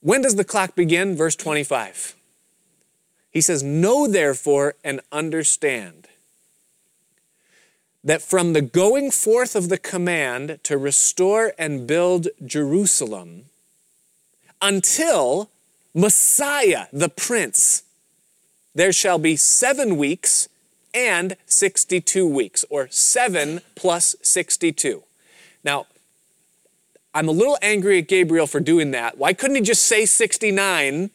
When 0.02 0.22
does 0.22 0.36
the 0.36 0.44
clock 0.44 0.76
begin? 0.76 1.16
Verse 1.16 1.36
25. 1.36 2.16
He 3.32 3.42
says, 3.42 3.64
Know 3.64 4.08
therefore 4.08 4.76
and 4.84 5.02
understand 5.12 6.08
that 8.06 8.22
from 8.22 8.54
the 8.54 8.62
going 8.62 9.10
forth 9.10 9.56
of 9.56 9.68
the 9.68 9.80
command 9.80 10.60
to 10.62 10.78
restore 10.78 11.54
and 11.58 11.88
build 11.88 12.28
Jerusalem 12.46 13.46
until 14.62 15.50
Messiah, 15.94 16.86
the 16.94 17.10
Prince, 17.10 17.82
there 18.76 18.94
shall 18.94 19.18
be 19.18 19.36
seven 19.36 19.98
weeks 19.98 20.48
and 20.94 21.36
62 21.46 22.28
weeks, 22.28 22.64
or 22.70 22.88
seven 22.90 23.62
plus 23.74 24.16
62. 24.22 25.04
Now, 25.64 25.88
I'm 27.14 27.28
a 27.28 27.32
little 27.32 27.58
angry 27.62 28.00
at 28.00 28.08
Gabriel 28.08 28.48
for 28.48 28.60
doing 28.60 28.92
that. 28.92 29.18
Why 29.18 29.34
couldn't 29.34 29.56
he 29.56 29.62
just 29.62 29.84
say 29.84 30.06
69 30.06 31.10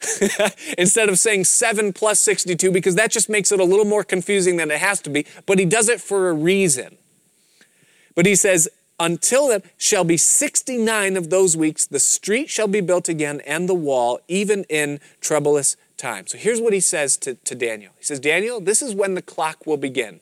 instead 0.78 1.08
of 1.08 1.18
saying 1.18 1.44
7 1.44 1.92
plus 1.92 2.20
62 2.20 2.70
because 2.70 2.94
that 2.94 3.10
just 3.10 3.28
makes 3.28 3.52
it 3.52 3.60
a 3.60 3.64
little 3.64 3.84
more 3.84 4.04
confusing 4.04 4.56
than 4.56 4.70
it 4.70 4.78
has 4.78 5.00
to 5.02 5.10
be. 5.10 5.26
But 5.46 5.58
he 5.58 5.64
does 5.64 5.88
it 5.88 6.00
for 6.00 6.30
a 6.30 6.32
reason. 6.32 6.96
But 8.14 8.26
he 8.26 8.34
says, 8.34 8.68
until 8.98 9.48
then 9.48 9.62
shall 9.78 10.04
be 10.04 10.16
69 10.16 11.16
of 11.16 11.30
those 11.30 11.56
weeks, 11.56 11.86
the 11.86 12.00
street 12.00 12.50
shall 12.50 12.68
be 12.68 12.80
built 12.80 13.08
again 13.08 13.40
and 13.46 13.68
the 13.68 13.74
wall, 13.74 14.20
even 14.28 14.64
in 14.64 15.00
troublous 15.20 15.76
times. 15.96 16.32
So 16.32 16.38
here's 16.38 16.60
what 16.60 16.72
he 16.72 16.80
says 16.80 17.16
to, 17.18 17.34
to 17.34 17.54
Daniel. 17.54 17.92
He 17.98 18.04
says, 18.04 18.20
Daniel, 18.20 18.60
this 18.60 18.82
is 18.82 18.94
when 18.94 19.14
the 19.14 19.22
clock 19.22 19.66
will 19.66 19.78
begin. 19.78 20.20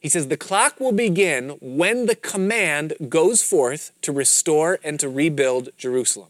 He 0.00 0.08
says, 0.08 0.28
the 0.28 0.36
clock 0.38 0.80
will 0.80 0.92
begin 0.92 1.58
when 1.60 2.06
the 2.06 2.14
command 2.14 2.94
goes 3.10 3.42
forth 3.42 3.92
to 4.00 4.12
restore 4.12 4.78
and 4.82 4.98
to 4.98 5.10
rebuild 5.10 5.68
Jerusalem. 5.76 6.29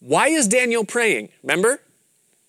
Why 0.00 0.28
is 0.28 0.46
Daniel 0.48 0.84
praying? 0.84 1.30
Remember? 1.42 1.80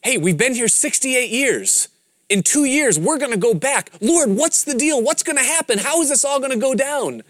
Hey, 0.04 0.18
we've 0.18 0.38
been 0.38 0.54
here 0.54 0.68
68 0.68 1.30
years. 1.30 1.90
In 2.30 2.44
two 2.44 2.66
years, 2.66 3.00
we're 3.00 3.18
going 3.18 3.32
to 3.32 3.38
go 3.38 3.54
back. 3.54 3.92
Lord, 4.02 4.30
what's 4.32 4.64
the 4.64 4.74
deal? 4.74 5.02
What's 5.02 5.24
going 5.24 5.38
to 5.38 5.44
happen? 5.44 5.80
How 5.80 6.02
is 6.02 6.10
this 6.10 6.26
all 6.26 6.40
going 6.40 6.52
to 6.52 6.58
go 6.58 6.76
down? 6.76 7.24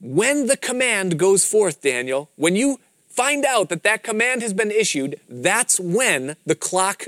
When 0.00 0.46
the 0.46 0.58
command 0.58 1.18
goes 1.18 1.44
forth, 1.44 1.80
Daniel, 1.80 2.30
when 2.36 2.54
you 2.54 2.80
find 3.08 3.46
out 3.46 3.70
that 3.70 3.82
that 3.82 4.02
command 4.02 4.42
has 4.42 4.52
been 4.52 4.70
issued, 4.70 5.18
that's 5.28 5.80
when 5.80 6.36
the 6.44 6.54
clock 6.54 7.04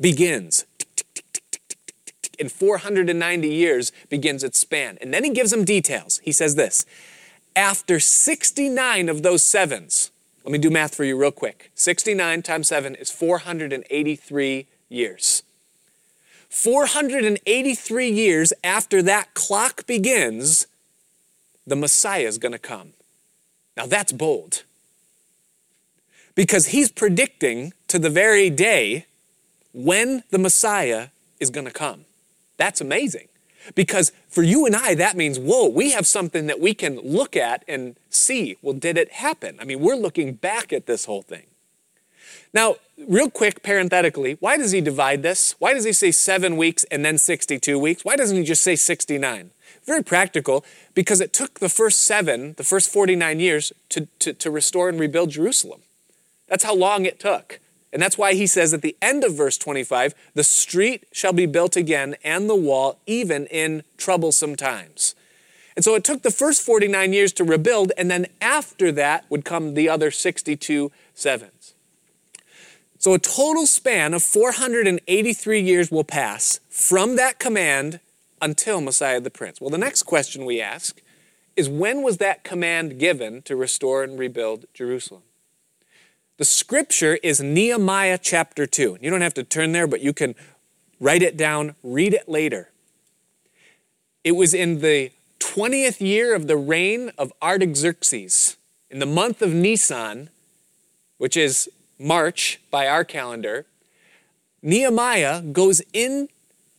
begins. 0.00 0.64
In 2.38 2.48
490 2.48 3.48
years 3.48 3.92
begins 4.08 4.42
its 4.42 4.58
span. 4.58 4.96
And 5.02 5.12
then 5.12 5.24
he 5.24 5.30
gives 5.30 5.50
them 5.50 5.64
details. 5.64 6.20
He 6.24 6.32
says 6.32 6.54
this 6.54 6.86
After 7.54 8.00
69 8.00 9.08
of 9.08 9.22
those 9.22 9.42
sevens, 9.42 10.12
let 10.44 10.52
me 10.52 10.58
do 10.58 10.70
math 10.70 10.94
for 10.94 11.04
you 11.04 11.16
real 11.16 11.30
quick. 11.30 11.70
69 11.74 12.42
times 12.42 12.68
7 12.68 12.94
is 12.94 13.10
483 13.10 14.66
years. 14.88 15.42
483 16.48 18.10
years 18.10 18.52
after 18.64 19.02
that 19.02 19.34
clock 19.34 19.86
begins, 19.86 20.66
the 21.66 21.76
Messiah 21.76 22.26
is 22.26 22.38
going 22.38 22.52
to 22.52 22.58
come. 22.58 22.94
Now 23.76 23.86
that's 23.86 24.12
bold. 24.12 24.64
Because 26.34 26.68
he's 26.68 26.90
predicting 26.90 27.72
to 27.88 27.98
the 27.98 28.10
very 28.10 28.48
day 28.48 29.06
when 29.72 30.22
the 30.30 30.38
Messiah 30.38 31.08
is 31.38 31.50
going 31.50 31.66
to 31.66 31.72
come. 31.72 32.04
That's 32.56 32.80
amazing. 32.80 33.28
Because 33.74 34.12
for 34.28 34.42
you 34.42 34.66
and 34.66 34.74
I, 34.74 34.94
that 34.94 35.16
means, 35.16 35.38
whoa, 35.38 35.68
we 35.68 35.90
have 35.90 36.06
something 36.06 36.46
that 36.46 36.60
we 36.60 36.74
can 36.74 36.98
look 37.00 37.36
at 37.36 37.64
and 37.68 37.96
see. 38.10 38.56
Well, 38.62 38.74
did 38.74 38.96
it 38.96 39.12
happen? 39.12 39.58
I 39.60 39.64
mean, 39.64 39.80
we're 39.80 39.96
looking 39.96 40.34
back 40.34 40.72
at 40.72 40.86
this 40.86 41.04
whole 41.04 41.22
thing. 41.22 41.44
Now, 42.54 42.76
real 43.06 43.30
quick, 43.30 43.62
parenthetically, 43.62 44.36
why 44.40 44.56
does 44.56 44.72
he 44.72 44.80
divide 44.80 45.22
this? 45.22 45.54
Why 45.58 45.74
does 45.74 45.84
he 45.84 45.92
say 45.92 46.10
seven 46.10 46.56
weeks 46.56 46.84
and 46.84 47.04
then 47.04 47.18
62 47.18 47.78
weeks? 47.78 48.04
Why 48.04 48.16
doesn't 48.16 48.36
he 48.36 48.44
just 48.44 48.62
say 48.62 48.74
69? 48.74 49.50
Very 49.84 50.02
practical, 50.02 50.64
because 50.94 51.20
it 51.20 51.32
took 51.32 51.60
the 51.60 51.68
first 51.68 52.04
seven, 52.04 52.54
the 52.56 52.64
first 52.64 52.90
49 52.90 53.40
years, 53.40 53.72
to, 53.90 54.08
to, 54.18 54.32
to 54.32 54.50
restore 54.50 54.88
and 54.88 54.98
rebuild 54.98 55.30
Jerusalem. 55.30 55.82
That's 56.46 56.64
how 56.64 56.74
long 56.74 57.04
it 57.04 57.20
took. 57.20 57.60
And 57.92 58.02
that's 58.02 58.18
why 58.18 58.34
he 58.34 58.46
says 58.46 58.74
at 58.74 58.82
the 58.82 58.96
end 59.00 59.24
of 59.24 59.34
verse 59.34 59.56
25, 59.56 60.14
the 60.34 60.44
street 60.44 61.06
shall 61.12 61.32
be 61.32 61.46
built 61.46 61.76
again 61.76 62.16
and 62.22 62.48
the 62.48 62.54
wall, 62.54 62.98
even 63.06 63.46
in 63.46 63.82
troublesome 63.96 64.56
times. 64.56 65.14
And 65.74 65.84
so 65.84 65.94
it 65.94 66.04
took 66.04 66.22
the 66.22 66.30
first 66.30 66.62
49 66.62 67.12
years 67.12 67.32
to 67.34 67.44
rebuild, 67.44 67.92
and 67.96 68.10
then 68.10 68.26
after 68.40 68.90
that 68.92 69.24
would 69.30 69.44
come 69.44 69.74
the 69.74 69.88
other 69.88 70.10
62 70.10 70.90
sevens. 71.14 71.74
So 72.98 73.14
a 73.14 73.18
total 73.18 73.64
span 73.64 74.12
of 74.12 74.24
483 74.24 75.60
years 75.60 75.90
will 75.90 76.02
pass 76.02 76.58
from 76.68 77.14
that 77.14 77.38
command 77.38 78.00
until 78.42 78.80
Messiah 78.80 79.20
the 79.20 79.30
Prince. 79.30 79.60
Well, 79.60 79.70
the 79.70 79.78
next 79.78 80.02
question 80.02 80.44
we 80.44 80.60
ask 80.60 81.00
is 81.54 81.68
when 81.68 82.02
was 82.02 82.18
that 82.18 82.42
command 82.42 82.98
given 82.98 83.42
to 83.42 83.54
restore 83.54 84.02
and 84.02 84.18
rebuild 84.18 84.66
Jerusalem? 84.74 85.22
The 86.38 86.44
scripture 86.44 87.18
is 87.20 87.40
Nehemiah 87.40 88.16
chapter 88.16 88.64
2. 88.64 88.98
You 89.00 89.10
don't 89.10 89.22
have 89.22 89.34
to 89.34 89.42
turn 89.42 89.72
there, 89.72 89.88
but 89.88 90.00
you 90.00 90.12
can 90.12 90.36
write 91.00 91.20
it 91.20 91.36
down, 91.36 91.74
read 91.82 92.14
it 92.14 92.28
later. 92.28 92.70
It 94.22 94.32
was 94.32 94.54
in 94.54 94.80
the 94.80 95.10
20th 95.40 96.00
year 96.00 96.36
of 96.36 96.46
the 96.46 96.56
reign 96.56 97.10
of 97.18 97.32
Artaxerxes, 97.42 98.56
in 98.88 99.00
the 99.00 99.06
month 99.06 99.42
of 99.42 99.52
Nisan, 99.52 100.30
which 101.16 101.36
is 101.36 101.68
March 101.98 102.60
by 102.70 102.86
our 102.86 103.04
calendar. 103.04 103.66
Nehemiah 104.62 105.42
goes 105.42 105.82
in 105.92 106.28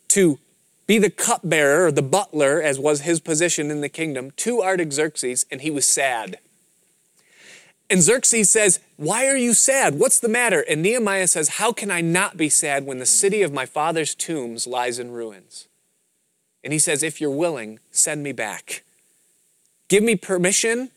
to 0.08 0.40
be 0.88 0.98
the 0.98 1.10
cupbearer 1.10 1.88
or 1.88 1.92
the 1.92 2.02
butler, 2.02 2.62
as 2.62 2.80
was 2.80 3.02
his 3.02 3.20
position 3.20 3.72
in 3.72 3.82
the 3.82 3.90
kingdom, 3.90 4.32
to 4.38 4.64
Artaxerxes, 4.64 5.46
and 5.52 5.60
he 5.60 5.70
was 5.70 5.86
sad. 5.86 6.40
And 7.90 8.02
Xerxes 8.02 8.50
says, 8.50 8.80
Why 9.00 9.28
are 9.28 9.38
you 9.38 9.54
sad? 9.54 9.98
What's 9.98 10.20
the 10.20 10.28
matter? 10.28 10.60
And 10.60 10.82
Nehemiah 10.82 11.28
says, 11.28 11.52
How 11.52 11.72
can 11.72 11.90
I 11.90 12.02
not 12.02 12.36
be 12.36 12.50
sad 12.50 12.86
when 12.86 13.00
the 13.00 13.06
city 13.06 13.42
of 13.44 13.54
my 13.54 13.66
father's 13.66 14.14
tombs 14.14 14.68
lies 14.68 15.00
in 15.00 15.12
ruins? 15.12 15.70
And 16.66 16.74
he 16.74 16.80
says, 16.80 17.02
If 17.02 17.22
you're 17.22 17.32
willing, 17.32 17.80
send 17.92 18.24
me 18.24 18.34
back. 18.34 18.84
Give 19.88 20.04
me 20.04 20.18
permission 20.18 20.92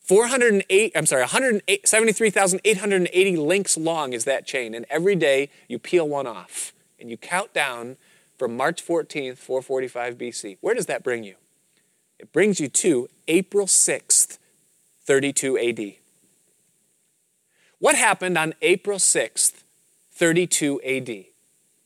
408, 0.00 0.92
I'm 0.94 1.06
sorry, 1.06 1.22
173,880 1.22 3.36
links 3.36 3.78
long 3.78 4.12
is 4.12 4.24
that 4.24 4.46
chain. 4.46 4.74
And 4.74 4.84
every 4.90 5.16
day 5.16 5.48
you 5.66 5.78
peel 5.78 6.06
one 6.06 6.26
off 6.26 6.74
and 7.00 7.08
you 7.08 7.16
count 7.16 7.54
down 7.54 7.96
from 8.36 8.54
March 8.56 8.84
14th, 8.84 9.38
445 9.38 10.18
BC. 10.18 10.58
Where 10.60 10.74
does 10.74 10.86
that 10.86 11.02
bring 11.02 11.24
you? 11.24 11.36
It 12.18 12.32
brings 12.32 12.60
you 12.60 12.68
to 12.68 13.08
April 13.28 13.66
6th, 13.66 14.38
32 15.06 15.58
AD. 15.58 15.94
What 17.78 17.96
happened 17.96 18.36
on 18.36 18.54
April 18.60 18.98
6th, 18.98 19.62
32 20.12 20.82
AD? 20.82 21.24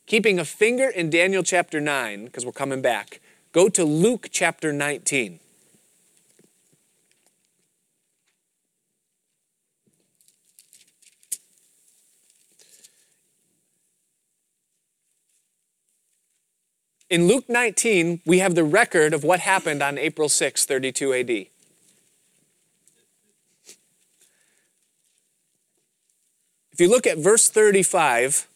Keeping 0.08 0.38
a 0.38 0.44
finger 0.46 0.88
in 0.88 1.10
Daniel 1.10 1.42
chapter 1.42 1.82
9, 1.82 2.24
because 2.24 2.46
we're 2.46 2.50
coming 2.50 2.80
back, 2.80 3.20
go 3.52 3.68
to 3.68 3.84
Luke 3.84 4.28
chapter 4.30 4.72
19. 4.72 5.38
In 17.10 17.28
Luke 17.28 17.44
19, 17.46 18.22
we 18.24 18.38
have 18.38 18.54
the 18.54 18.64
record 18.64 19.12
of 19.12 19.24
what 19.24 19.40
happened 19.40 19.82
on 19.82 19.98
April 19.98 20.30
6, 20.30 20.64
32 20.64 21.12
AD. 21.12 21.30
If 21.30 21.50
you 26.78 26.88
look 26.88 27.06
at 27.06 27.18
verse 27.18 27.50
35, 27.50 28.47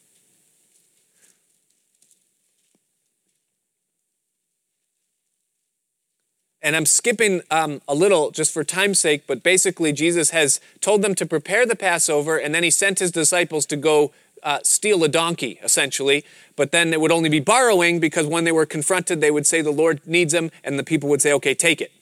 And 6.63 6.77
I'm 6.77 6.87
skipping 6.87 7.43
um, 7.51 7.83
a 7.89 7.95
little 7.95 8.31
just 8.31 8.53
for 8.55 8.63
time's 8.63 9.01
sake, 9.01 9.25
but 9.27 9.43
basically, 9.43 9.93
Jesus 9.93 10.31
has 10.31 10.61
told 10.81 11.03
them 11.03 11.15
to 11.17 11.27
prepare 11.27 11.67
the 11.67 11.75
Passover, 11.75 12.37
and 12.37 12.55
then 12.55 12.63
he 12.63 12.71
sent 12.71 13.01
his 13.01 13.11
disciples 13.11 13.67
to 13.67 13.77
go 13.77 14.13
uh, 14.43 14.61
steal 14.63 15.03
a 15.03 15.09
donkey, 15.09 15.59
essentially. 15.63 16.25
But 16.57 16.71
then 16.71 16.93
it 16.93 17.01
would 17.01 17.13
only 17.13 17.29
be 17.29 17.41
borrowing 17.41 18.01
because 18.01 18.27
when 18.27 18.45
they 18.45 18.53
were 18.53 18.67
confronted, 18.67 19.21
they 19.21 19.31
would 19.31 19.47
say, 19.47 19.61
The 19.61 19.71
Lord 19.73 20.01
needs 20.07 20.33
him, 20.33 20.51
and 20.63 20.79
the 20.79 20.85
people 20.85 21.09
would 21.09 21.23
say, 21.23 21.33
Okay, 21.33 21.55
take 21.55 21.81
it. 21.81 21.93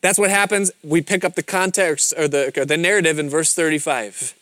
That's 0.00 0.18
what 0.18 0.30
happens. 0.30 0.70
We 0.84 1.00
pick 1.00 1.24
up 1.24 1.34
the 1.34 1.42
context 1.42 2.14
or 2.16 2.28
the, 2.28 2.52
or 2.60 2.64
the 2.64 2.76
narrative 2.76 3.18
in 3.18 3.28
verse 3.28 3.54
35. 3.54 4.34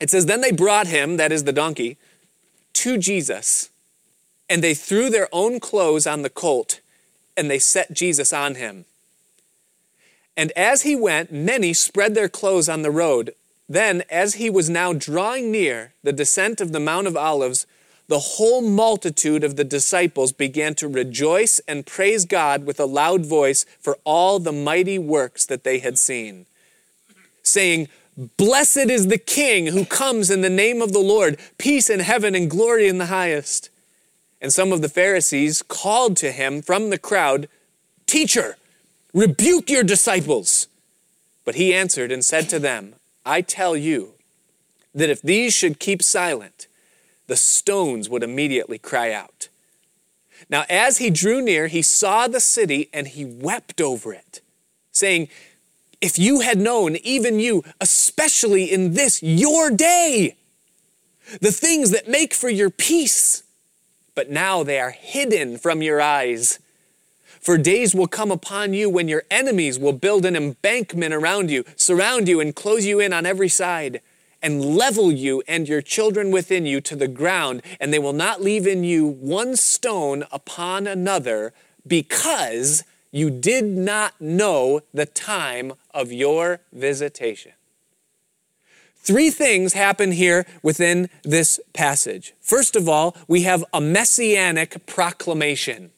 It 0.00 0.10
says, 0.10 0.26
Then 0.26 0.40
they 0.40 0.52
brought 0.52 0.86
him, 0.86 1.16
that 1.16 1.32
is 1.32 1.44
the 1.44 1.52
donkey, 1.52 1.96
to 2.74 2.98
Jesus, 2.98 3.70
and 4.48 4.62
they 4.62 4.74
threw 4.74 5.10
their 5.10 5.28
own 5.32 5.58
clothes 5.58 6.06
on 6.06 6.22
the 6.22 6.30
colt 6.30 6.80
and 7.38 7.50
they 7.50 7.58
set 7.58 7.92
Jesus 7.92 8.32
on 8.32 8.56
him. 8.56 8.84
And 10.36 10.52
as 10.52 10.82
he 10.82 10.94
went, 10.94 11.32
many 11.32 11.72
spread 11.72 12.14
their 12.14 12.28
clothes 12.28 12.68
on 12.68 12.82
the 12.82 12.90
road. 12.90 13.34
Then, 13.68 14.02
as 14.10 14.34
he 14.34 14.50
was 14.50 14.68
now 14.68 14.92
drawing 14.92 15.50
near 15.50 15.92
the 16.02 16.12
descent 16.12 16.60
of 16.60 16.72
the 16.72 16.80
Mount 16.80 17.06
of 17.06 17.16
Olives, 17.16 17.66
the 18.08 18.18
whole 18.18 18.62
multitude 18.62 19.44
of 19.44 19.56
the 19.56 19.64
disciples 19.64 20.32
began 20.32 20.74
to 20.76 20.88
rejoice 20.88 21.60
and 21.68 21.86
praise 21.86 22.24
God 22.24 22.64
with 22.64 22.80
a 22.80 22.86
loud 22.86 23.26
voice 23.26 23.66
for 23.78 23.98
all 24.04 24.38
the 24.38 24.52
mighty 24.52 24.98
works 24.98 25.44
that 25.46 25.64
they 25.64 25.78
had 25.78 25.98
seen, 25.98 26.46
saying, 27.42 27.88
Blessed 28.36 28.90
is 28.90 29.08
the 29.08 29.18
King 29.18 29.66
who 29.66 29.84
comes 29.84 30.30
in 30.30 30.40
the 30.40 30.50
name 30.50 30.80
of 30.82 30.92
the 30.92 30.98
Lord, 30.98 31.38
peace 31.58 31.90
in 31.90 32.00
heaven 32.00 32.34
and 32.34 32.50
glory 32.50 32.88
in 32.88 32.98
the 32.98 33.06
highest. 33.06 33.70
And 34.40 34.52
some 34.52 34.72
of 34.72 34.82
the 34.82 34.88
Pharisees 34.88 35.62
called 35.62 36.16
to 36.18 36.30
him 36.30 36.62
from 36.62 36.90
the 36.90 36.98
crowd, 36.98 37.48
Teacher, 38.06 38.56
rebuke 39.12 39.68
your 39.68 39.82
disciples. 39.82 40.68
But 41.44 41.56
he 41.56 41.74
answered 41.74 42.12
and 42.12 42.24
said 42.24 42.48
to 42.50 42.58
them, 42.58 42.94
I 43.24 43.40
tell 43.40 43.76
you 43.76 44.14
that 44.94 45.10
if 45.10 45.20
these 45.22 45.54
should 45.54 45.78
keep 45.78 46.02
silent, 46.02 46.66
the 47.26 47.36
stones 47.36 48.08
would 48.08 48.22
immediately 48.22 48.78
cry 48.78 49.12
out. 49.12 49.48
Now, 50.48 50.64
as 50.68 50.98
he 50.98 51.10
drew 51.10 51.42
near, 51.42 51.66
he 51.66 51.82
saw 51.82 52.26
the 52.28 52.40
city 52.40 52.88
and 52.92 53.08
he 53.08 53.24
wept 53.24 53.80
over 53.80 54.12
it, 54.12 54.40
saying, 54.92 55.28
If 56.00 56.18
you 56.18 56.40
had 56.40 56.58
known, 56.58 56.96
even 56.96 57.40
you, 57.40 57.64
especially 57.80 58.64
in 58.64 58.94
this 58.94 59.22
your 59.22 59.70
day, 59.70 60.36
the 61.40 61.52
things 61.52 61.90
that 61.90 62.08
make 62.08 62.32
for 62.32 62.48
your 62.48 62.70
peace, 62.70 63.42
but 64.18 64.30
now 64.30 64.64
they 64.64 64.80
are 64.80 64.90
hidden 64.90 65.56
from 65.56 65.80
your 65.80 66.00
eyes. 66.00 66.58
For 67.40 67.56
days 67.56 67.94
will 67.94 68.08
come 68.08 68.32
upon 68.32 68.74
you 68.74 68.90
when 68.90 69.06
your 69.06 69.22
enemies 69.30 69.78
will 69.78 69.92
build 69.92 70.24
an 70.24 70.34
embankment 70.34 71.14
around 71.14 71.52
you, 71.52 71.64
surround 71.76 72.26
you, 72.26 72.40
and 72.40 72.52
close 72.52 72.84
you 72.84 72.98
in 72.98 73.12
on 73.12 73.26
every 73.26 73.48
side, 73.48 74.00
and 74.42 74.74
level 74.74 75.12
you 75.12 75.44
and 75.46 75.68
your 75.68 75.80
children 75.80 76.32
within 76.32 76.66
you 76.66 76.80
to 76.80 76.96
the 76.96 77.06
ground, 77.06 77.62
and 77.78 77.94
they 77.94 78.00
will 78.00 78.12
not 78.12 78.42
leave 78.42 78.66
in 78.66 78.82
you 78.82 79.06
one 79.06 79.54
stone 79.54 80.24
upon 80.32 80.88
another, 80.88 81.52
because 81.86 82.82
you 83.12 83.30
did 83.30 83.66
not 83.66 84.20
know 84.20 84.80
the 84.92 85.06
time 85.06 85.74
of 85.94 86.10
your 86.10 86.58
visitation. 86.72 87.52
Three 89.08 89.30
things 89.30 89.72
happen 89.72 90.12
here 90.12 90.44
within 90.62 91.08
this 91.22 91.58
passage. 91.72 92.34
First 92.42 92.76
of 92.76 92.90
all, 92.90 93.16
we 93.26 93.44
have 93.44 93.64
a 93.72 93.80
messianic 93.80 94.84
proclamation. 94.84 95.92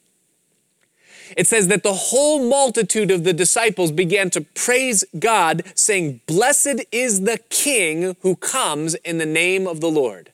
It 1.37 1.49
says 1.49 1.67
that 1.67 1.83
the 1.83 1.93
whole 1.93 2.49
multitude 2.49 3.11
of 3.11 3.25
the 3.25 3.33
disciples 3.33 3.91
began 3.91 4.31
to 4.31 4.43
praise 4.43 5.05
God, 5.19 5.65
saying, 5.75 6.21
Blessed 6.27 6.85
is 6.93 7.23
the 7.23 7.39
King 7.49 8.15
who 8.21 8.37
comes 8.37 8.95
in 8.95 9.19
the 9.19 9.27
name 9.27 9.67
of 9.67 9.81
the 9.81 9.91
Lord. 9.91 10.31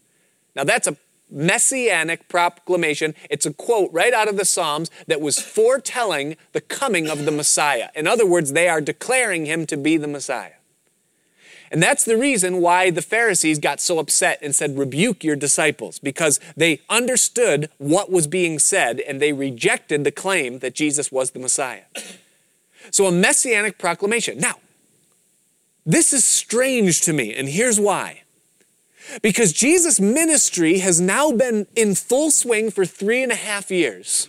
Now, 0.55 0.64
that's 0.64 0.87
a 0.87 0.99
messianic 1.31 2.29
proclamation. 2.29 3.14
It's 3.31 3.47
a 3.47 3.55
quote 3.55 3.91
right 3.91 4.12
out 4.12 4.29
of 4.29 4.37
the 4.37 4.45
Psalms 4.45 4.91
that 5.07 5.22
was 5.22 5.41
foretelling 5.41 6.37
the 6.53 6.61
coming 6.61 7.09
of 7.09 7.24
the 7.24 7.33
Messiah. 7.33 7.89
In 7.95 8.07
other 8.07 8.27
words, 8.27 8.53
they 8.53 8.68
are 8.68 8.83
declaring 8.83 9.47
him 9.47 9.64
to 9.64 9.79
be 9.79 9.97
the 9.97 10.07
Messiah. 10.07 10.56
And 11.71 11.83
that's 11.83 12.05
the 12.05 12.17
reason 12.17 12.61
why 12.61 12.91
the 12.91 13.03
Pharisees 13.03 13.59
got 13.59 13.81
so 13.81 13.99
upset 13.99 14.39
and 14.43 14.55
said, 14.55 14.79
Rebuke 14.79 15.25
your 15.25 15.37
disciples, 15.37 15.99
because 15.99 16.39
they 16.57 16.81
understood 16.89 17.71
what 17.79 18.11
was 18.11 18.27
being 18.27 18.59
said 18.59 19.01
and 19.01 19.21
they 19.21 19.33
rejected 19.33 20.05
the 20.05 20.12
claim 20.12 20.61
that 20.61 20.75
Jesus 20.75 21.11
was 21.11 21.33
the 21.33 21.39
Messiah. 21.39 21.85
So, 22.91 23.07
a 23.07 23.12
messianic 23.12 23.79
proclamation. 23.79 24.39
Now, 24.39 24.55
this 25.85 26.12
is 26.12 26.25
strange 26.25 27.01
to 27.03 27.12
me, 27.12 27.35
and 27.35 27.49
here's 27.49 27.79
why. 27.81 28.23
Because 29.23 29.53
Jesus' 29.53 30.01
ministry 30.01 30.79
has 30.79 31.01
now 31.01 31.31
been 31.31 31.67
in 31.77 31.95
full 31.95 32.31
swing 32.31 32.71
for 32.71 32.85
three 32.85 33.23
and 33.23 33.31
a 33.31 33.37
half 33.37 33.71
years. 33.71 34.29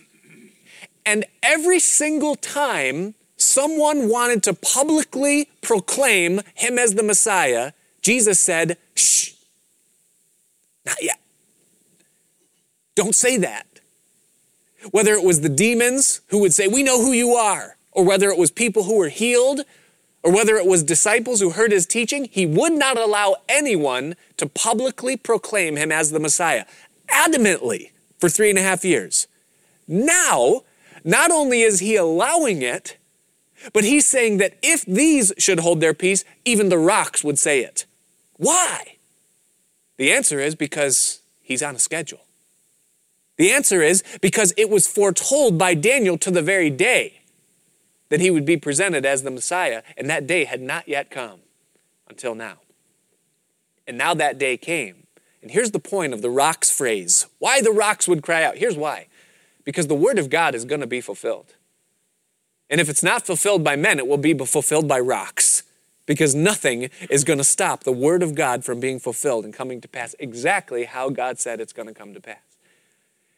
And 1.04 1.24
every 1.42 1.80
single 1.80 2.36
time 2.36 3.14
someone 3.38 4.08
wanted 4.08 4.42
to 4.42 4.54
publicly 4.54 5.48
proclaim 5.62 6.42
him 6.54 6.78
as 6.78 6.94
the 6.94 7.02
Messiah, 7.02 7.72
Jesus 8.02 8.38
said, 8.38 8.76
shh, 8.94 9.32
not 10.84 11.02
yet. 11.02 11.20
Don't 12.94 13.14
say 13.14 13.36
that. 13.38 13.66
Whether 14.90 15.12
it 15.12 15.24
was 15.24 15.40
the 15.40 15.48
demons 15.48 16.20
who 16.28 16.40
would 16.40 16.52
say, 16.52 16.66
We 16.66 16.82
know 16.82 17.00
who 17.00 17.12
you 17.12 17.34
are, 17.34 17.76
or 17.92 18.04
whether 18.04 18.28
it 18.30 18.38
was 18.38 18.50
people 18.50 18.84
who 18.84 18.96
were 18.96 19.08
healed, 19.08 19.60
or 20.22 20.32
whether 20.32 20.56
it 20.56 20.66
was 20.66 20.82
disciples 20.82 21.40
who 21.40 21.50
heard 21.50 21.72
his 21.72 21.86
teaching, 21.86 22.28
he 22.30 22.44
would 22.44 22.72
not 22.72 22.98
allow 22.98 23.36
anyone 23.48 24.16
to 24.36 24.48
publicly 24.48 25.16
proclaim 25.16 25.76
him 25.76 25.92
as 25.92 26.10
the 26.10 26.20
Messiah, 26.20 26.64
adamantly, 27.08 27.90
for 28.18 28.28
three 28.28 28.50
and 28.50 28.58
a 28.58 28.62
half 28.62 28.84
years. 28.84 29.26
Now, 29.86 30.62
not 31.04 31.30
only 31.30 31.62
is 31.62 31.80
he 31.80 31.96
allowing 31.96 32.62
it, 32.62 32.97
but 33.72 33.84
he's 33.84 34.06
saying 34.06 34.38
that 34.38 34.56
if 34.62 34.84
these 34.84 35.32
should 35.38 35.60
hold 35.60 35.80
their 35.80 35.94
peace, 35.94 36.24
even 36.44 36.68
the 36.68 36.78
rocks 36.78 37.24
would 37.24 37.38
say 37.38 37.60
it. 37.60 37.86
Why? 38.34 38.96
The 39.96 40.12
answer 40.12 40.38
is 40.38 40.54
because 40.54 41.20
he's 41.42 41.62
on 41.62 41.74
a 41.74 41.78
schedule. 41.78 42.20
The 43.36 43.50
answer 43.52 43.82
is 43.82 44.02
because 44.20 44.52
it 44.56 44.68
was 44.68 44.86
foretold 44.86 45.58
by 45.58 45.74
Daniel 45.74 46.18
to 46.18 46.30
the 46.30 46.42
very 46.42 46.70
day 46.70 47.20
that 48.08 48.20
he 48.20 48.30
would 48.30 48.46
be 48.46 48.56
presented 48.56 49.04
as 49.04 49.22
the 49.22 49.30
Messiah, 49.30 49.82
and 49.96 50.08
that 50.08 50.26
day 50.26 50.44
had 50.44 50.60
not 50.60 50.88
yet 50.88 51.10
come 51.10 51.40
until 52.08 52.34
now. 52.34 52.58
And 53.86 53.98
now 53.98 54.14
that 54.14 54.38
day 54.38 54.56
came. 54.56 55.06
And 55.42 55.50
here's 55.50 55.70
the 55.70 55.78
point 55.78 56.12
of 56.12 56.22
the 56.22 56.30
rocks 56.30 56.70
phrase 56.70 57.26
why 57.38 57.60
the 57.60 57.70
rocks 57.70 58.08
would 58.08 58.22
cry 58.22 58.42
out. 58.42 58.58
Here's 58.58 58.76
why 58.76 59.06
because 59.64 59.86
the 59.86 59.94
word 59.94 60.18
of 60.18 60.30
God 60.30 60.54
is 60.54 60.64
going 60.64 60.80
to 60.80 60.86
be 60.86 61.02
fulfilled. 61.02 61.54
And 62.70 62.80
if 62.80 62.88
it's 62.88 63.02
not 63.02 63.26
fulfilled 63.26 63.64
by 63.64 63.76
men, 63.76 63.98
it 63.98 64.06
will 64.06 64.18
be 64.18 64.34
fulfilled 64.34 64.86
by 64.86 65.00
rocks 65.00 65.62
because 66.06 66.34
nothing 66.34 66.90
is 67.10 67.22
going 67.22 67.38
to 67.38 67.44
stop 67.44 67.84
the 67.84 67.92
word 67.92 68.22
of 68.22 68.34
God 68.34 68.64
from 68.64 68.80
being 68.80 68.98
fulfilled 68.98 69.44
and 69.44 69.52
coming 69.52 69.80
to 69.80 69.88
pass 69.88 70.14
exactly 70.18 70.84
how 70.84 71.10
God 71.10 71.38
said 71.38 71.60
it's 71.60 71.72
going 71.72 71.88
to 71.88 71.94
come 71.94 72.14
to 72.14 72.20
pass. 72.20 72.38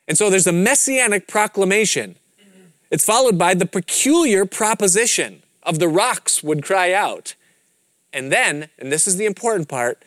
And 0.06 0.16
so 0.16 0.30
there's 0.30 0.46
a 0.46 0.52
messianic 0.52 1.28
proclamation. 1.28 2.16
It's 2.90 3.04
followed 3.04 3.38
by 3.38 3.54
the 3.54 3.66
peculiar 3.66 4.46
proposition 4.46 5.42
of 5.62 5.78
the 5.78 5.88
rocks 5.88 6.42
would 6.42 6.64
cry 6.64 6.92
out. 6.92 7.34
And 8.12 8.32
then, 8.32 8.68
and 8.78 8.90
this 8.90 9.06
is 9.06 9.16
the 9.16 9.26
important 9.26 9.68
part, 9.68 10.02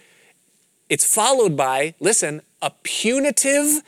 it's 0.90 1.06
followed 1.06 1.56
by, 1.56 1.96
listen, 2.00 2.42
a 2.62 2.72
punitive 2.84 3.82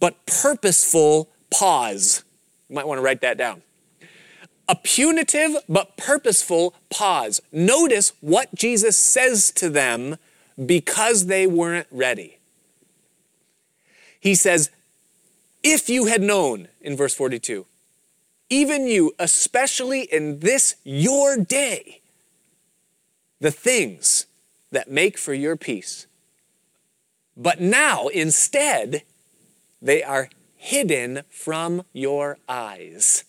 but 0.00 0.26
purposeful 0.26 1.28
pause. 1.50 2.24
You 2.68 2.76
might 2.76 2.86
want 2.86 2.98
to 2.98 3.02
write 3.02 3.20
that 3.20 3.36
down. 3.36 3.62
A 4.72 4.76
punitive 4.76 5.54
but 5.68 5.98
purposeful 5.98 6.74
pause. 6.88 7.42
Notice 7.52 8.14
what 8.22 8.54
Jesus 8.54 8.96
says 8.96 9.50
to 9.56 9.68
them 9.68 10.16
because 10.64 11.26
they 11.26 11.46
weren't 11.46 11.88
ready. 11.90 12.38
He 14.18 14.34
says, 14.34 14.70
If 15.62 15.90
you 15.90 16.06
had 16.06 16.22
known, 16.22 16.68
in 16.80 16.96
verse 16.96 17.14
42, 17.14 17.66
even 18.48 18.86
you, 18.86 19.12
especially 19.18 20.04
in 20.04 20.38
this 20.38 20.76
your 20.84 21.36
day, 21.36 22.00
the 23.40 23.50
things 23.50 24.24
that 24.70 24.90
make 24.90 25.18
for 25.18 25.34
your 25.34 25.54
peace. 25.54 26.06
But 27.36 27.60
now, 27.60 28.08
instead, 28.08 29.02
they 29.82 30.02
are 30.02 30.30
hidden 30.56 31.24
from 31.28 31.82
your 31.92 32.38
eyes. 32.48 33.24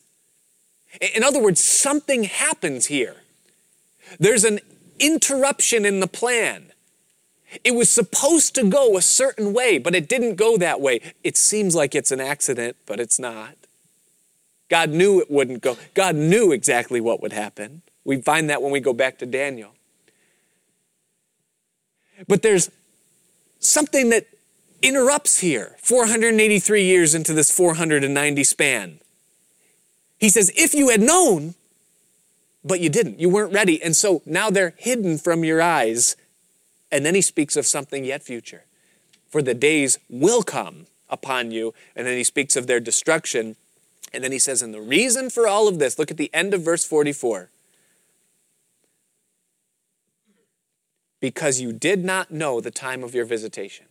In 0.99 1.23
other 1.23 1.41
words, 1.41 1.63
something 1.63 2.23
happens 2.23 2.87
here. 2.87 3.17
There's 4.19 4.43
an 4.43 4.59
interruption 4.99 5.85
in 5.85 5.99
the 5.99 6.07
plan. 6.07 6.71
It 7.63 7.71
was 7.71 7.89
supposed 7.89 8.55
to 8.55 8.69
go 8.69 8.97
a 8.97 9.01
certain 9.01 9.53
way, 9.53 9.77
but 9.77 9.95
it 9.95 10.07
didn't 10.09 10.35
go 10.35 10.57
that 10.57 10.81
way. 10.81 11.01
It 11.23 11.37
seems 11.37 11.75
like 11.75 11.93
it's 11.93 12.11
an 12.11 12.19
accident, 12.19 12.77
but 12.85 12.99
it's 12.99 13.19
not. 13.19 13.55
God 14.69 14.89
knew 14.89 15.19
it 15.19 15.29
wouldn't 15.29 15.61
go. 15.61 15.77
God 15.93 16.15
knew 16.15 16.51
exactly 16.51 16.99
what 16.99 17.21
would 17.21 17.33
happen. 17.33 17.83
We 18.03 18.21
find 18.21 18.49
that 18.49 18.61
when 18.61 18.71
we 18.71 18.79
go 18.79 18.93
back 18.93 19.19
to 19.19 19.25
Daniel. 19.25 19.71
But 22.27 22.41
there's 22.41 22.71
something 23.59 24.09
that 24.09 24.27
interrupts 24.81 25.39
here 25.39 25.75
483 25.79 26.83
years 26.83 27.15
into 27.15 27.33
this 27.33 27.51
490 27.51 28.43
span. 28.43 28.99
He 30.23 30.29
says, 30.29 30.53
If 30.55 30.73
you 30.73 30.87
had 30.87 31.01
known, 31.01 31.53
but 32.63 32.79
you 32.79 32.87
didn't, 32.87 33.19
you 33.19 33.27
weren't 33.27 33.51
ready. 33.51 33.83
And 33.83 33.93
so 33.93 34.21
now 34.25 34.49
they're 34.49 34.73
hidden 34.77 35.17
from 35.17 35.43
your 35.43 35.61
eyes. 35.61 36.15
And 36.89 37.05
then 37.05 37.13
he 37.13 37.19
speaks 37.19 37.57
of 37.57 37.65
something 37.65 38.05
yet 38.05 38.23
future. 38.23 38.63
For 39.27 39.41
the 39.41 39.53
days 39.53 39.99
will 40.09 40.41
come 40.41 40.85
upon 41.09 41.51
you. 41.51 41.73
And 41.93 42.07
then 42.07 42.15
he 42.15 42.23
speaks 42.23 42.55
of 42.55 42.67
their 42.67 42.79
destruction. 42.79 43.57
And 44.13 44.23
then 44.23 44.31
he 44.31 44.39
says, 44.39 44.61
And 44.61 44.73
the 44.73 44.79
reason 44.79 45.29
for 45.29 45.45
all 45.45 45.67
of 45.67 45.77
this, 45.77 45.99
look 45.99 46.09
at 46.09 46.15
the 46.15 46.33
end 46.33 46.53
of 46.53 46.61
verse 46.61 46.85
44. 46.85 47.49
Because 51.19 51.59
you 51.59 51.73
did 51.73 52.05
not 52.05 52.31
know 52.31 52.61
the 52.61 52.71
time 52.71 53.03
of 53.03 53.13
your 53.13 53.25
visitation. 53.25 53.87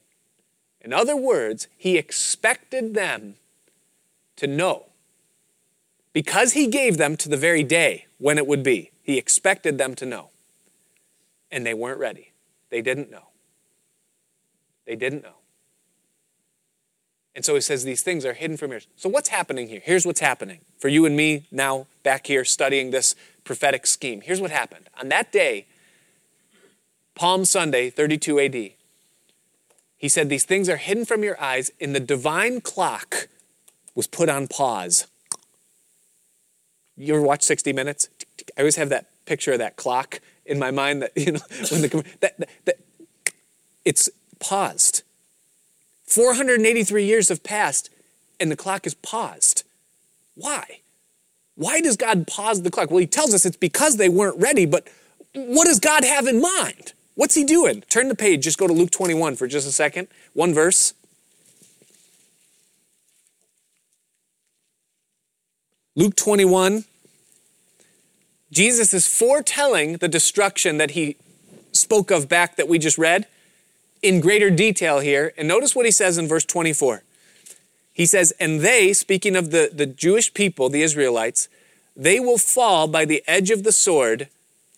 In 0.81 0.95
other 0.95 1.15
words, 1.15 1.69
he 1.77 1.99
expected 1.99 2.95
them 2.95 3.35
to 4.37 4.47
know. 4.47 4.87
Because 6.13 6.53
he 6.53 6.67
gave 6.67 6.99
them 6.99 7.17
to 7.17 7.29
the 7.29 7.37
very 7.37 7.63
day 7.63 8.07
when 8.19 8.39
it 8.39 8.47
would 8.47 8.63
be, 8.63 8.91
he 9.03 9.19
expected 9.19 9.79
them 9.79 9.95
to 9.97 10.07
know. 10.07 10.31
And 11.51 11.67
they 11.67 11.75
weren't 11.75 11.99
ready. 11.99 12.33
They 12.71 12.83
didn't 12.83 13.11
know. 13.11 13.29
They 14.87 14.97
didn't 14.97 15.23
know. 15.23 15.37
And 17.35 17.45
so 17.45 17.55
he 17.55 17.61
says 17.61 17.85
these 17.85 18.03
things 18.03 18.27
are 18.27 18.35
hidden 18.35 18.57
from 18.57 18.73
yours. 18.73 18.87
So 18.97 19.09
what's 19.09 19.31
happening 19.31 19.69
here? 19.69 19.81
Here's 19.83 20.05
what's 20.05 20.21
happening 20.21 20.61
for 20.79 20.89
you 20.89 21.07
and 21.07 21.17
me 21.17 21.47
now 21.51 21.87
back 22.03 22.27
here 22.27 22.45
studying 22.45 22.91
this 22.91 23.15
prophetic 23.45 23.87
scheme. 23.87 24.21
Here's 24.21 24.41
what 24.41 24.51
happened. 24.51 24.91
On 25.01 25.09
that 25.09 25.33
day, 25.33 25.67
Palm 27.15 27.45
Sunday, 27.45 27.91
32 27.91 28.41
AD, 28.41 28.55
he 29.97 30.09
said, 30.09 30.29
These 30.29 30.45
things 30.45 30.69
are 30.69 30.77
hidden 30.77 31.05
from 31.05 31.23
your 31.23 31.41
eyes, 31.41 31.71
and 31.81 31.95
the 31.95 32.01
divine 32.01 32.61
clock 32.61 33.29
was 33.95 34.07
put 34.07 34.29
on 34.29 34.49
pause. 34.49 35.07
You 36.97 37.15
ever 37.15 37.23
watch 37.23 37.43
60 37.43 37.73
Minutes? 37.73 38.09
I 38.57 38.61
always 38.61 38.77
have 38.77 38.89
that 38.91 39.07
picture 39.25 39.53
of 39.53 39.59
that 39.59 39.77
clock 39.77 40.21
in 40.45 40.59
my 40.59 40.71
mind 40.71 41.03
that, 41.03 41.13
you 41.17 41.33
know, 41.33 41.41
when 41.71 41.83
the, 41.83 42.05
that, 42.21 42.39
that, 42.39 42.49
that 42.65 42.77
it's 43.85 44.11
paused. 44.39 45.03
483 46.05 47.05
years 47.05 47.29
have 47.31 47.43
passed, 47.43 47.89
and 48.39 48.51
the 48.51 48.57
clock 48.57 48.87
is 48.87 48.95
paused. 48.95 49.65
Why? 50.35 50.81
Why 51.55 51.81
does 51.81 51.97
God 51.97 52.27
pause 52.27 52.63
the 52.63 52.71
clock? 52.71 52.91
Well, 52.91 52.99
he 52.99 53.07
tells 53.07 53.33
us 53.35 53.47
it's 53.47 53.57
because 53.57 53.97
they 53.97 54.09
weren't 54.09 54.39
ready, 54.41 54.67
but 54.67 54.89
what 55.35 55.67
does 55.67 55.79
God 55.79 56.05
have 56.05 56.27
in 56.27 56.41
mind? 56.41 56.93
What's 57.15 57.35
he 57.35 57.45
doing? 57.45 57.83
Turn 57.83 58.09
the 58.09 58.15
page, 58.15 58.45
just 58.45 58.59
go 58.59 58.67
to 58.67 58.73
Luke 58.73 58.91
21 58.91 59.37
for 59.37 59.47
just 59.47 59.69
a 59.69 59.73
second. 59.73 60.09
One 60.33 60.55
verse. 60.55 60.95
Luke 65.95 66.17
21. 66.17 66.85
Jesus 68.51 68.95
is 68.95 69.07
foretelling 69.07 69.99
the 69.99 70.09
destruction 70.09 70.79
that 70.79 70.93
he 70.93 71.17
spoke 71.73 72.11
of 72.11 72.29
back 72.29 72.57
that 72.57 72.69
we 72.69 72.79
just 72.79 72.97
read 72.97 73.27
in 74.03 74.21
greater 74.21 74.51
detail 74.51 75.01
here. 75.01 75.35
And 75.37 75.47
notice 75.47 75.77
what 75.77 75.85
he 75.85 75.93
says 75.93 76.17
in 76.17 76.27
verse 76.27 76.45
24. 76.45 77.03
He 77.93 78.07
says, 78.07 78.33
And 78.41 78.61
they, 78.61 78.95
speaking 78.95 79.37
of 79.37 79.51
the, 79.51 79.71
the 79.73 79.87
Jewish 79.87 80.33
people, 80.33 80.71
the 80.71 80.83
Israelites, 80.83 81.49
they 81.95 82.19
will 82.19 82.39
fall 82.39 82.89
by 82.89 83.05
the 83.05 83.23
edge 83.27 83.51
of 83.51 83.63
the 83.63 83.73
sword 83.73 84.29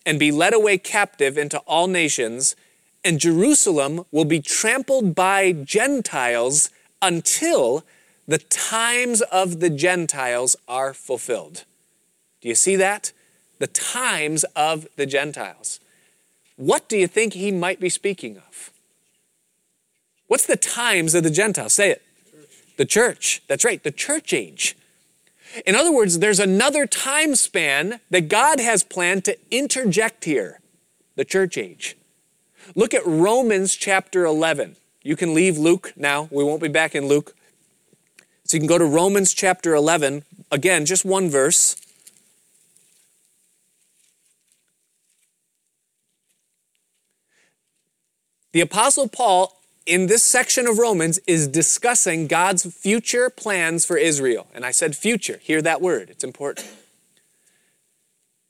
and 0.05 0.19
be 0.19 0.31
led 0.31 0.53
away 0.53 0.77
captive 0.77 1.37
into 1.37 1.59
all 1.59 1.87
nations, 1.87 2.57
and 3.05 3.19
Jerusalem 3.21 4.05
will 4.11 4.25
be 4.25 4.41
trampled 4.41 5.15
by 5.15 5.53
Gentiles 5.53 6.69
until 7.01 7.85
the 8.27 8.37
times 8.37 9.21
of 9.21 9.59
the 9.59 9.69
Gentiles 9.69 10.55
are 10.67 10.93
fulfilled. 10.93 11.65
Do 12.41 12.49
you 12.49 12.55
see 12.55 12.75
that? 12.75 13.11
The 13.59 13.67
times 13.67 14.43
of 14.55 14.87
the 14.95 15.05
Gentiles. 15.05 15.79
What 16.55 16.87
do 16.89 16.97
you 16.97 17.07
think 17.07 17.33
he 17.33 17.51
might 17.51 17.79
be 17.79 17.89
speaking 17.89 18.37
of? 18.37 18.71
What's 20.27 20.45
the 20.45 20.57
times 20.57 21.13
of 21.13 21.23
the 21.23 21.29
Gentiles? 21.29 21.73
Say 21.73 21.91
it. 21.91 22.01
The 22.77 22.85
church. 22.85 23.41
That's 23.47 23.63
right, 23.63 23.81
the 23.83 23.91
church 23.91 24.33
age. 24.33 24.75
In 25.65 25.75
other 25.75 25.91
words, 25.93 26.19
there's 26.19 26.39
another 26.39 26.85
time 26.85 27.35
span 27.35 27.99
that 28.09 28.27
God 28.27 28.59
has 28.59 28.83
planned 28.83 29.23
to 29.25 29.37
interject 29.51 30.25
here 30.25 30.59
the 31.15 31.25
church 31.25 31.57
age. 31.57 31.95
Look 32.73 32.93
at 32.93 33.05
Romans 33.05 33.75
chapter 33.75 34.25
11. 34.25 34.75
You 35.03 35.15
can 35.15 35.33
leave 35.33 35.57
Luke 35.57 35.93
now. 35.95 36.27
We 36.31 36.43
won't 36.43 36.61
be 36.61 36.67
back 36.67 36.95
in 36.95 37.07
Luke. 37.07 37.35
So 38.45 38.57
you 38.57 38.61
can 38.61 38.67
go 38.67 38.77
to 38.77 38.85
Romans 38.85 39.33
chapter 39.33 39.73
11. 39.73 40.23
Again, 40.51 40.85
just 40.85 41.03
one 41.03 41.29
verse. 41.29 41.75
The 48.53 48.61
Apostle 48.61 49.09
Paul 49.09 49.59
in 49.85 50.07
this 50.07 50.23
section 50.23 50.67
of 50.67 50.77
Romans 50.77 51.19
is 51.27 51.47
discussing 51.47 52.27
God's 52.27 52.71
future 52.73 53.29
plans 53.29 53.83
for 53.83 53.97
Israel. 53.97 54.47
And 54.53 54.63
I 54.63 54.71
said 54.71 54.95
future. 54.95 55.39
Hear 55.41 55.61
that 55.63 55.81
word, 55.81 56.09
it's 56.09 56.23
important. 56.23 56.67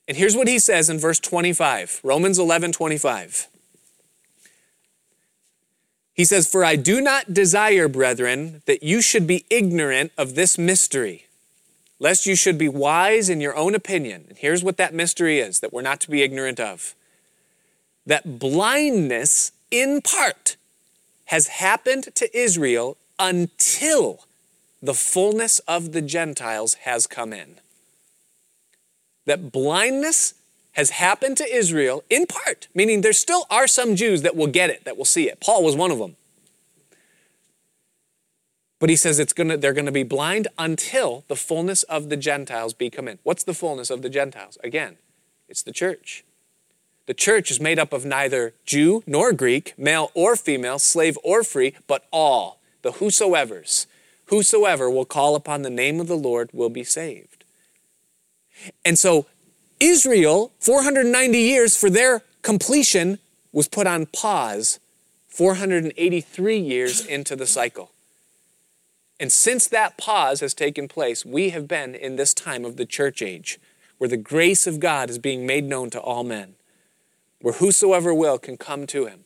And 0.07 0.17
here's 0.17 0.35
what 0.35 0.47
he 0.47 0.59
says 0.59 0.89
in 0.89 0.99
verse 0.99 1.19
25, 1.19 2.01
Romans 2.03 2.37
11 2.37 2.73
25. 2.73 3.47
He 6.15 6.23
says, 6.23 6.47
For 6.47 6.63
I 6.63 6.77
do 6.77 7.01
not 7.01 7.33
desire, 7.33 7.89
brethren, 7.89 8.61
that 8.65 8.81
you 8.81 9.01
should 9.01 9.27
be 9.27 9.45
ignorant 9.49 10.13
of 10.17 10.35
this 10.35 10.57
mystery, 10.57 11.27
lest 11.99 12.25
you 12.25 12.37
should 12.37 12.57
be 12.57 12.69
wise 12.69 13.29
in 13.29 13.41
your 13.41 13.55
own 13.55 13.75
opinion. 13.75 14.25
And 14.29 14.37
here's 14.37 14.63
what 14.63 14.77
that 14.77 14.93
mystery 14.93 15.39
is 15.39 15.59
that 15.59 15.73
we're 15.73 15.81
not 15.81 15.99
to 16.01 16.09
be 16.09 16.23
ignorant 16.23 16.59
of 16.59 16.95
that 18.05 18.39
blindness 18.39 19.51
in 19.71 19.99
part 20.01 20.57
has 21.25 21.47
happened 21.47 22.07
to 22.15 22.37
Israel 22.37 22.97
until 23.17 24.25
the 24.81 24.93
fullness 24.93 25.59
of 25.59 25.91
the 25.91 26.01
Gentiles 26.01 26.75
has 26.75 27.07
come 27.07 27.33
in. 27.33 27.55
That 29.25 29.51
blindness 29.51 30.34
has 30.75 30.91
happened 30.91 31.37
to 31.37 31.55
Israel 31.55 32.03
in 32.09 32.27
part, 32.27 32.67
meaning 32.75 33.01
there 33.01 33.13
still 33.13 33.45
are 33.49 33.67
some 33.67 33.95
Jews 33.95 34.21
that 34.21 34.35
will 34.35 34.47
get 34.47 34.69
it, 34.69 34.83
that 34.85 34.97
will 34.97 35.05
see 35.05 35.27
it. 35.29 35.39
Paul 35.39 35.63
was 35.63 35.75
one 35.75 35.91
of 35.91 35.99
them. 35.99 36.15
But 38.79 38.89
he 38.89 38.97
says 38.97 39.17
it's 39.17 39.31
gonna, 39.31 39.55
they're 39.55 39.73
going 39.73 39.85
to 39.85 39.91
be 39.91 40.03
blind 40.03 40.49
until 40.59 41.23
the 41.29 41.35
fullness 41.35 41.83
of 41.83 42.09
the 42.09 42.17
Gentiles 42.17 42.73
be 42.73 42.89
come 42.89 43.07
in. 43.07 43.19
What's 43.23 43.43
the 43.43 43.53
fullness 43.53 43.89
of 43.89 44.01
the 44.01 44.09
Gentiles? 44.09 44.57
Again, 44.63 44.97
it's 45.47 45.63
the 45.63 45.71
church. 45.71 46.25
The 47.05 47.13
church 47.13 47.51
is 47.51 47.61
made 47.61 47.79
up 47.79 47.93
of 47.93 48.03
neither 48.03 48.53
Jew 48.65 49.01
nor 49.07 49.31
Greek, 49.31 49.73
male 49.77 50.11
or 50.13 50.35
female, 50.35 50.79
slave 50.79 51.17
or 51.23 51.43
free, 51.43 51.73
but 51.87 52.05
all, 52.11 52.59
the 52.81 52.93
whosoever's. 52.93 53.87
Whosoever 54.25 54.89
will 54.89 55.05
call 55.05 55.35
upon 55.35 55.61
the 55.61 55.69
name 55.69 56.01
of 56.01 56.07
the 56.07 56.17
Lord 56.17 56.49
will 56.51 56.69
be 56.69 56.83
saved. 56.83 57.45
And 58.83 58.97
so 58.97 59.27
Israel, 59.79 60.51
490 60.59 61.37
years 61.37 61.75
for 61.77 61.89
their 61.89 62.23
completion, 62.41 63.19
was 63.51 63.67
put 63.67 63.87
on 63.87 64.05
pause 64.05 64.79
483 65.27 66.57
years 66.57 67.05
into 67.05 67.35
the 67.35 67.47
cycle. 67.47 67.91
And 69.19 69.31
since 69.31 69.67
that 69.67 69.97
pause 69.97 70.41
has 70.41 70.53
taken 70.53 70.87
place, 70.87 71.25
we 71.25 71.49
have 71.49 71.67
been 71.67 71.95
in 71.95 72.15
this 72.15 72.33
time 72.33 72.65
of 72.65 72.77
the 72.77 72.85
church 72.85 73.21
age, 73.21 73.59
where 73.97 74.09
the 74.09 74.17
grace 74.17 74.67
of 74.67 74.79
God 74.79 75.09
is 75.09 75.17
being 75.17 75.45
made 75.45 75.63
known 75.63 75.89
to 75.91 75.99
all 75.99 76.23
men 76.23 76.55
where 77.45 77.53
whosoever 77.53 78.11
will 78.11 78.39
can 78.39 78.57
come 78.57 78.87
to 78.87 79.05
him. 79.05 79.23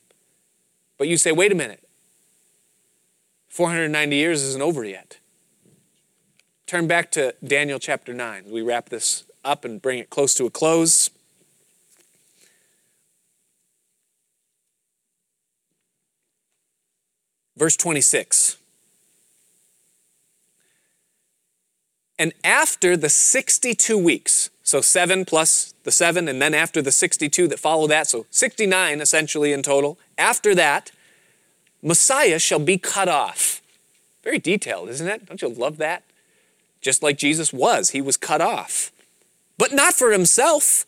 But 0.98 1.08
you 1.08 1.16
say, 1.16 1.32
wait 1.32 1.54
a 1.54 1.56
minute, 1.56 1.88
490 3.48 4.14
years 4.14 4.44
isn't 4.44 4.62
over 4.62 4.84
yet. 4.84 5.20
Turn 6.68 6.86
back 6.86 7.12
to 7.12 7.34
Daniel 7.42 7.80
chapter 7.80 8.14
9. 8.14 8.44
We 8.50 8.62
wrap 8.62 8.90
this 8.90 9.24
up 9.44 9.66
and 9.66 9.82
bring 9.82 10.00
it 10.00 10.10
close 10.10 10.34
to 10.36 10.46
a 10.46 10.50
close. 10.50 11.10
Verse 17.58 17.76
26. 17.76 18.58
And 22.18 22.34
after 22.44 22.98
the 22.98 23.10
62 23.10 23.98
weeks, 23.98 24.50
so 24.62 24.82
seven 24.82 25.26
plus 25.26 25.74
the 25.84 25.92
seven, 25.92 26.28
and 26.28 26.42
then 26.42 26.54
after 26.54 26.82
the 26.82 26.92
62 26.92 27.48
that 27.48 27.60
follow 27.60 27.88
that, 27.88 28.08
so 28.08 28.26
69 28.30 29.02
essentially 29.02 29.54
in 29.54 29.64
total. 29.64 29.98
After 30.18 30.54
that, 30.56 30.92
Messiah 31.82 32.40
shall 32.40 32.60
be 32.60 32.78
cut 32.78 33.08
off. 33.08 33.62
Very 34.24 34.38
detailed, 34.38 34.90
isn't 34.90 35.08
it? 35.08 35.26
Don't 35.26 35.42
you 35.42 35.48
love 35.48 35.78
that? 35.78 36.04
Just 36.82 37.02
like 37.02 37.18
Jesus 37.18 37.52
was, 37.52 37.92
he 37.92 38.02
was 38.02 38.18
cut 38.18 38.42
off. 38.42 38.92
But 39.60 39.74
not 39.74 39.94
for 39.94 40.14
himself. 40.14 40.86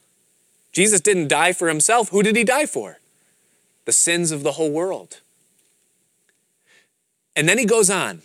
Jesus 0.72 1.02
didn't 1.02 1.28
die 1.28 1.52
for 1.52 1.68
himself. 1.68 2.10
Who 2.10 2.24
did 2.24 2.38
he 2.38 2.46
die 2.46 2.66
for? 2.66 3.00
The 3.84 3.92
sins 3.92 4.32
of 4.32 4.44
the 4.44 4.54
whole 4.54 4.72
world. 4.72 5.20
And 7.36 7.50
then 7.50 7.58
he 7.58 7.66
goes 7.66 7.90
on. 7.90 8.22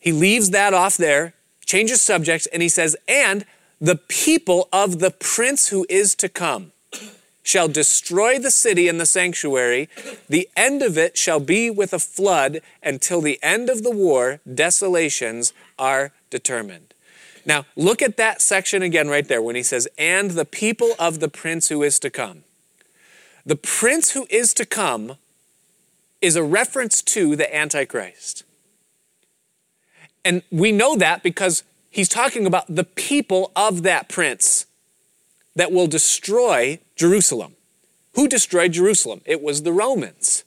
He 0.00 0.10
leaves 0.10 0.50
that 0.50 0.74
off 0.74 0.96
there, 0.96 1.34
changes 1.64 2.02
subjects, 2.02 2.48
and 2.48 2.62
he 2.62 2.68
says, 2.68 2.96
and 3.06 3.44
the 3.80 3.96
people 3.96 4.68
of 4.72 4.98
the 4.98 5.12
prince 5.12 5.68
who 5.68 5.86
is 5.88 6.16
to 6.16 6.28
come 6.28 6.72
shall 7.44 7.68
destroy 7.68 8.40
the 8.40 8.50
city 8.50 8.88
and 8.88 9.00
the 9.00 9.06
sanctuary. 9.06 9.88
The 10.28 10.48
end 10.56 10.82
of 10.82 10.98
it 10.98 11.16
shall 11.16 11.40
be 11.40 11.70
with 11.70 11.92
a 11.92 12.00
flood 12.00 12.60
until 12.82 13.20
the 13.20 13.38
end 13.40 13.70
of 13.70 13.84
the 13.84 13.90
war, 13.90 14.40
desolations 14.52 15.52
are 15.78 16.12
determined. 16.28 16.92
Now, 17.46 17.66
look 17.76 18.02
at 18.02 18.16
that 18.16 18.40
section 18.40 18.82
again 18.82 19.08
right 19.08 19.26
there 19.26 19.42
when 19.42 19.56
he 19.56 19.62
says, 19.62 19.88
and 19.98 20.32
the 20.32 20.44
people 20.44 20.92
of 20.98 21.20
the 21.20 21.28
prince 21.28 21.68
who 21.68 21.82
is 21.82 21.98
to 22.00 22.10
come. 22.10 22.44
The 23.46 23.56
prince 23.56 24.12
who 24.12 24.26
is 24.30 24.52
to 24.54 24.66
come 24.66 25.16
is 26.20 26.36
a 26.36 26.42
reference 26.42 27.00
to 27.02 27.34
the 27.34 27.54
Antichrist. 27.54 28.44
And 30.24 30.42
we 30.50 30.70
know 30.70 30.96
that 30.96 31.22
because 31.22 31.62
he's 31.90 32.08
talking 32.08 32.46
about 32.46 32.66
the 32.68 32.84
people 32.84 33.50
of 33.56 33.82
that 33.82 34.08
prince 34.08 34.66
that 35.56 35.72
will 35.72 35.86
destroy 35.86 36.78
Jerusalem. 36.94 37.56
Who 38.14 38.28
destroyed 38.28 38.72
Jerusalem? 38.72 39.22
It 39.24 39.42
was 39.42 39.62
the 39.62 39.72
Romans. 39.72 40.44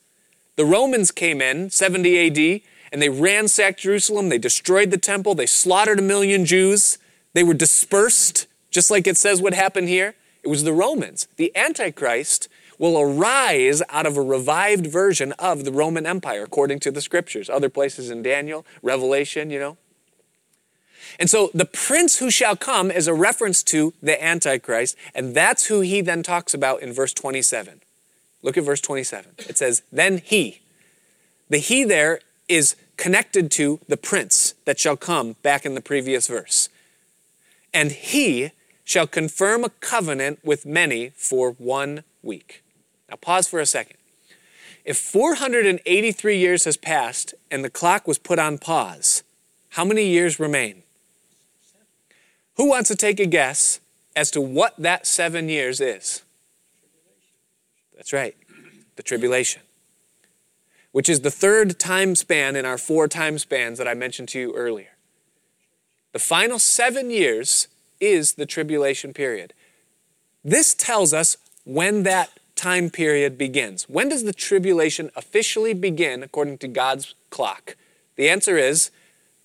The 0.55 0.65
Romans 0.65 1.11
came 1.11 1.41
in 1.41 1.71
70 1.71 2.27
AD 2.27 2.61
and 2.93 3.01
they 3.01 3.09
ransacked 3.09 3.79
Jerusalem. 3.79 4.29
They 4.29 4.37
destroyed 4.37 4.91
the 4.91 4.99
temple. 4.99 5.33
They 5.33 5.47
slaughtered 5.47 5.97
a 5.97 6.03
million 6.03 6.45
Jews. 6.45 6.99
They 7.33 7.43
were 7.43 7.55
dispersed, 7.55 8.45
just 8.69 8.91
like 8.91 9.07
it 9.07 9.17
says 9.17 9.41
what 9.41 9.55
happened 9.55 9.89
here. 9.89 10.13
It 10.43 10.47
was 10.47 10.63
the 10.63 10.73
Romans. 10.73 11.27
The 11.37 11.51
Antichrist 11.57 12.47
will 12.77 12.99
arise 12.99 13.81
out 13.89 14.05
of 14.05 14.15
a 14.15 14.21
revived 14.21 14.85
version 14.85 15.31
of 15.33 15.65
the 15.65 15.71
Roman 15.71 16.05
Empire, 16.05 16.43
according 16.43 16.79
to 16.81 16.91
the 16.91 17.01
scriptures. 17.01 17.49
Other 17.49 17.69
places 17.69 18.11
in 18.11 18.21
Daniel, 18.21 18.63
Revelation, 18.83 19.49
you 19.49 19.59
know. 19.59 19.77
And 21.19 21.29
so 21.29 21.49
the 21.53 21.65
prince 21.65 22.19
who 22.19 22.29
shall 22.29 22.55
come 22.55 22.91
is 22.91 23.07
a 23.07 23.13
reference 23.13 23.63
to 23.63 23.93
the 24.03 24.23
Antichrist, 24.23 24.95
and 25.15 25.33
that's 25.33 25.65
who 25.65 25.81
he 25.81 26.01
then 26.01 26.21
talks 26.21 26.53
about 26.53 26.83
in 26.83 26.93
verse 26.93 27.13
27. 27.13 27.81
Look 28.43 28.55
at 28.55 28.63
verse 28.63 28.81
27. 28.81 29.31
It 29.49 29.57
says, 29.57 29.81
Then 29.91 30.19
he. 30.23 30.61
The 31.49 31.57
he 31.57 31.83
there 31.83 32.19
is 32.47 32.75
connected 32.97 33.51
to 33.51 33.79
the 33.87 33.97
prince 33.97 34.55
that 34.65 34.79
shall 34.79 34.97
come 34.97 35.35
back 35.41 35.65
in 35.65 35.75
the 35.75 35.81
previous 35.81 36.27
verse. 36.27 36.69
And 37.73 37.91
he 37.91 38.51
shall 38.83 39.07
confirm 39.07 39.63
a 39.63 39.69
covenant 39.69 40.39
with 40.43 40.65
many 40.65 41.09
for 41.15 41.51
one 41.51 42.03
week. 42.21 42.63
Now, 43.09 43.15
pause 43.15 43.47
for 43.47 43.59
a 43.59 43.65
second. 43.65 43.97
If 44.85 44.97
483 44.97 46.37
years 46.37 46.65
has 46.65 46.77
passed 46.77 47.33
and 47.49 47.63
the 47.63 47.69
clock 47.69 48.07
was 48.07 48.17
put 48.17 48.37
on 48.37 48.57
pause, 48.57 49.23
how 49.69 49.85
many 49.85 50.07
years 50.07 50.39
remain? 50.39 50.83
Who 52.55 52.69
wants 52.69 52.89
to 52.89 52.95
take 52.95 53.19
a 53.19 53.25
guess 53.25 53.79
as 54.15 54.29
to 54.31 54.41
what 54.41 54.75
that 54.77 55.07
seven 55.07 55.49
years 55.49 55.81
is? 55.81 56.21
That's 57.95 58.13
right, 58.13 58.35
the 58.95 59.03
tribulation, 59.03 59.61
which 60.93 61.09
is 61.09 61.21
the 61.21 61.31
third 61.31 61.79
time 61.79 62.15
span 62.15 62.55
in 62.55 62.65
our 62.65 62.77
four 62.77 63.09
time 63.09 63.37
spans 63.37 63.77
that 63.79 63.87
I 63.87 63.95
mentioned 63.95 64.29
to 64.29 64.39
you 64.39 64.53
earlier. 64.55 64.95
The 66.13 66.19
final 66.19 66.59
seven 66.59 67.09
years 67.09 67.67
is 67.99 68.35
the 68.35 68.45
tribulation 68.45 69.11
period. 69.11 69.53
This 70.45 70.73
tells 70.73 71.11
us 71.11 71.35
when 71.65 72.03
that 72.03 72.29
time 72.55 72.91
period 72.91 73.37
begins. 73.37 73.89
When 73.89 74.07
does 74.07 74.23
the 74.23 74.33
tribulation 74.33 75.09
officially 75.15 75.73
begin 75.73 76.21
according 76.21 76.59
to 76.59 76.67
God's 76.67 77.15
clock? 77.31 77.75
The 78.15 78.29
answer 78.29 78.57
is 78.57 78.91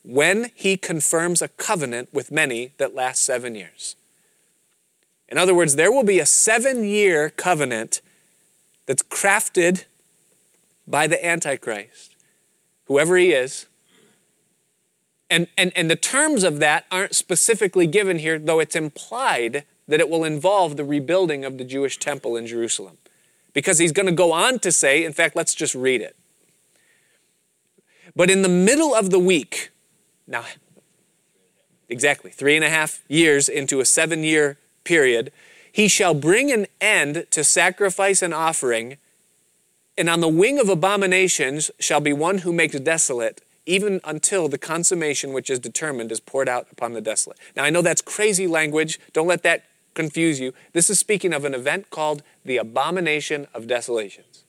when 0.05 0.51
he 0.55 0.77
confirms 0.77 1.41
a 1.41 1.49
covenant 1.49 2.13
with 2.13 2.31
many 2.31 2.73
that 2.77 2.95
lasts 2.95 3.25
seven 3.25 3.55
years. 3.55 3.97
In 5.31 5.39
other 5.39 5.55
words, 5.55 5.77
there 5.77 5.91
will 5.91 6.05
be 6.05 6.21
a 6.21 6.27
seven 6.27 6.85
year 6.85 7.31
covenant 7.31 8.03
that's 8.85 9.03
crafted 9.03 9.85
by 10.89 11.07
the 11.07 11.25
Antichrist, 11.25 12.17
whoever 12.87 13.17
he 13.17 13.33
is. 13.33 13.67
And, 15.31 15.47
and, 15.59 15.73
and 15.77 15.91
the 15.91 15.97
terms 15.97 16.43
of 16.43 16.59
that 16.61 16.87
aren't 16.91 17.15
specifically 17.15 17.87
given 17.87 18.19
here, 18.19 18.39
though 18.39 18.61
it's 18.61 18.75
implied 18.75 19.65
that 19.87 20.01
it 20.01 20.09
will 20.09 20.25
involve 20.25 20.77
the 20.77 20.85
rebuilding 20.85 21.45
of 21.45 21.59
the 21.59 21.65
Jewish 21.65 21.99
temple 21.99 22.37
in 22.37 22.47
Jerusalem. 22.47 22.97
Because 23.53 23.79
he's 23.79 23.93
going 23.93 24.07
to 24.07 24.13
go 24.13 24.33
on 24.33 24.59
to 24.61 24.73
say, 24.73 25.05
in 25.05 25.13
fact, 25.13 25.37
let's 25.37 25.55
just 25.55 25.75
read 25.75 26.01
it. 26.01 26.17
But 28.17 28.31
in 28.31 28.43
the 28.43 28.49
middle 28.49 28.95
of 28.95 29.11
the 29.11 29.19
week, 29.19 29.71
now, 30.27 30.45
exactly, 31.89 32.31
three 32.31 32.57
and 32.57 32.65
a 32.65 32.71
half 32.71 33.03
years 33.09 33.49
into 33.49 33.81
a 33.81 33.85
seven 33.85 34.25
year 34.25 34.59
period, 34.85 35.33
he 35.71 35.89
shall 35.89 36.15
bring 36.15 36.51
an 36.51 36.67
end 36.81 37.27
to 37.31 37.45
sacrifice 37.45 38.23
and 38.23 38.35
offering, 38.35 38.97
and 39.99 40.09
on 40.09 40.21
the 40.21 40.29
wing 40.29 40.61
of 40.61 40.69
abominations 40.69 41.71
shall 41.81 42.01
be 42.01 42.13
one 42.13 42.39
who 42.39 42.53
makes 42.53 42.79
desolate, 42.79 43.43
even 43.67 44.01
until 44.05 44.49
the 44.49 44.57
consummation 44.57 45.33
which 45.33 45.51
is 45.51 45.59
determined 45.59 46.13
is 46.13 46.21
poured 46.21 46.49
out 46.49 46.69
upon 46.71 46.93
the 46.93 47.01
desolate. 47.01 47.39
Now, 47.57 47.65
I 47.65 47.71
know 47.71 47.83
that's 47.83 48.01
crazy 48.01 48.47
language. 48.47 49.01
Don't 49.13 49.27
let 49.27 49.43
that 49.43 49.65
confuse 49.95 50.39
you. 50.39 50.55
This 50.73 50.89
is 50.89 51.01
speaking 51.01 51.33
of 51.35 51.45
an 51.45 51.53
event 51.53 51.91
called 51.91 52.23
the 52.45 52.57
abomination 52.57 53.49
of 53.53 53.67
desolations. 53.67 54.45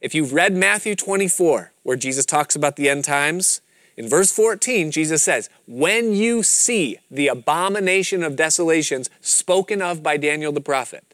If 0.00 0.12
you've 0.14 0.32
read 0.32 0.54
Matthew 0.54 0.96
24, 0.96 1.72
where 1.84 1.96
Jesus 1.96 2.26
talks 2.26 2.56
about 2.56 2.74
the 2.74 2.88
end 2.88 3.04
times, 3.04 3.60
in 3.96 4.08
verse 4.08 4.32
14, 4.32 4.90
Jesus 4.90 5.22
says, 5.22 5.48
When 5.68 6.12
you 6.12 6.42
see 6.42 6.98
the 7.10 7.28
abomination 7.28 8.24
of 8.24 8.34
desolations 8.34 9.08
spoken 9.20 9.80
of 9.80 10.02
by 10.02 10.16
Daniel 10.16 10.50
the 10.50 10.60
prophet. 10.60 11.11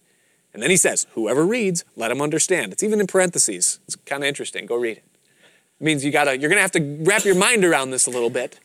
And 0.53 0.63
then 0.63 0.71
he 0.71 0.77
says, 0.77 1.07
Whoever 1.13 1.45
reads, 1.47 1.85
let 1.97 2.11
him 2.11 2.23
understand. 2.23 2.73
It's 2.73 2.83
even 2.83 3.01
in 3.01 3.07
parentheses. 3.07 3.81
It's 3.87 3.97
kind 3.97 4.23
of 4.23 4.29
interesting. 4.29 4.67
Go 4.67 4.77
read 4.77 4.99
it. 4.99 5.05
It 5.81 5.85
means 5.85 6.05
you 6.05 6.11
gotta, 6.11 6.39
you're 6.39 6.49
going 6.49 6.59
to 6.59 6.63
have 6.63 6.73
to 6.73 7.05
wrap 7.05 7.25
your 7.25 7.37
mind 7.37 7.65
around 7.65 7.91
this 7.91 8.07
a 8.07 8.11
little 8.11 8.31
bit. 8.31 8.59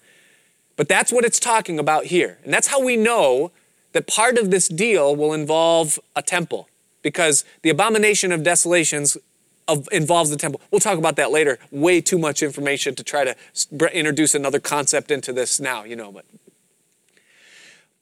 But 0.75 0.87
that's 0.87 1.11
what 1.11 1.23
it's 1.23 1.39
talking 1.39 1.77
about 1.77 2.05
here. 2.05 2.39
And 2.43 2.53
that's 2.53 2.67
how 2.67 2.83
we 2.83 2.97
know 2.97 3.51
that 3.91 4.07
part 4.07 4.37
of 4.37 4.49
this 4.49 4.67
deal 4.67 5.15
will 5.15 5.33
involve 5.33 5.99
a 6.15 6.21
temple 6.21 6.67
because 7.03 7.45
the 7.61 7.69
abomination 7.69 8.31
of 8.31 8.43
desolations 8.43 9.17
of, 9.67 9.87
involves 9.91 10.29
the 10.29 10.35
temple. 10.35 10.61
We'll 10.71 10.79
talk 10.79 10.97
about 10.97 11.15
that 11.17 11.31
later. 11.31 11.59
Way 11.71 12.01
too 12.01 12.17
much 12.17 12.41
information 12.41 12.95
to 12.95 13.03
try 13.03 13.23
to 13.23 13.35
introduce 13.93 14.33
another 14.33 14.59
concept 14.59 15.11
into 15.11 15.31
this 15.31 15.59
now, 15.59 15.83
you 15.83 15.95
know, 15.95 16.11
but 16.11 16.25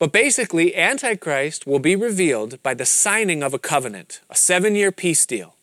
but 0.01 0.11
basically, 0.11 0.75
Antichrist 0.75 1.67
will 1.67 1.77
be 1.77 1.95
revealed 1.95 2.57
by 2.63 2.73
the 2.73 2.87
signing 2.87 3.43
of 3.43 3.53
a 3.53 3.59
covenant, 3.59 4.19
a 4.31 4.35
seven 4.35 4.73
year 4.73 4.91
peace 4.91 5.27
deal. 5.27 5.53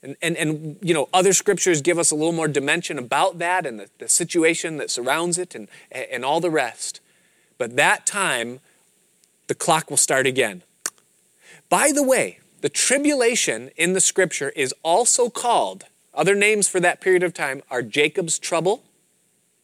And, 0.00 0.14
and, 0.22 0.36
and, 0.36 0.76
you 0.80 0.94
know, 0.94 1.08
other 1.12 1.32
scriptures 1.32 1.82
give 1.82 1.98
us 1.98 2.12
a 2.12 2.14
little 2.14 2.30
more 2.30 2.46
dimension 2.46 3.00
about 3.00 3.40
that 3.40 3.66
and 3.66 3.80
the, 3.80 3.90
the 3.98 4.08
situation 4.08 4.76
that 4.76 4.92
surrounds 4.92 5.38
it 5.38 5.56
and, 5.56 5.66
and 5.90 6.24
all 6.24 6.38
the 6.38 6.52
rest. 6.52 7.00
But 7.58 7.74
that 7.74 8.06
time, 8.06 8.60
the 9.48 9.56
clock 9.56 9.90
will 9.90 9.96
start 9.96 10.24
again. 10.24 10.62
By 11.68 11.90
the 11.90 12.04
way, 12.04 12.38
the 12.60 12.68
tribulation 12.68 13.72
in 13.76 13.92
the 13.92 14.00
scripture 14.00 14.50
is 14.50 14.72
also 14.84 15.28
called, 15.28 15.86
other 16.14 16.36
names 16.36 16.68
for 16.68 16.78
that 16.78 17.00
period 17.00 17.24
of 17.24 17.34
time 17.34 17.60
are 17.72 17.82
Jacob's 17.82 18.38
trouble. 18.38 18.84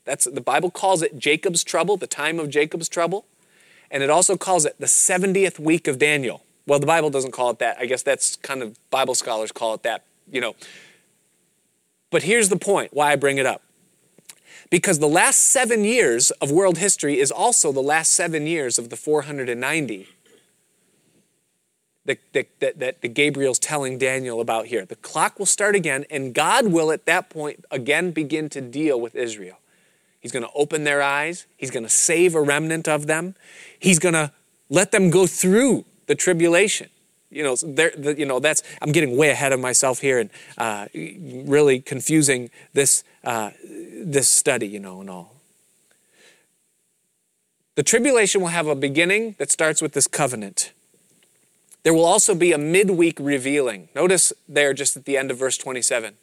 That's 0.04 0.24
the 0.24 0.40
Bible 0.40 0.72
calls 0.72 1.00
it 1.00 1.16
Jacob's 1.16 1.62
trouble, 1.62 1.96
the 1.96 2.08
time 2.08 2.40
of 2.40 2.50
Jacob's 2.50 2.88
trouble 2.88 3.24
and 3.91 4.03
it 4.03 4.11
also 4.11 4.36
calls 4.36 4.64
it 4.64 4.76
the 4.78 4.86
70th 4.86 5.59
week 5.59 5.88
of 5.88 5.99
Daniel. 5.99 6.45
Well, 6.66 6.78
the 6.78 6.86
Bible 6.86 7.11
doesn't 7.11 7.32
call 7.32 7.51
it 7.51 7.59
that. 7.59 7.76
I 7.78 7.86
guess 7.86 8.03
that's 8.03 8.36
kind 8.36 8.62
of 8.62 8.78
Bible 8.91 9.14
scholars 9.14 9.51
call 9.53 9.74
it 9.74 9.82
that, 9.82 10.05
you 10.30 10.41
know. 10.41 10.55
But 12.11 12.24
here's 12.24 12.49
the 12.49 12.57
point 12.57 12.93
why 12.93 13.12
I 13.12 13.16
bring 13.16 13.38
it 13.38 13.47
up. 13.47 13.62
Because 14.68 15.01
the 15.01 15.09
last 15.09 15.38
seven 15.38 15.84
years 15.84 16.30
of 16.32 16.51
world 16.51 16.78
history 16.78 17.18
is 17.18 17.32
also 17.32 17.72
the 17.72 17.82
last 17.82 18.12
seven 18.12 18.47
years 18.47 18.78
of 18.78 18.88
the 18.88 18.97
490 18.97 20.09
that, 22.05 22.18
that, 22.32 22.61
that, 22.61 23.01
that 23.03 23.14
Gabriel's 23.14 23.59
telling 23.59 23.99
Daniel 23.99 24.41
about 24.41 24.66
here. 24.66 24.84
The 24.84 24.97
clock 24.97 25.38
will 25.38 25.47
start 25.47 25.74
again, 25.74 26.05
and 26.11 26.34
God 26.34 26.68
will 26.68 26.91
at 26.91 27.07
that 27.07 27.30
point 27.30 27.64
again 27.70 28.11
begin 28.11 28.49
to 28.51 28.61
deal 28.61 29.01
with 29.01 29.14
Israel. 29.14 29.59
He's 30.20 30.32
going 30.32 30.44
to 30.44 30.52
open 30.54 30.84
their 30.84 31.02
eyes. 31.02 31.46
He's 31.56 31.70
going 31.70 31.82
to 31.82 31.90
save 31.90 32.34
a 32.34 32.42
remnant 32.42 32.86
of 32.86 33.06
them. 33.06 33.34
He's 33.78 33.98
going 33.98 34.14
to 34.14 34.32
let 34.68 34.92
them 34.92 35.10
go 35.10 35.26
through 35.26 35.86
the 36.06 36.14
tribulation. 36.14 36.90
You 37.30 37.44
know, 37.44 37.54
the, 37.54 38.14
you 38.18 38.26
know 38.26 38.40
that's 38.40 38.62
I'm 38.82 38.90
getting 38.90 39.16
way 39.16 39.30
ahead 39.30 39.52
of 39.52 39.60
myself 39.60 40.00
here 40.00 40.18
and 40.18 40.30
uh, 40.58 40.88
really 40.94 41.80
confusing 41.80 42.50
this 42.72 43.04
uh, 43.22 43.50
this 43.62 44.28
study, 44.28 44.66
you 44.66 44.80
know, 44.80 45.00
and 45.00 45.08
all. 45.08 45.36
The 47.76 47.84
tribulation 47.84 48.40
will 48.40 48.48
have 48.48 48.66
a 48.66 48.74
beginning 48.74 49.36
that 49.38 49.50
starts 49.50 49.80
with 49.80 49.92
this 49.92 50.08
covenant. 50.08 50.72
There 51.84 51.94
will 51.94 52.04
also 52.04 52.34
be 52.34 52.52
a 52.52 52.58
midweek 52.58 53.18
revealing. 53.20 53.88
Notice 53.94 54.32
there, 54.48 54.74
just 54.74 54.96
at 54.96 55.04
the 55.04 55.16
end 55.16 55.30
of 55.30 55.38
verse 55.38 55.56
27, 55.56 56.14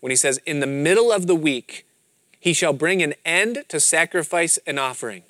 when 0.00 0.10
he 0.10 0.16
says, 0.16 0.38
"In 0.44 0.60
the 0.60 0.66
middle 0.66 1.10
of 1.10 1.26
the 1.26 1.34
week." 1.34 1.86
He 2.42 2.52
shall 2.52 2.72
bring 2.72 3.04
an 3.04 3.14
end 3.24 3.64
to 3.68 3.78
sacrifice 3.78 4.58
and 4.66 4.76
offering. 4.76 5.22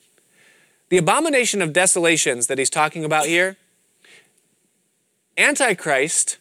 The 0.88 0.96
abomination 0.96 1.60
of 1.60 1.74
desolations 1.74 2.46
that 2.46 2.56
he's 2.56 2.70
talking 2.70 3.04
about 3.04 3.26
here, 3.26 3.58
Antichrist 5.36 6.38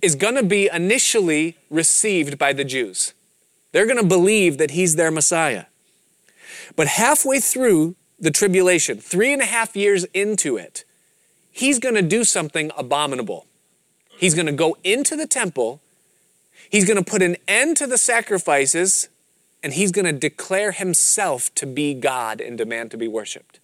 is 0.00 0.14
going 0.14 0.36
to 0.36 0.42
be 0.42 0.70
initially 0.72 1.58
received 1.68 2.38
by 2.38 2.54
the 2.54 2.64
Jews. 2.64 3.12
They're 3.72 3.84
going 3.84 4.00
to 4.00 4.08
believe 4.08 4.56
that 4.56 4.70
he's 4.70 4.96
their 4.96 5.10
Messiah. 5.10 5.66
But 6.76 6.86
halfway 6.86 7.38
through 7.38 7.94
the 8.18 8.30
tribulation, 8.30 8.96
three 8.96 9.34
and 9.34 9.42
a 9.42 9.46
half 9.46 9.76
years 9.76 10.04
into 10.14 10.56
it, 10.56 10.86
he's 11.52 11.78
going 11.78 11.94
to 11.94 12.00
do 12.00 12.24
something 12.24 12.70
abominable. 12.74 13.44
He's 14.16 14.34
going 14.34 14.46
to 14.46 14.52
go 14.52 14.78
into 14.82 15.14
the 15.14 15.26
temple, 15.26 15.82
he's 16.70 16.86
going 16.86 16.96
to 16.96 17.04
put 17.04 17.20
an 17.20 17.36
end 17.46 17.76
to 17.76 17.86
the 17.86 17.98
sacrifices 17.98 19.10
and 19.64 19.72
he's 19.72 19.90
going 19.90 20.04
to 20.04 20.12
declare 20.12 20.72
himself 20.72 21.52
to 21.54 21.64
be 21.64 21.94
God 21.94 22.42
and 22.42 22.58
demand 22.58 22.90
to 22.90 22.98
be 22.98 23.08
worshiped. 23.08 23.60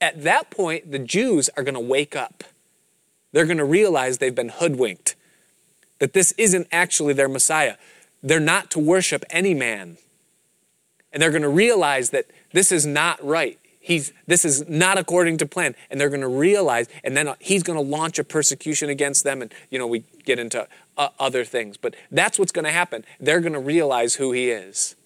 At 0.00 0.24
that 0.24 0.50
point, 0.50 0.90
the 0.90 0.98
Jews 0.98 1.48
are 1.56 1.62
going 1.62 1.74
to 1.74 1.80
wake 1.80 2.16
up. 2.16 2.42
They're 3.30 3.46
going 3.46 3.58
to 3.58 3.64
realize 3.64 4.18
they've 4.18 4.34
been 4.34 4.48
hoodwinked, 4.48 5.14
that 6.00 6.12
this 6.12 6.32
isn't 6.32 6.66
actually 6.72 7.14
their 7.14 7.28
Messiah. 7.28 7.76
They're 8.20 8.40
not 8.40 8.68
to 8.72 8.80
worship 8.80 9.24
any 9.30 9.54
man. 9.54 9.96
And 11.12 11.22
they're 11.22 11.30
going 11.30 11.42
to 11.42 11.48
realize 11.48 12.10
that 12.10 12.26
this 12.52 12.72
is 12.72 12.84
not 12.84 13.24
right. 13.24 13.60
He's, 13.84 14.14
this 14.26 14.46
is 14.46 14.66
not 14.66 14.96
according 14.96 15.36
to 15.38 15.46
plan. 15.46 15.74
And 15.90 16.00
they're 16.00 16.08
going 16.08 16.22
to 16.22 16.26
realize, 16.26 16.88
and 17.04 17.14
then 17.14 17.34
he's 17.38 17.62
going 17.62 17.76
to 17.78 17.84
launch 17.84 18.18
a 18.18 18.24
persecution 18.24 18.88
against 18.88 19.24
them. 19.24 19.42
And, 19.42 19.52
you 19.68 19.78
know, 19.78 19.86
we 19.86 20.04
get 20.24 20.38
into 20.38 20.66
uh, 20.96 21.08
other 21.20 21.44
things. 21.44 21.76
But 21.76 21.94
that's 22.10 22.38
what's 22.38 22.50
going 22.50 22.64
to 22.64 22.72
happen. 22.72 23.04
They're 23.20 23.40
going 23.40 23.52
to 23.52 23.60
realize 23.60 24.14
who 24.14 24.32
he 24.32 24.48
is 24.48 24.96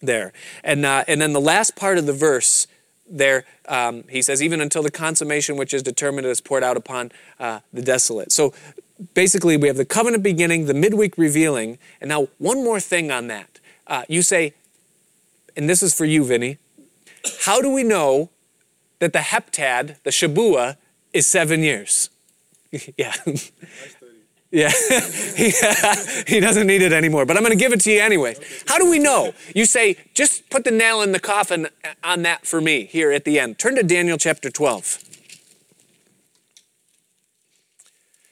there. 0.00 0.32
And, 0.64 0.86
uh, 0.86 1.04
and 1.06 1.20
then 1.20 1.34
the 1.34 1.42
last 1.42 1.76
part 1.76 1.98
of 1.98 2.06
the 2.06 2.14
verse 2.14 2.66
there, 3.06 3.44
um, 3.68 4.04
he 4.08 4.22
says, 4.22 4.42
even 4.42 4.62
until 4.62 4.82
the 4.82 4.90
consummation 4.90 5.58
which 5.58 5.74
is 5.74 5.82
determined 5.82 6.26
is 6.26 6.40
poured 6.40 6.64
out 6.64 6.78
upon 6.78 7.12
uh, 7.38 7.60
the 7.70 7.82
desolate. 7.82 8.32
So 8.32 8.54
basically, 9.12 9.58
we 9.58 9.68
have 9.68 9.76
the 9.76 9.84
covenant 9.84 10.22
beginning, 10.22 10.64
the 10.64 10.74
midweek 10.74 11.18
revealing. 11.18 11.76
And 12.00 12.08
now, 12.08 12.28
one 12.38 12.64
more 12.64 12.80
thing 12.80 13.10
on 13.10 13.26
that. 13.26 13.60
Uh, 13.86 14.04
you 14.08 14.22
say, 14.22 14.54
and 15.54 15.68
this 15.68 15.82
is 15.82 15.94
for 15.94 16.06
you, 16.06 16.24
Vinny. 16.24 16.56
How 17.42 17.60
do 17.60 17.70
we 17.70 17.82
know 17.82 18.30
that 18.98 19.12
the 19.12 19.20
heptad, 19.20 20.02
the 20.02 20.10
Shabua, 20.10 20.76
is 21.12 21.26
seven 21.26 21.62
years? 21.62 22.10
yeah. 22.96 23.14
Yeah. 24.52 24.70
he 26.26 26.40
doesn't 26.40 26.66
need 26.66 26.80
it 26.80 26.92
anymore, 26.92 27.26
but 27.26 27.36
I'm 27.36 27.42
going 27.42 27.56
to 27.56 27.62
give 27.62 27.72
it 27.72 27.80
to 27.80 27.90
you 27.90 28.00
anyway. 28.00 28.36
How 28.66 28.78
do 28.78 28.88
we 28.88 28.98
know? 28.98 29.34
You 29.54 29.66
say, 29.66 29.96
just 30.14 30.48
put 30.50 30.64
the 30.64 30.70
nail 30.70 31.02
in 31.02 31.12
the 31.12 31.20
coffin 31.20 31.66
uh, 31.84 31.88
on 32.04 32.22
that 32.22 32.46
for 32.46 32.60
me 32.60 32.84
here 32.84 33.12
at 33.12 33.24
the 33.24 33.38
end. 33.38 33.58
Turn 33.58 33.74
to 33.74 33.82
Daniel 33.82 34.16
chapter 34.16 34.48
12. 34.48 35.02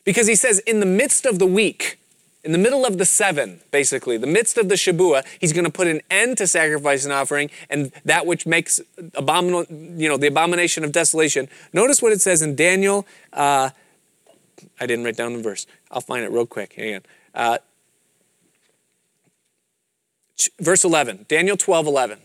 Because 0.05 0.27
he 0.27 0.35
says, 0.35 0.61
in 0.61 0.81
the 0.81 0.87
midst 0.87 1.27
of 1.27 1.39
the 1.39 1.47
week, 1.47 1.99
in 2.45 2.53
the 2.53 2.59
middle 2.59 2.85
of 2.85 2.99
the 2.99 3.07
seven, 3.07 3.61
basically, 3.71 4.19
the 4.19 4.27
midst 4.27 4.59
of 4.59 4.69
the 4.69 4.75
Shabua, 4.75 5.25
he's 5.41 5.53
going 5.53 5.65
to 5.65 5.71
put 5.71 5.87
an 5.87 6.03
end 6.11 6.37
to 6.39 6.47
sacrifice 6.47 7.05
and 7.05 7.13
offering 7.13 7.51
and 7.71 7.91
that 8.05 8.27
which 8.27 8.47
makes 8.47 8.81
abominable, 9.15 9.65
you 9.71 10.09
know, 10.09 10.19
the 10.19 10.27
abomination 10.27 10.85
of 10.85 10.93
desolation. 10.93 11.49
Notice 11.73 12.03
what 12.03 12.13
it 12.13 12.21
says 12.21 12.43
in 12.43 12.55
Daniel. 12.55 13.07
Uh, 13.33 13.71
I 14.79 14.87
didn't 14.87 15.05
write 15.07 15.17
down 15.17 15.33
the 15.33 15.43
verse. 15.43 15.67
I'll 15.91 16.03
find 16.03 16.23
it 16.23 16.31
real 16.31 16.47
quick. 16.47 16.75
Hang 16.75 16.97
on. 16.97 17.01
Uh, 17.35 17.59
verse 20.61 20.85
11, 20.85 21.25
Daniel 21.29 21.57
12, 21.57 21.87
11. 21.87 22.19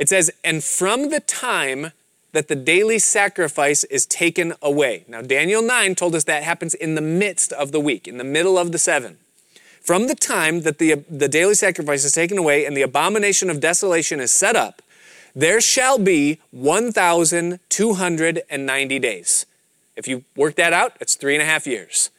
It 0.00 0.08
says, 0.08 0.32
And 0.42 0.64
from 0.64 1.10
the 1.10 1.20
time 1.20 1.92
that 2.32 2.48
the 2.48 2.56
daily 2.56 2.98
sacrifice 2.98 3.84
is 3.84 4.04
taken 4.06 4.54
away. 4.62 5.04
Now, 5.08 5.22
Daniel 5.22 5.62
9 5.62 5.94
told 5.94 6.14
us 6.14 6.24
that 6.24 6.42
happens 6.42 6.74
in 6.74 6.94
the 6.94 7.00
midst 7.00 7.52
of 7.52 7.72
the 7.72 7.80
week, 7.80 8.06
in 8.06 8.18
the 8.18 8.24
middle 8.24 8.58
of 8.58 8.72
the 8.72 8.78
seven. 8.78 9.16
From 9.80 10.06
the 10.06 10.14
time 10.14 10.60
that 10.62 10.78
the, 10.78 11.04
the 11.08 11.28
daily 11.28 11.54
sacrifice 11.54 12.04
is 12.04 12.12
taken 12.12 12.38
away 12.38 12.66
and 12.66 12.76
the 12.76 12.82
abomination 12.82 13.50
of 13.50 13.60
desolation 13.60 14.20
is 14.20 14.30
set 14.30 14.54
up, 14.54 14.82
there 15.34 15.60
shall 15.60 15.98
be 15.98 16.38
1,290 16.50 18.98
days. 18.98 19.46
If 19.96 20.06
you 20.08 20.24
work 20.36 20.56
that 20.56 20.72
out, 20.72 20.96
it's 21.00 21.14
three 21.14 21.34
and 21.34 21.42
a 21.42 21.46
half 21.46 21.66
years. 21.66 22.10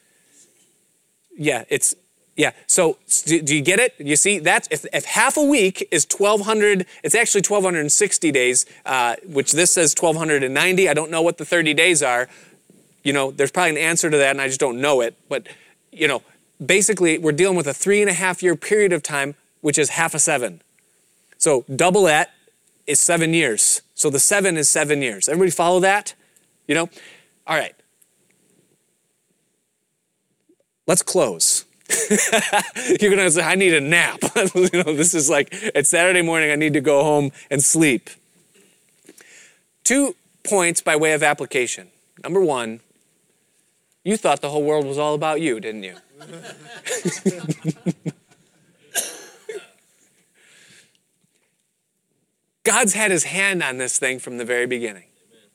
Yeah, 1.37 1.63
it's 1.69 1.95
yeah. 2.35 2.51
So 2.65 2.97
do, 3.25 3.55
you 3.55 3.61
get 3.61 3.79
it? 3.79 3.93
You 3.99 4.15
see, 4.15 4.39
that's 4.39 4.67
if, 4.71 4.85
if 4.93 5.05
half 5.05 5.37
a 5.37 5.43
week 5.43 5.87
is 5.91 6.07
1,200, 6.09 6.85
it's 7.03 7.13
actually 7.13 7.41
1,260 7.41 8.31
days, 8.31 8.65
uh, 8.85 9.15
which 9.25 9.51
this 9.51 9.71
says 9.71 9.93
1,290. 9.99 10.89
I 10.89 10.93
don't 10.93 11.11
know 11.11 11.21
what 11.21 11.37
the 11.37 11.45
30 11.45 11.73
days 11.73 12.01
are. 12.01 12.29
You 13.03 13.13
know, 13.13 13.31
there's 13.31 13.51
probably 13.51 13.71
an 13.71 13.77
answer 13.77 14.09
to 14.09 14.17
that, 14.17 14.31
and 14.31 14.41
I 14.41 14.47
just 14.47 14.59
don't 14.59 14.79
know 14.79 15.01
it. 15.01 15.15
But 15.27 15.47
you 15.91 16.07
know, 16.07 16.23
basically, 16.63 17.17
we're 17.17 17.31
dealing 17.31 17.57
with 17.57 17.67
a 17.67 17.73
three 17.73 18.01
and 18.01 18.09
a 18.09 18.13
half 18.13 18.41
year 18.41 18.55
period 18.55 18.93
of 18.93 19.03
time, 19.03 19.35
which 19.61 19.77
is 19.77 19.89
half 19.89 20.13
a 20.13 20.19
seven. 20.19 20.61
So 21.37 21.65
double 21.75 22.03
that, 22.03 22.31
is 22.87 22.99
seven 22.99 23.33
years. 23.33 23.81
So 23.95 24.09
the 24.09 24.19
seven 24.19 24.57
is 24.57 24.69
seven 24.69 25.01
years. 25.01 25.27
Everybody 25.27 25.51
follow 25.51 25.79
that? 25.81 26.13
You 26.67 26.75
know? 26.75 26.89
All 27.47 27.57
right. 27.57 27.75
Let's 30.87 31.01
close. 31.01 31.65
you're 32.99 33.15
gonna 33.15 33.31
say, 33.31 33.43
I 33.43 33.55
need 33.55 33.73
a 33.73 33.81
nap. 33.81 34.19
you 34.55 34.69
know, 34.73 34.93
this 34.93 35.13
is 35.13 35.29
like 35.29 35.49
it's 35.51 35.89
Saturday 35.89 36.21
morning, 36.21 36.51
I 36.51 36.55
need 36.55 36.73
to 36.73 36.81
go 36.81 37.03
home 37.03 37.31
and 37.49 37.63
sleep. 37.63 38.09
Two 39.83 40.15
points 40.43 40.81
by 40.81 40.95
way 40.95 41.13
of 41.13 41.23
application. 41.23 41.89
Number 42.23 42.41
one, 42.41 42.81
you 44.03 44.17
thought 44.17 44.41
the 44.41 44.49
whole 44.49 44.63
world 44.63 44.85
was 44.85 44.97
all 44.97 45.13
about 45.13 45.41
you, 45.41 45.59
didn't 45.59 45.83
you? 45.83 45.95
God's 52.63 52.93
had 52.93 53.11
his 53.11 53.25
hand 53.25 53.63
on 53.63 53.77
this 53.77 53.97
thing 53.97 54.19
from 54.19 54.37
the 54.37 54.45
very 54.45 54.67
beginning. 54.67 55.05
Amen. 55.27 55.49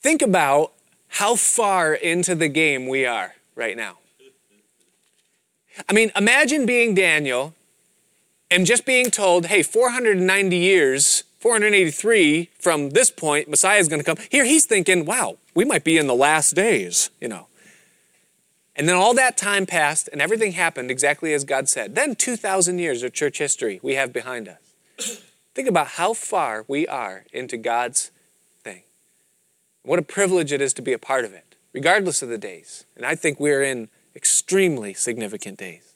Think 0.00 0.22
about 0.22 0.72
how 1.08 1.34
far 1.34 1.94
into 1.94 2.34
the 2.34 2.48
game 2.48 2.86
we 2.86 3.04
are 3.04 3.34
right 3.54 3.76
now. 3.76 3.98
I 5.88 5.92
mean, 5.92 6.10
imagine 6.16 6.66
being 6.66 6.94
Daniel 6.94 7.54
and 8.50 8.66
just 8.66 8.84
being 8.86 9.10
told, 9.10 9.46
hey, 9.46 9.62
490 9.62 10.56
years, 10.56 11.24
483 11.40 12.50
from 12.58 12.90
this 12.90 13.10
point, 13.10 13.48
Messiah 13.48 13.78
is 13.78 13.88
going 13.88 14.00
to 14.00 14.04
come. 14.04 14.16
Here 14.30 14.44
he's 14.44 14.64
thinking, 14.64 15.04
wow, 15.04 15.36
we 15.54 15.64
might 15.64 15.84
be 15.84 15.98
in 15.98 16.06
the 16.06 16.14
last 16.14 16.54
days, 16.54 17.10
you 17.20 17.28
know. 17.28 17.46
And 18.76 18.88
then 18.88 18.96
all 18.96 19.14
that 19.14 19.36
time 19.36 19.64
passed 19.64 20.08
and 20.12 20.20
everything 20.20 20.52
happened 20.52 20.90
exactly 20.90 21.32
as 21.32 21.44
God 21.44 21.68
said. 21.68 21.94
Then 21.94 22.14
2,000 22.14 22.78
years 22.78 23.02
of 23.02 23.12
church 23.12 23.38
history 23.38 23.80
we 23.82 23.94
have 23.94 24.12
behind 24.12 24.48
us. 24.48 25.22
Think 25.54 25.68
about 25.68 25.88
how 25.88 26.12
far 26.12 26.66
we 26.68 26.86
are 26.86 27.24
into 27.32 27.56
God's 27.56 28.10
thing. 28.62 28.82
What 29.82 29.98
a 29.98 30.02
privilege 30.02 30.52
it 30.52 30.60
is 30.60 30.74
to 30.74 30.82
be 30.82 30.92
a 30.92 30.98
part 30.98 31.24
of 31.24 31.32
it, 31.32 31.56
regardless 31.72 32.20
of 32.20 32.28
the 32.28 32.36
days. 32.36 32.84
And 32.94 33.06
I 33.06 33.14
think 33.14 33.40
we're 33.40 33.62
in 33.62 33.88
extremely 34.16 34.94
significant 34.94 35.58
days. 35.58 35.94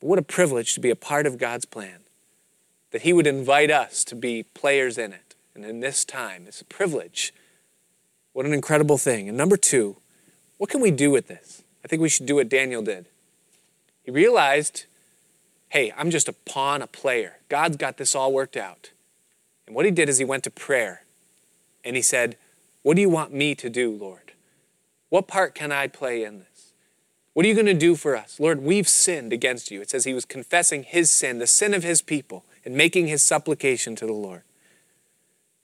But 0.00 0.06
what 0.06 0.18
a 0.18 0.22
privilege 0.22 0.74
to 0.74 0.80
be 0.80 0.90
a 0.90 0.96
part 0.96 1.26
of 1.26 1.38
God's 1.38 1.64
plan, 1.64 2.00
that 2.92 3.02
He 3.02 3.12
would 3.12 3.26
invite 3.26 3.70
us 3.70 4.04
to 4.04 4.14
be 4.14 4.44
players 4.44 4.96
in 4.96 5.12
it. 5.12 5.34
And 5.54 5.64
in 5.64 5.80
this 5.80 6.04
time, 6.04 6.44
it's 6.46 6.60
a 6.60 6.64
privilege. 6.64 7.34
What 8.32 8.46
an 8.46 8.52
incredible 8.52 8.98
thing. 8.98 9.28
And 9.28 9.36
number 9.36 9.56
two, 9.56 9.96
what 10.58 10.70
can 10.70 10.80
we 10.80 10.90
do 10.90 11.10
with 11.10 11.28
this? 11.28 11.62
I 11.84 11.88
think 11.88 12.00
we 12.00 12.08
should 12.08 12.26
do 12.26 12.36
what 12.36 12.48
Daniel 12.48 12.82
did. 12.82 13.06
He 14.02 14.10
realized, 14.10 14.86
hey, 15.68 15.92
I'm 15.96 16.10
just 16.10 16.28
a 16.28 16.32
pawn, 16.32 16.82
a 16.82 16.86
player. 16.86 17.38
God's 17.48 17.76
got 17.76 17.96
this 17.96 18.14
all 18.14 18.32
worked 18.32 18.56
out. 18.56 18.90
And 19.66 19.74
what 19.74 19.84
he 19.84 19.90
did 19.90 20.08
is 20.08 20.18
he 20.18 20.24
went 20.24 20.44
to 20.44 20.50
prayer 20.50 21.04
and 21.84 21.96
he 21.96 22.02
said, 22.02 22.36
What 22.82 22.96
do 22.96 23.02
you 23.02 23.08
want 23.08 23.32
me 23.32 23.54
to 23.54 23.70
do, 23.70 23.90
Lord? 23.90 24.32
What 25.08 25.28
part 25.28 25.54
can 25.54 25.72
I 25.72 25.86
play 25.86 26.24
in 26.24 26.40
this? 26.40 26.53
What 27.34 27.44
are 27.44 27.48
you 27.48 27.54
going 27.54 27.66
to 27.66 27.74
do 27.74 27.96
for 27.96 28.16
us? 28.16 28.40
Lord, 28.40 28.62
we've 28.62 28.88
sinned 28.88 29.32
against 29.32 29.70
you. 29.70 29.80
It 29.80 29.90
says 29.90 30.04
he 30.04 30.14
was 30.14 30.24
confessing 30.24 30.84
his 30.84 31.10
sin, 31.10 31.38
the 31.38 31.46
sin 31.46 31.74
of 31.74 31.82
his 31.82 32.00
people, 32.00 32.44
and 32.64 32.74
making 32.74 33.08
his 33.08 33.22
supplication 33.22 33.96
to 33.96 34.06
the 34.06 34.12
Lord. 34.12 34.42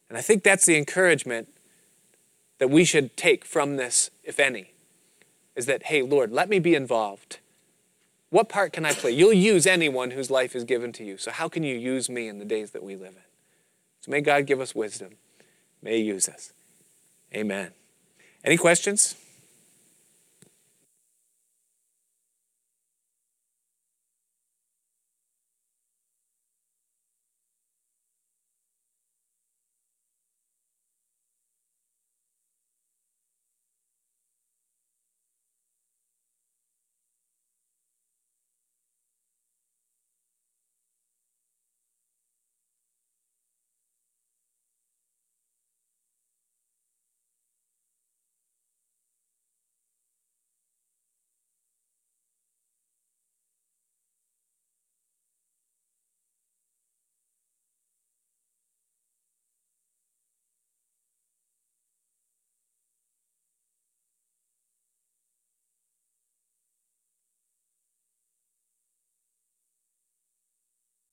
And 0.08 0.18
I 0.18 0.20
think 0.20 0.42
that's 0.42 0.66
the 0.66 0.76
encouragement 0.76 1.48
that 2.58 2.68
we 2.68 2.84
should 2.84 3.16
take 3.16 3.44
from 3.44 3.76
this, 3.76 4.10
if 4.24 4.38
any 4.38 4.72
is 5.56 5.66
that, 5.66 5.84
hey, 5.84 6.02
Lord, 6.02 6.32
let 6.32 6.48
me 6.48 6.58
be 6.58 6.74
involved. 6.74 7.38
What 8.30 8.48
part 8.48 8.72
can 8.72 8.84
I 8.84 8.92
play? 8.92 9.10
You'll 9.10 9.32
use 9.32 9.66
anyone 9.66 10.12
whose 10.12 10.30
life 10.30 10.54
is 10.54 10.64
given 10.64 10.92
to 10.92 11.04
you. 11.04 11.18
So, 11.18 11.30
how 11.30 11.48
can 11.48 11.64
you 11.64 11.76
use 11.76 12.08
me 12.08 12.28
in 12.28 12.38
the 12.38 12.44
days 12.44 12.70
that 12.70 12.82
we 12.82 12.96
live 12.96 13.14
in? 13.14 13.22
So, 14.00 14.10
may 14.10 14.20
God 14.20 14.46
give 14.46 14.60
us 14.60 14.74
wisdom. 14.74 15.16
May 15.82 15.98
He 15.98 16.04
use 16.04 16.28
us. 16.28 16.52
Amen. 17.34 17.72
Any 18.44 18.56
questions? 18.56 19.16